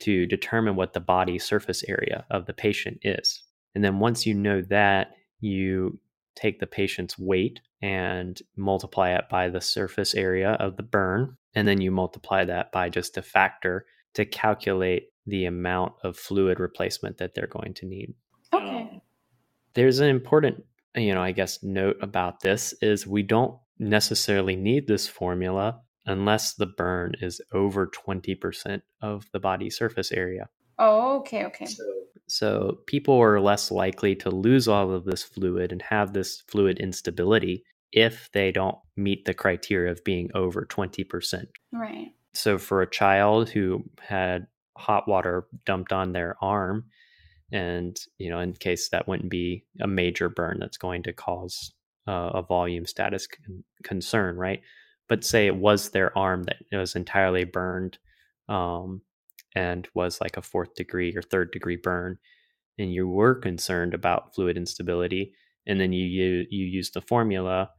to 0.00 0.26
determine 0.26 0.76
what 0.76 0.92
the 0.92 1.00
body 1.00 1.38
surface 1.38 1.84
area 1.88 2.24
of 2.30 2.46
the 2.46 2.52
patient 2.52 2.98
is, 3.02 3.42
and 3.74 3.84
then 3.84 3.98
once 3.98 4.26
you 4.26 4.34
know 4.34 4.62
that, 4.62 5.12
you 5.40 5.98
take 6.34 6.60
the 6.60 6.66
patient's 6.66 7.18
weight 7.18 7.60
and 7.82 8.40
multiply 8.56 9.10
it 9.10 9.24
by 9.30 9.48
the 9.48 9.60
surface 9.60 10.14
area 10.14 10.52
of 10.52 10.76
the 10.76 10.82
burn, 10.82 11.36
and 11.54 11.66
then 11.66 11.80
you 11.80 11.90
multiply 11.90 12.44
that 12.44 12.72
by 12.72 12.88
just 12.88 13.16
a 13.16 13.22
factor 13.22 13.86
to 14.14 14.24
calculate 14.24 15.08
the 15.26 15.44
amount 15.44 15.92
of 16.02 16.16
fluid 16.16 16.58
replacement 16.58 17.18
that 17.18 17.34
they're 17.34 17.46
going 17.46 17.74
to 17.74 17.86
need. 17.86 18.14
There's 19.78 20.00
an 20.00 20.08
important 20.08 20.64
you 20.96 21.14
know 21.14 21.22
i 21.22 21.32
guess 21.32 21.62
note 21.62 21.96
about 22.00 22.40
this 22.40 22.74
is 22.80 23.06
we 23.06 23.22
don't 23.22 23.56
necessarily 23.78 24.56
need 24.56 24.86
this 24.86 25.06
formula 25.06 25.80
unless 26.08 26.54
the 26.54 26.66
burn 26.66 27.14
is 27.20 27.40
over 27.52 27.86
20% 27.86 28.80
of 29.02 29.26
the 29.32 29.38
body 29.38 29.70
surface 29.70 30.10
area. 30.10 30.48
Oh 30.78 31.18
okay 31.18 31.44
okay. 31.44 31.66
So, 31.66 31.84
so 32.26 32.78
people 32.86 33.20
are 33.20 33.40
less 33.40 33.70
likely 33.70 34.14
to 34.16 34.30
lose 34.30 34.68
all 34.68 34.90
of 34.90 35.04
this 35.04 35.22
fluid 35.22 35.70
and 35.70 35.82
have 35.82 36.12
this 36.12 36.42
fluid 36.48 36.78
instability 36.78 37.64
if 37.92 38.30
they 38.32 38.52
don't 38.52 38.76
meet 38.96 39.24
the 39.24 39.34
criteria 39.34 39.92
of 39.92 40.04
being 40.04 40.30
over 40.34 40.66
20% 40.66 41.46
right. 41.72 42.08
So 42.34 42.58
for 42.58 42.82
a 42.82 42.90
child 42.90 43.50
who 43.50 43.84
had 44.00 44.46
hot 44.76 45.08
water 45.08 45.46
dumped 45.66 45.92
on 45.92 46.12
their 46.12 46.36
arm 46.40 46.84
and 47.52 47.98
you 48.18 48.30
know 48.30 48.40
in 48.40 48.52
case 48.54 48.90
that 48.90 49.08
wouldn't 49.08 49.30
be 49.30 49.64
a 49.80 49.86
major 49.86 50.28
burn 50.28 50.58
that's 50.60 50.78
going 50.78 51.02
to 51.04 51.12
cause 51.12 51.72
uh, 52.08 52.30
a 52.34 52.42
volume 52.42 52.86
status 52.86 53.26
con- 53.26 53.64
concern 53.84 54.36
right? 54.36 54.62
But 55.08 55.24
say 55.24 55.46
it 55.46 55.56
was 55.56 55.90
their 55.90 56.16
arm 56.18 56.44
that 56.44 56.58
was 56.72 56.96
entirely 56.96 57.44
burned 57.44 57.98
um, 58.48 59.02
and 59.56 59.88
was 59.94 60.20
like 60.20 60.36
a 60.36 60.42
fourth 60.42 60.74
degree 60.74 61.14
or 61.16 61.22
third 61.22 61.52
degree 61.52 61.76
burn 61.76 62.18
and 62.78 62.92
you 62.92 63.08
were 63.08 63.34
concerned 63.34 63.94
about 63.94 64.34
fluid 64.34 64.56
instability 64.56 65.32
and 65.66 65.80
then 65.80 65.92
you 65.92 66.04
you, 66.06 66.46
you 66.50 66.66
use 66.66 66.90
the 66.90 67.00
formula 67.00 67.70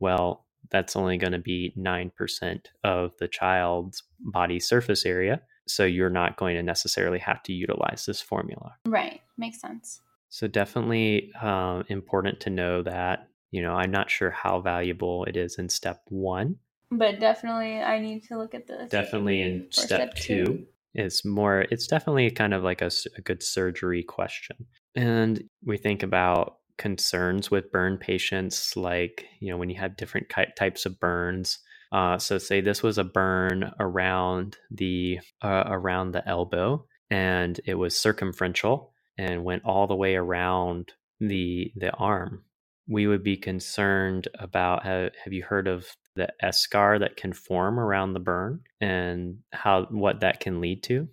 well 0.00 0.46
that's 0.70 0.96
only 0.96 1.18
going 1.18 1.32
to 1.32 1.38
be 1.38 1.74
9% 1.78 2.60
of 2.84 3.12
the 3.18 3.28
child's 3.28 4.02
body 4.20 4.58
surface 4.58 5.04
area 5.04 5.40
so 5.68 5.84
you're 5.84 6.10
not 6.10 6.36
going 6.36 6.56
to 6.56 6.62
necessarily 6.62 7.18
have 7.18 7.42
to 7.44 7.52
utilize 7.52 8.04
this 8.06 8.20
formula. 8.20 8.74
Right. 8.86 9.20
Makes 9.36 9.60
sense. 9.60 10.00
So 10.30 10.46
definitely 10.46 11.32
uh, 11.40 11.82
important 11.88 12.40
to 12.40 12.50
know 12.50 12.82
that 12.82 13.28
you 13.50 13.62
know, 13.62 13.74
I'm 13.74 13.90
not 13.90 14.10
sure 14.10 14.30
how 14.30 14.60
valuable 14.60 15.24
it 15.24 15.36
is 15.36 15.58
in 15.58 15.68
step 15.68 16.02
one. 16.08 16.56
But 16.90 17.20
definitely, 17.20 17.80
I 17.80 17.98
need 17.98 18.24
to 18.24 18.38
look 18.38 18.54
at 18.54 18.66
this. 18.66 18.90
Definitely 18.90 19.42
in 19.42 19.66
step, 19.70 19.86
step, 19.86 20.14
two. 20.14 20.44
two. 20.44 20.66
It's 20.94 21.24
more, 21.24 21.66
it's 21.70 21.86
definitely 21.86 22.30
kind 22.30 22.54
of 22.54 22.64
like 22.64 22.82
a, 22.82 22.90
a 23.16 23.20
good 23.20 23.42
surgery 23.42 24.02
question. 24.02 24.56
And 24.94 25.44
we 25.64 25.76
think 25.76 26.02
about 26.02 26.56
concerns 26.78 27.50
with 27.50 27.70
burn 27.70 27.98
patients, 27.98 28.76
like, 28.76 29.26
you 29.40 29.50
know, 29.50 29.58
when 29.58 29.70
you 29.70 29.78
have 29.78 29.96
different 29.96 30.28
types 30.56 30.86
of 30.86 30.98
burns. 30.98 31.58
Uh, 31.90 32.18
so 32.18 32.38
say 32.38 32.60
this 32.60 32.82
was 32.82 32.98
a 32.98 33.04
burn 33.04 33.72
around 33.80 34.58
the 34.70 35.18
uh, 35.42 35.64
around 35.66 36.12
the 36.12 36.26
elbow 36.28 36.84
and 37.10 37.60
it 37.64 37.74
was 37.74 37.96
circumferential 37.96 38.92
and 39.16 39.44
went 39.44 39.64
all 39.64 39.86
the 39.86 39.96
way 39.96 40.14
around 40.14 40.92
the 41.20 41.72
the 41.76 41.92
arm. 41.92 42.44
We 42.86 43.06
would 43.06 43.22
be 43.22 43.36
concerned 43.36 44.28
about 44.38 44.84
have, 44.84 45.12
have 45.24 45.32
you 45.32 45.42
heard 45.42 45.66
of 45.66 45.86
the 46.14 46.28
eschar 46.42 46.98
that 47.00 47.16
can 47.16 47.32
form 47.32 47.78
around 47.78 48.12
the 48.12 48.20
burn 48.20 48.60
and 48.80 49.38
how 49.52 49.86
what 49.90 50.20
that 50.20 50.40
can 50.40 50.60
lead 50.60 50.82
to? 50.84 51.08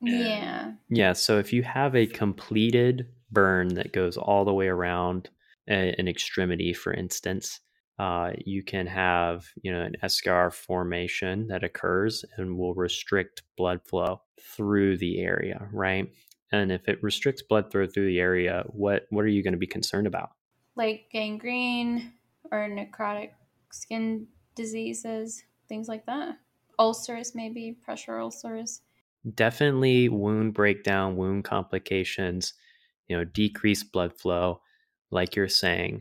Yeah. 0.00 0.72
Yeah 0.88 1.12
so 1.12 1.38
if 1.38 1.52
you 1.52 1.62
have 1.62 1.94
a 1.94 2.06
completed 2.06 3.06
burn 3.30 3.74
that 3.74 3.92
goes 3.92 4.16
all 4.16 4.44
the 4.44 4.54
way 4.54 4.66
around 4.66 5.30
a, 5.68 5.94
an 5.98 6.08
extremity 6.08 6.72
for 6.72 6.92
instance 6.92 7.60
uh, 8.00 8.32
you 8.46 8.62
can 8.62 8.86
have 8.86 9.48
you 9.60 9.70
know 9.70 9.82
an 9.82 9.94
eschar 10.02 10.50
formation 10.50 11.46
that 11.48 11.62
occurs 11.62 12.24
and 12.38 12.56
will 12.56 12.72
restrict 12.72 13.42
blood 13.58 13.78
flow 13.84 14.22
through 14.40 14.96
the 14.96 15.20
area 15.20 15.68
right? 15.70 16.10
And 16.50 16.72
if 16.72 16.88
it 16.88 17.02
restricts 17.02 17.42
blood 17.42 17.70
flow 17.70 17.86
through 17.86 18.06
the 18.06 18.18
area 18.18 18.64
what 18.68 19.04
what 19.10 19.22
are 19.26 19.28
you 19.28 19.42
going 19.42 19.52
to 19.52 19.58
be 19.58 19.66
concerned 19.66 20.06
about? 20.06 20.30
Like 20.76 21.08
gangrene 21.12 22.14
or 22.50 22.70
necrotic 22.70 23.32
skin 23.70 24.26
diseases 24.54 25.44
things 25.68 25.86
like 25.86 26.06
that. 26.06 26.38
Ulcers 26.78 27.34
maybe 27.34 27.76
pressure 27.84 28.18
ulcers. 28.18 28.80
Definitely 29.34 30.08
wound 30.08 30.54
breakdown 30.54 31.16
wound 31.16 31.44
complications 31.44 32.54
you 33.08 33.16
know 33.18 33.24
decreased 33.24 33.92
blood 33.92 34.14
flow 34.14 34.62
like 35.10 35.36
you're 35.36 35.48
saying 35.48 36.00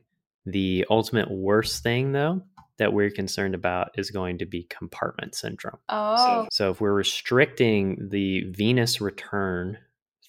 the 0.51 0.85
ultimate 0.89 1.29
worst 1.29 1.83
thing, 1.83 2.11
though, 2.11 2.41
that 2.79 2.93
we're 2.93 3.11
concerned 3.11 3.53
about 3.53 3.91
is 3.95 4.09
going 4.09 4.39
to 4.39 4.45
be 4.45 4.63
compartment 4.69 5.35
syndrome. 5.35 5.77
Oh. 5.89 6.15
So, 6.17 6.47
so 6.51 6.71
if 6.71 6.81
we're 6.81 6.93
restricting 6.93 8.09
the 8.09 8.45
venous 8.49 8.99
return 8.99 9.77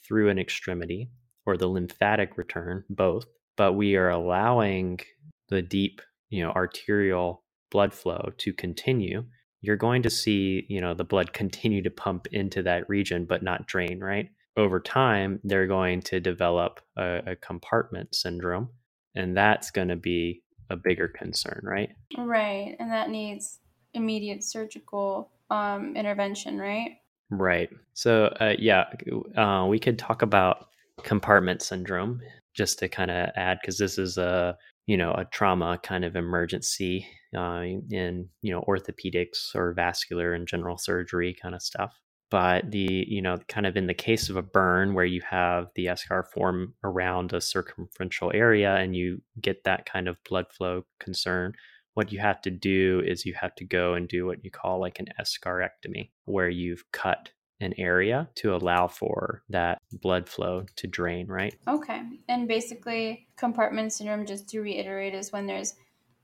through 0.04 0.28
an 0.28 0.38
extremity 0.38 1.10
or 1.46 1.56
the 1.56 1.68
lymphatic 1.68 2.36
return, 2.36 2.84
both, 2.90 3.24
but 3.56 3.74
we 3.74 3.96
are 3.96 4.10
allowing 4.10 5.00
the 5.48 5.62
deep, 5.62 6.02
you 6.28 6.42
know, 6.42 6.50
arterial 6.50 7.44
blood 7.70 7.94
flow 7.94 8.32
to 8.38 8.52
continue, 8.52 9.24
you're 9.60 9.76
going 9.76 10.02
to 10.02 10.10
see, 10.10 10.66
you 10.68 10.80
know, 10.80 10.94
the 10.94 11.04
blood 11.04 11.32
continue 11.32 11.82
to 11.82 11.90
pump 11.90 12.26
into 12.32 12.62
that 12.62 12.88
region 12.88 13.26
but 13.26 13.42
not 13.42 13.66
drain, 13.66 14.00
right? 14.00 14.28
Over 14.56 14.80
time, 14.80 15.38
they're 15.44 15.68
going 15.68 16.02
to 16.02 16.18
develop 16.18 16.80
a, 16.96 17.20
a 17.26 17.36
compartment 17.36 18.14
syndrome 18.14 18.70
and 19.14 19.36
that's 19.36 19.70
going 19.70 19.88
to 19.88 19.96
be 19.96 20.42
a 20.70 20.76
bigger 20.76 21.08
concern, 21.08 21.60
right? 21.62 21.90
Right, 22.16 22.76
and 22.78 22.90
that 22.90 23.10
needs 23.10 23.58
immediate 23.94 24.44
surgical 24.44 25.30
um, 25.50 25.96
intervention, 25.96 26.58
right? 26.58 26.98
Right. 27.30 27.70
So, 27.94 28.26
uh, 28.40 28.54
yeah, 28.58 28.84
uh, 29.36 29.66
we 29.68 29.78
could 29.78 29.98
talk 29.98 30.22
about 30.22 30.66
compartment 31.04 31.62
syndrome 31.62 32.20
just 32.54 32.78
to 32.80 32.88
kind 32.88 33.10
of 33.10 33.30
add 33.36 33.58
because 33.60 33.78
this 33.78 33.98
is 33.98 34.18
a 34.18 34.56
you 34.86 34.96
know 34.96 35.12
a 35.12 35.24
trauma 35.26 35.78
kind 35.82 36.04
of 36.04 36.16
emergency 36.16 37.06
uh, 37.36 37.62
in 37.90 38.28
you 38.42 38.52
know 38.52 38.64
orthopedics 38.68 39.54
or 39.54 39.72
vascular 39.72 40.34
and 40.34 40.48
general 40.48 40.76
surgery 40.76 41.36
kind 41.40 41.54
of 41.54 41.62
stuff 41.62 41.92
but 42.30 42.70
the 42.70 43.04
you 43.08 43.20
know 43.20 43.36
kind 43.48 43.66
of 43.66 43.76
in 43.76 43.86
the 43.86 43.94
case 43.94 44.28
of 44.28 44.36
a 44.36 44.42
burn 44.42 44.94
where 44.94 45.04
you 45.04 45.20
have 45.28 45.70
the 45.74 45.86
eschar 45.86 46.24
form 46.26 46.74
around 46.84 47.32
a 47.32 47.40
circumferential 47.40 48.30
area 48.34 48.76
and 48.76 48.96
you 48.96 49.20
get 49.40 49.64
that 49.64 49.86
kind 49.86 50.08
of 50.08 50.16
blood 50.28 50.46
flow 50.50 50.84
concern 50.98 51.52
what 51.94 52.12
you 52.12 52.20
have 52.20 52.40
to 52.40 52.50
do 52.50 53.02
is 53.04 53.26
you 53.26 53.34
have 53.34 53.54
to 53.56 53.64
go 53.64 53.94
and 53.94 54.08
do 54.08 54.24
what 54.24 54.44
you 54.44 54.50
call 54.50 54.80
like 54.80 55.00
an 55.00 55.08
escharectomy 55.20 56.10
where 56.24 56.48
you've 56.48 56.84
cut 56.92 57.30
an 57.60 57.74
area 57.76 58.26
to 58.36 58.54
allow 58.54 58.88
for 58.88 59.42
that 59.50 59.82
blood 59.92 60.26
flow 60.26 60.64
to 60.76 60.86
drain 60.86 61.26
right? 61.26 61.54
Okay 61.68 62.00
and 62.28 62.48
basically 62.48 63.26
compartment 63.36 63.92
syndrome 63.92 64.24
just 64.24 64.48
to 64.48 64.60
reiterate 64.60 65.14
is 65.14 65.32
when 65.32 65.46
there's 65.46 65.74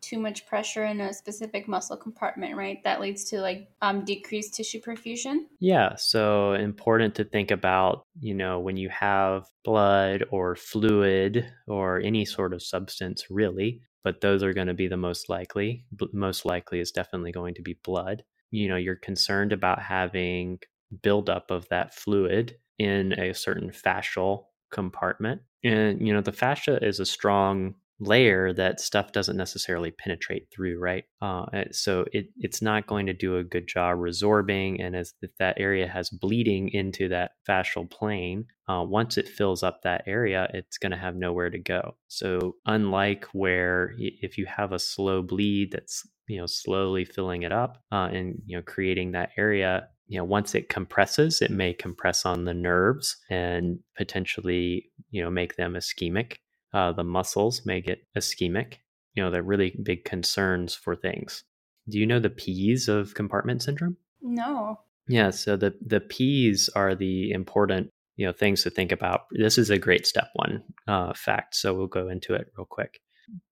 too 0.07 0.19
much 0.19 0.47
pressure 0.47 0.85
in 0.85 1.01
a 1.01 1.13
specific 1.13 1.67
muscle 1.67 1.97
compartment, 1.97 2.57
right? 2.57 2.79
That 2.85 3.01
leads 3.01 3.25
to 3.31 3.41
like 3.41 3.69
um, 3.83 4.05
decreased 4.05 4.55
tissue 4.55 4.81
perfusion. 4.81 5.47
Yeah. 5.61 5.97
So 5.97 6.53
important 6.53 7.15
to 7.17 7.25
think 7.25 7.51
about, 7.51 8.05
you 8.21 8.35
know, 8.35 8.61
when 8.61 8.77
you 8.77 8.89
have 8.91 9.47
blood 9.65 10.25
or 10.31 10.55
fluid 10.55 11.51
or 11.67 12.01
any 12.01 12.25
sort 12.25 12.55
of 12.55 12.63
substance, 12.63 13.27
really, 13.31 13.81
but 14.05 14.21
those 14.21 14.43
are 14.43 14.53
going 14.53 14.69
to 14.69 14.75
be 14.75 14.89
the 14.89 14.97
most 14.97 15.29
likely. 15.29 15.85
Most 16.13 16.45
likely 16.45 16.81
is 16.81 16.93
definitely 16.93 17.33
going 17.33 17.55
to 17.55 17.63
be 17.63 17.79
blood. 17.83 18.23
You 18.51 18.69
know, 18.69 18.77
you're 18.77 18.97
concerned 18.97 19.53
about 19.53 19.83
having 19.83 20.61
buildup 21.03 21.51
of 21.51 21.69
that 21.69 21.95
fluid 21.95 22.57
in 22.79 23.13
a 23.19 23.35
certain 23.35 23.71
fascial 23.71 24.45
compartment. 24.71 25.43
And, 25.65 26.07
you 26.07 26.13
know, 26.13 26.21
the 26.21 26.33
fascia 26.33 26.79
is 26.83 27.01
a 27.01 27.07
strong 27.07 27.75
layer 27.99 28.53
that 28.53 28.81
stuff 28.81 29.13
doesn't 29.13 29.37
necessarily 29.37 29.91
penetrate 29.91 30.49
through, 30.55 30.79
right? 30.79 31.05
Uh, 31.21 31.47
so 31.73 32.05
it 32.13 32.27
it's 32.37 32.61
not 32.61 32.87
going 32.87 33.07
to 33.07 33.13
do 33.13 33.37
a 33.37 33.45
good 33.45 33.67
job 33.67 33.99
resorbing, 33.99 34.85
and 34.85 34.95
as 34.95 35.15
if 35.23 35.31
that 35.39 35.59
area 35.59 35.89
has 35.89 36.11
bleeding 36.11 36.69
into 36.71 37.09
that 37.09 37.33
fascial 37.49 37.91
plane, 37.91 38.47
uh, 38.69 38.85
once 38.87 39.17
it 39.17 39.29
fills 39.29 39.63
up 39.63 39.81
that 39.83 40.03
area, 40.07 40.49
it's 40.53 40.79
going 40.79 40.93
to 40.93 40.99
have 40.99 41.17
nowhere 41.17 41.51
to 41.51 41.59
go. 41.59 41.97
So 42.09 42.57
unlike 42.67 43.27
where 43.33 43.95
if 43.99 44.37
you 44.39 44.47
have 44.47 44.73
a 44.73 44.79
slow 44.79 45.23
bleed 45.23 45.73
that's 45.73 46.07
you 46.29 46.39
know 46.39 46.47
slowly 46.47 47.05
filling 47.05 47.43
it 47.43 47.53
up 47.53 47.83
uh, 47.93 48.09
and 48.13 48.41
you 48.47 48.57
know 48.57 48.63
creating 48.63 49.13
that 49.13 49.31
area 49.37 49.89
you 50.09 50.19
know 50.19 50.25
once 50.25 50.55
it 50.55 50.69
compresses 50.69 51.41
it 51.41 51.51
may 51.51 51.73
compress 51.73 52.25
on 52.27 52.45
the 52.45 52.55
nerves 52.55 53.17
and 53.31 53.79
potentially 53.97 54.91
you 55.11 55.23
know 55.23 55.31
make 55.31 55.57
them 55.57 55.75
ischemic 55.75 56.39
uh, 56.77 56.93
the 56.93 57.05
muscles 57.05 57.65
may 57.65 57.81
get 57.81 58.07
ischemic. 58.15 58.75
You 59.15 59.23
know, 59.23 59.31
they're 59.31 59.43
really 59.43 59.75
big 59.83 60.05
concerns 60.05 60.75
for 60.75 60.95
things. 60.95 61.43
Do 61.89 61.99
you 61.99 62.07
know 62.07 62.21
the 62.21 62.29
P's 62.29 62.87
of 62.87 63.15
compartment 63.15 63.63
syndrome? 63.63 63.97
No. 64.21 64.81
Yeah, 65.09 65.31
so 65.31 65.57
the 65.57 65.75
the 65.81 66.01
P's 66.01 66.69
are 66.77 66.95
the 66.95 67.31
important 67.31 67.89
you 68.17 68.27
know 68.27 68.33
things 68.33 68.63
to 68.65 68.71
think 68.71 68.93
about. 68.93 69.23
This 69.31 69.57
is 69.57 69.71
a 69.71 69.79
great 69.79 70.07
step 70.07 70.29
one 70.35 70.63
uh, 70.87 71.15
fact, 71.15 71.57
so 71.57 71.73
we'll 71.73 71.87
go 71.87 72.09
into 72.09 72.35
it 72.35 72.49
real 72.59 72.67
quick. 72.69 73.01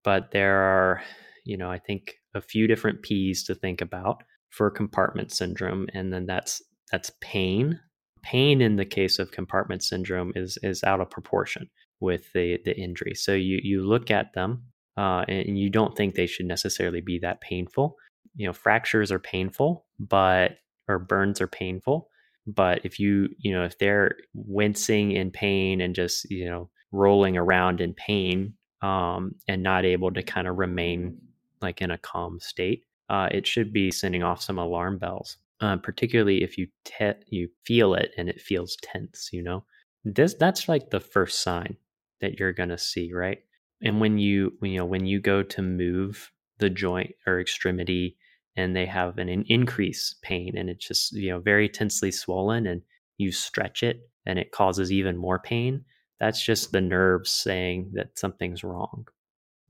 But 0.03 0.33
there 0.33 0.59
are, 0.59 1.03
you 1.45 1.57
know, 1.57 1.71
I 1.71 1.79
think 1.79 2.17
a 2.35 2.43
few 2.43 2.67
different 2.67 3.01
P's 3.03 3.43
to 3.45 3.55
think 3.55 3.81
about 3.81 4.23
for 4.51 4.71
compartment 4.71 5.33
syndrome, 5.33 5.87
and 5.95 6.13
then 6.13 6.27
that's 6.27 6.61
that's 6.93 7.11
pain. 7.23 7.81
Pain 8.23 8.61
in 8.61 8.77
the 8.77 8.85
case 8.85 9.19
of 9.19 9.33
compartment 9.33 9.83
syndrome 9.83 10.33
is 10.37 10.59
is 10.63 10.85
out 10.85 11.01
of 11.01 11.09
proportion 11.09 11.71
with 12.05 12.33
the 12.33 12.61
the 12.65 12.77
injury. 12.77 13.15
So 13.15 13.33
you 13.33 13.59
you 13.63 13.83
look 13.85 14.11
at 14.11 14.35
them 14.35 14.63
uh, 14.97 15.25
and 15.27 15.59
you 15.59 15.71
don't 15.71 15.97
think 15.97 16.15
they 16.15 16.27
should 16.27 16.47
necessarily 16.47 17.01
be 17.01 17.19
that 17.21 17.41
painful. 17.41 17.97
You 18.37 18.47
know, 18.47 18.53
fractures 18.53 19.11
are 19.11 19.19
painful, 19.19 19.87
but 19.99 20.59
or 20.87 20.99
burns 20.99 21.41
are 21.41 21.49
painful. 21.49 22.09
But 22.47 22.83
if 22.85 23.01
you 23.01 23.29
you 23.39 23.53
know 23.53 23.65
if 23.65 23.79
they're 23.79 24.17
wincing 24.35 25.13
in 25.13 25.31
pain 25.31 25.81
and 25.81 25.95
just 25.95 26.31
you 26.31 26.49
know 26.49 26.71
rolling 26.93 27.37
around 27.37 27.81
in 27.81 27.95
pain 27.95 28.55
um, 28.83 29.35
and 29.49 29.63
not 29.63 29.85
able 29.85 30.13
to 30.13 30.23
kind 30.23 30.47
of 30.47 30.59
remain 30.59 31.19
like 31.63 31.81
in 31.81 31.91
a 31.91 31.99
calm 31.99 32.39
state, 32.39 32.85
uh, 33.09 33.29
it 33.33 33.47
should 33.47 33.73
be 33.73 33.91
sending 33.91 34.23
off 34.23 34.43
some 34.43 34.59
alarm 34.59 34.99
bells. 34.99 35.39
Uh, 35.61 35.77
particularly 35.77 36.43
if 36.43 36.59
you 36.59 36.67
te- 36.85 37.25
you 37.29 37.49
feel 37.65 37.95
it 37.95 38.11
and 38.19 38.29
it 38.29 38.41
feels 38.41 38.77
tense. 38.83 39.31
You 39.33 39.43
know, 39.43 39.65
this 40.05 40.35
that's 40.35 40.69
like 40.69 40.91
the 40.91 41.01
first 41.01 41.43
sign 41.43 41.77
that 42.21 42.39
you're 42.39 42.53
going 42.53 42.69
to 42.71 42.79
see, 42.79 43.13
right? 43.13 43.39
And 43.83 44.01
when 44.01 44.19
you, 44.19 44.53
you 44.63 44.79
know, 44.79 44.85
when 44.85 45.07
you 45.07 45.21
go 45.21 45.43
to 45.43 45.63
move 45.63 46.31
the 46.59 46.71
joint 46.71 47.15
or 47.27 47.41
extremity 47.41 48.17
and 48.57 48.75
they 48.75 48.87
have 48.87 49.19
an, 49.19 49.29
an 49.29 49.45
increase 49.49 50.15
pain 50.23 50.57
and 50.57 50.71
it's 50.71 50.87
just, 50.87 51.13
you 51.13 51.31
know, 51.31 51.41
very 51.41 51.69
tensely 51.69 52.11
swollen 52.11 52.67
and 52.67 52.83
you 53.19 53.33
stretch 53.33 53.83
it 53.83 54.09
and 54.27 54.39
it 54.39 54.53
causes 54.53 54.91
even 54.93 55.17
more 55.17 55.39
pain, 55.39 55.85
that's 56.21 56.43
just 56.43 56.73
the 56.73 56.81
nerves 56.81 57.31
saying 57.31 57.91
that 57.95 58.19
something's 58.19 58.65
wrong. 58.65 59.07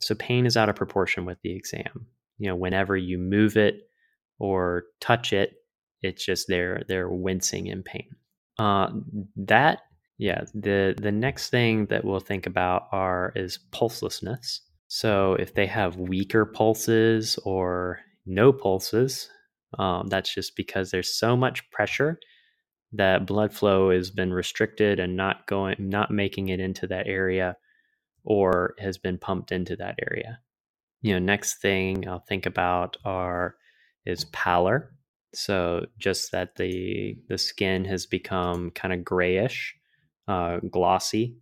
So 0.01 0.15
pain 0.15 0.47
is 0.47 0.57
out 0.57 0.69
of 0.69 0.77
proportion 0.77 1.25
with 1.25 1.39
the 1.43 1.55
exam. 1.55 2.07
You 2.39 2.49
know, 2.49 2.57
whenever 2.57 2.97
you 2.97 3.19
move 3.19 3.57
it 3.57 3.89
or 4.39 4.85
touch 5.01 5.33
it, 5.33 5.55
it's 6.03 6.25
just 6.25 6.47
they're 6.49 6.83
they're 6.87 7.09
wincing 7.09 7.69
in 7.69 7.83
pain. 7.83 8.09
Uh, 8.59 8.91
that 9.37 9.81
yeah, 10.19 10.45
the 10.55 10.95
the 11.01 11.13
next 11.13 11.51
thing 11.51 11.87
that 11.87 12.05
we'll 12.05 12.21
think 12.21 12.47
about 12.47 12.89
are 12.93 13.33
is 13.35 13.59
pulselessness. 13.73 14.61
So 14.89 15.35
if 15.35 15.55
they 15.55 15.67
have 15.67 15.97
weaker 15.97 16.45
pulses 16.47 17.39
or 17.45 18.01
no 18.27 18.53
pulses, 18.53 19.29
um, 19.79 20.07
that's 20.09 20.33
just 20.33 20.57
because 20.57 20.91
there's 20.91 21.19
so 21.19 21.37
much 21.37 21.69
pressure 21.71 22.19
that 22.93 23.27
blood 23.27 23.53
flow 23.53 23.91
has 23.91 24.11
been 24.11 24.33
restricted 24.33 25.01
and 25.01 25.17
not 25.17 25.47
going, 25.49 25.77
not 25.79 26.13
making 26.13 26.49
it 26.49 26.61
into 26.61 26.87
that 26.87 27.09
area, 27.09 27.57
or 28.25 28.75
has 28.79 28.99
been 28.99 29.19
pumped 29.19 29.51
into 29.51 29.75
that 29.77 29.97
area. 30.11 30.39
You 31.03 31.15
know, 31.15 31.19
next 31.19 31.61
thing 31.61 32.09
I'll 32.09 32.21
think 32.21 32.47
about 32.47 32.97
are 33.05 33.57
is 34.07 34.27
pallor. 34.27 34.95
So 35.35 35.87
just 35.99 36.31
that 36.31 36.55
the 36.57 37.17
the 37.29 37.39
skin 37.39 37.85
has 37.87 38.07
become 38.07 38.71
kind 38.71 38.95
of 38.95 39.05
grayish, 39.05 39.75
uh, 40.29 40.59
glossy, 40.71 41.37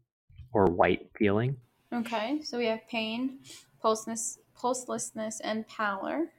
or 0.52 0.66
white 0.66 1.10
feeling. 1.16 1.56
Okay, 1.92 2.40
so 2.42 2.58
we 2.58 2.66
have 2.66 2.80
pain, 2.88 3.38
pulseless, 3.80 4.38
pulselessness, 4.56 5.40
and 5.42 5.66
pallor. 5.68 6.30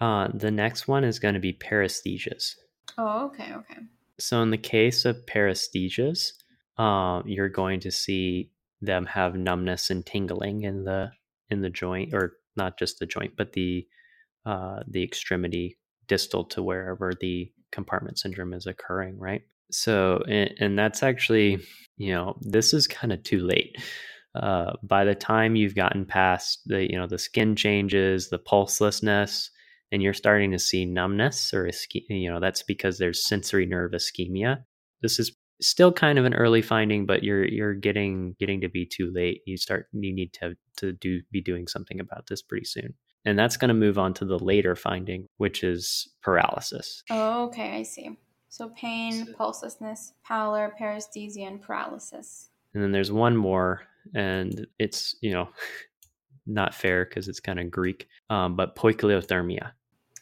Uh, 0.00 0.28
the 0.34 0.50
next 0.50 0.88
one 0.88 1.04
is 1.04 1.18
going 1.18 1.34
to 1.34 1.40
be 1.40 1.52
paresthesias. 1.52 2.54
Oh, 2.98 3.26
okay, 3.26 3.52
okay. 3.54 3.80
So 4.18 4.42
in 4.42 4.50
the 4.50 4.58
case 4.58 5.04
of 5.04 5.26
paresthesias, 5.26 6.32
uh, 6.78 7.22
you're 7.24 7.48
going 7.48 7.80
to 7.80 7.90
see 7.90 8.50
them 8.82 9.06
have 9.06 9.34
numbness 9.34 9.90
and 9.90 10.04
tingling 10.04 10.62
in 10.62 10.84
the 10.84 11.10
in 11.48 11.62
the 11.62 11.70
joint, 11.70 12.12
or 12.12 12.34
not 12.56 12.78
just 12.78 12.98
the 12.98 13.06
joint, 13.06 13.34
but 13.36 13.52
the 13.52 13.86
uh, 14.44 14.80
the 14.86 15.02
extremity 15.02 15.78
distal 16.06 16.44
to 16.44 16.62
wherever 16.62 17.12
the 17.20 17.50
compartment 17.72 18.18
syndrome 18.18 18.52
is 18.52 18.66
occurring, 18.66 19.18
right? 19.18 19.42
So, 19.70 20.22
and, 20.28 20.54
and 20.58 20.78
that's 20.78 21.02
actually, 21.02 21.58
you 21.96 22.12
know, 22.12 22.36
this 22.40 22.72
is 22.72 22.86
kind 22.86 23.12
of 23.12 23.22
too 23.22 23.44
late. 23.44 23.76
Uh, 24.34 24.72
by 24.82 25.04
the 25.04 25.14
time 25.14 25.56
you've 25.56 25.74
gotten 25.74 26.04
past 26.04 26.60
the, 26.66 26.90
you 26.90 26.98
know, 26.98 27.06
the 27.06 27.18
skin 27.18 27.56
changes, 27.56 28.28
the 28.28 28.38
pulselessness, 28.38 29.48
and 29.92 30.02
you're 30.02 30.12
starting 30.12 30.50
to 30.50 30.58
see 30.58 30.84
numbness 30.84 31.54
or 31.54 31.64
ischemia, 31.64 32.02
you 32.08 32.30
know, 32.30 32.40
that's 32.40 32.62
because 32.62 32.98
there's 32.98 33.26
sensory 33.26 33.66
nerve 33.66 33.92
ischemia. 33.92 34.58
This 35.00 35.18
is 35.18 35.34
still 35.60 35.92
kind 35.92 36.18
of 36.18 36.24
an 36.24 36.34
early 36.34 36.60
finding, 36.60 37.06
but 37.06 37.22
you're 37.22 37.46
you're 37.46 37.74
getting 37.74 38.34
getting 38.38 38.60
to 38.60 38.68
be 38.68 38.84
too 38.84 39.10
late. 39.14 39.42
You 39.46 39.56
start 39.56 39.86
you 39.92 40.14
need 40.14 40.32
to 40.34 40.54
to 40.78 40.92
do 40.92 41.20
be 41.30 41.40
doing 41.40 41.66
something 41.66 42.00
about 42.00 42.26
this 42.28 42.42
pretty 42.42 42.66
soon. 42.66 42.94
And 43.24 43.38
that's 43.38 43.56
going 43.56 43.68
to 43.68 43.74
move 43.74 43.98
on 43.98 44.14
to 44.14 44.24
the 44.24 44.38
later 44.38 44.76
finding, 44.76 45.26
which 45.38 45.64
is 45.64 46.08
paralysis. 46.22 47.02
Oh, 47.10 47.46
okay, 47.46 47.76
I 47.76 47.82
see. 47.82 48.16
So 48.48 48.70
pain, 48.70 49.34
pulselessness, 49.38 50.12
pallor, 50.24 50.72
paresthesia, 50.80 51.46
and 51.46 51.60
paralysis. 51.60 52.50
And 52.74 52.82
then 52.82 52.92
there's 52.92 53.12
one 53.12 53.36
more, 53.36 53.82
and 54.14 54.66
it's, 54.78 55.16
you 55.20 55.32
know, 55.32 55.48
not 56.46 56.74
fair 56.74 57.04
because 57.04 57.28
it's 57.28 57.40
kind 57.40 57.58
of 57.58 57.70
Greek, 57.70 58.06
um, 58.30 58.56
but 58.56 58.76
poikilothermia. 58.76 59.72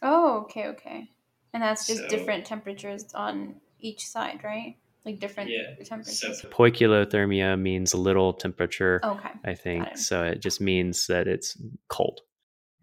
Oh, 0.03 0.43
okay, 0.43 0.69
okay. 0.69 1.11
And 1.53 1.63
that's 1.63 1.87
just 1.87 2.03
so, 2.03 2.09
different 2.09 2.45
temperatures 2.45 3.07
on 3.15 3.57
each 3.79 4.07
side, 4.07 4.41
right? 4.43 4.77
Like 5.05 5.21
different 5.21 5.51
yeah, 5.51 5.85
temperatures. 5.85 6.41
So 6.41 6.49
poikilothermia 6.49 7.61
means 7.61 7.95
little 7.95 8.33
temperature. 8.33 9.01
Okay. 9.05 9.31
I 9.45 9.55
think. 9.55 9.87
It. 9.89 9.99
So 9.99 10.25
it 10.25 10.41
just 10.41 10.61
means 10.61 11.07
that 11.09 11.29
it's 11.29 11.61
cold. 11.89 12.23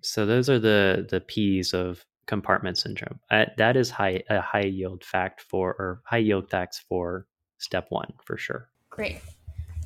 So 0.01 0.25
those 0.25 0.49
are 0.49 0.59
the 0.59 1.07
the 1.09 1.19
P's 1.19 1.73
of 1.73 2.05
compartment 2.32 2.77
syndrome. 2.77 3.19
Uh, 3.29 3.43
that 3.57 3.75
is 3.75 3.89
high 3.89 4.23
a 4.29 4.39
high 4.39 4.69
yield 4.79 5.03
fact 5.03 5.41
for 5.41 5.71
or 5.71 6.01
high 6.05 6.23
yield 6.29 6.49
facts 6.49 6.79
for 6.88 7.27
step 7.57 7.88
one 7.89 8.13
for 8.23 8.38
sure. 8.38 8.69
Great, 8.89 9.19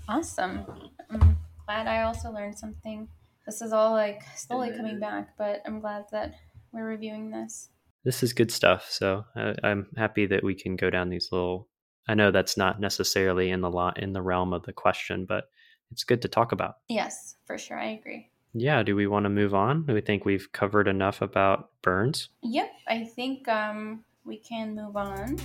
awesome. 0.08 0.64
I'm 1.10 1.36
glad 1.66 1.88
I 1.88 2.04
also 2.04 2.30
learned 2.32 2.56
something. 2.56 3.08
This 3.48 3.64
is 3.64 3.74
all 3.74 3.94
like 3.94 4.22
slowly 4.36 4.70
coming 4.78 5.00
back, 5.00 5.36
but 5.40 5.64
I'm 5.66 5.80
glad 5.80 6.06
that 6.12 6.36
we're 6.72 6.86
reviewing 6.86 7.32
this. 7.32 7.70
This 8.04 8.22
is 8.22 8.32
good 8.32 8.52
stuff. 8.52 8.86
So 8.92 9.26
uh, 9.36 9.54
I'm 9.64 9.88
happy 9.98 10.28
that 10.28 10.44
we 10.44 10.54
can 10.54 10.76
go 10.76 10.92
down 10.92 11.10
these 11.10 11.30
little. 11.32 11.68
I 12.08 12.14
know 12.14 12.30
that's 12.30 12.58
not 12.58 12.80
necessarily 12.80 13.50
in 13.50 13.62
the 13.62 13.72
lot 13.72 13.98
in 13.98 14.14
the 14.14 14.22
realm 14.22 14.54
of 14.54 14.62
the 14.62 14.74
question, 14.74 15.26
but 15.26 15.46
it's 15.92 16.04
good 16.04 16.22
to 16.22 16.28
talk 16.28 16.52
about. 16.52 16.76
Yes, 16.90 17.38
for 17.48 17.58
sure. 17.58 17.80
I 17.80 17.98
agree. 17.98 18.30
Yeah, 18.58 18.84
do 18.84 18.96
we 18.96 19.06
want 19.06 19.26
to 19.26 19.30
move 19.30 19.54
on? 19.54 19.84
Do 19.84 19.94
we 19.94 20.00
think 20.00 20.24
we've 20.24 20.50
covered 20.54 20.88
enough 20.88 21.22
about 21.22 21.72
burns? 21.82 22.30
Yep, 22.42 22.72
I 22.88 23.04
think 23.04 23.50
um, 23.50 24.06
we 24.24 24.38
can 24.38 24.74
move 24.74 24.96
on. 24.96 25.38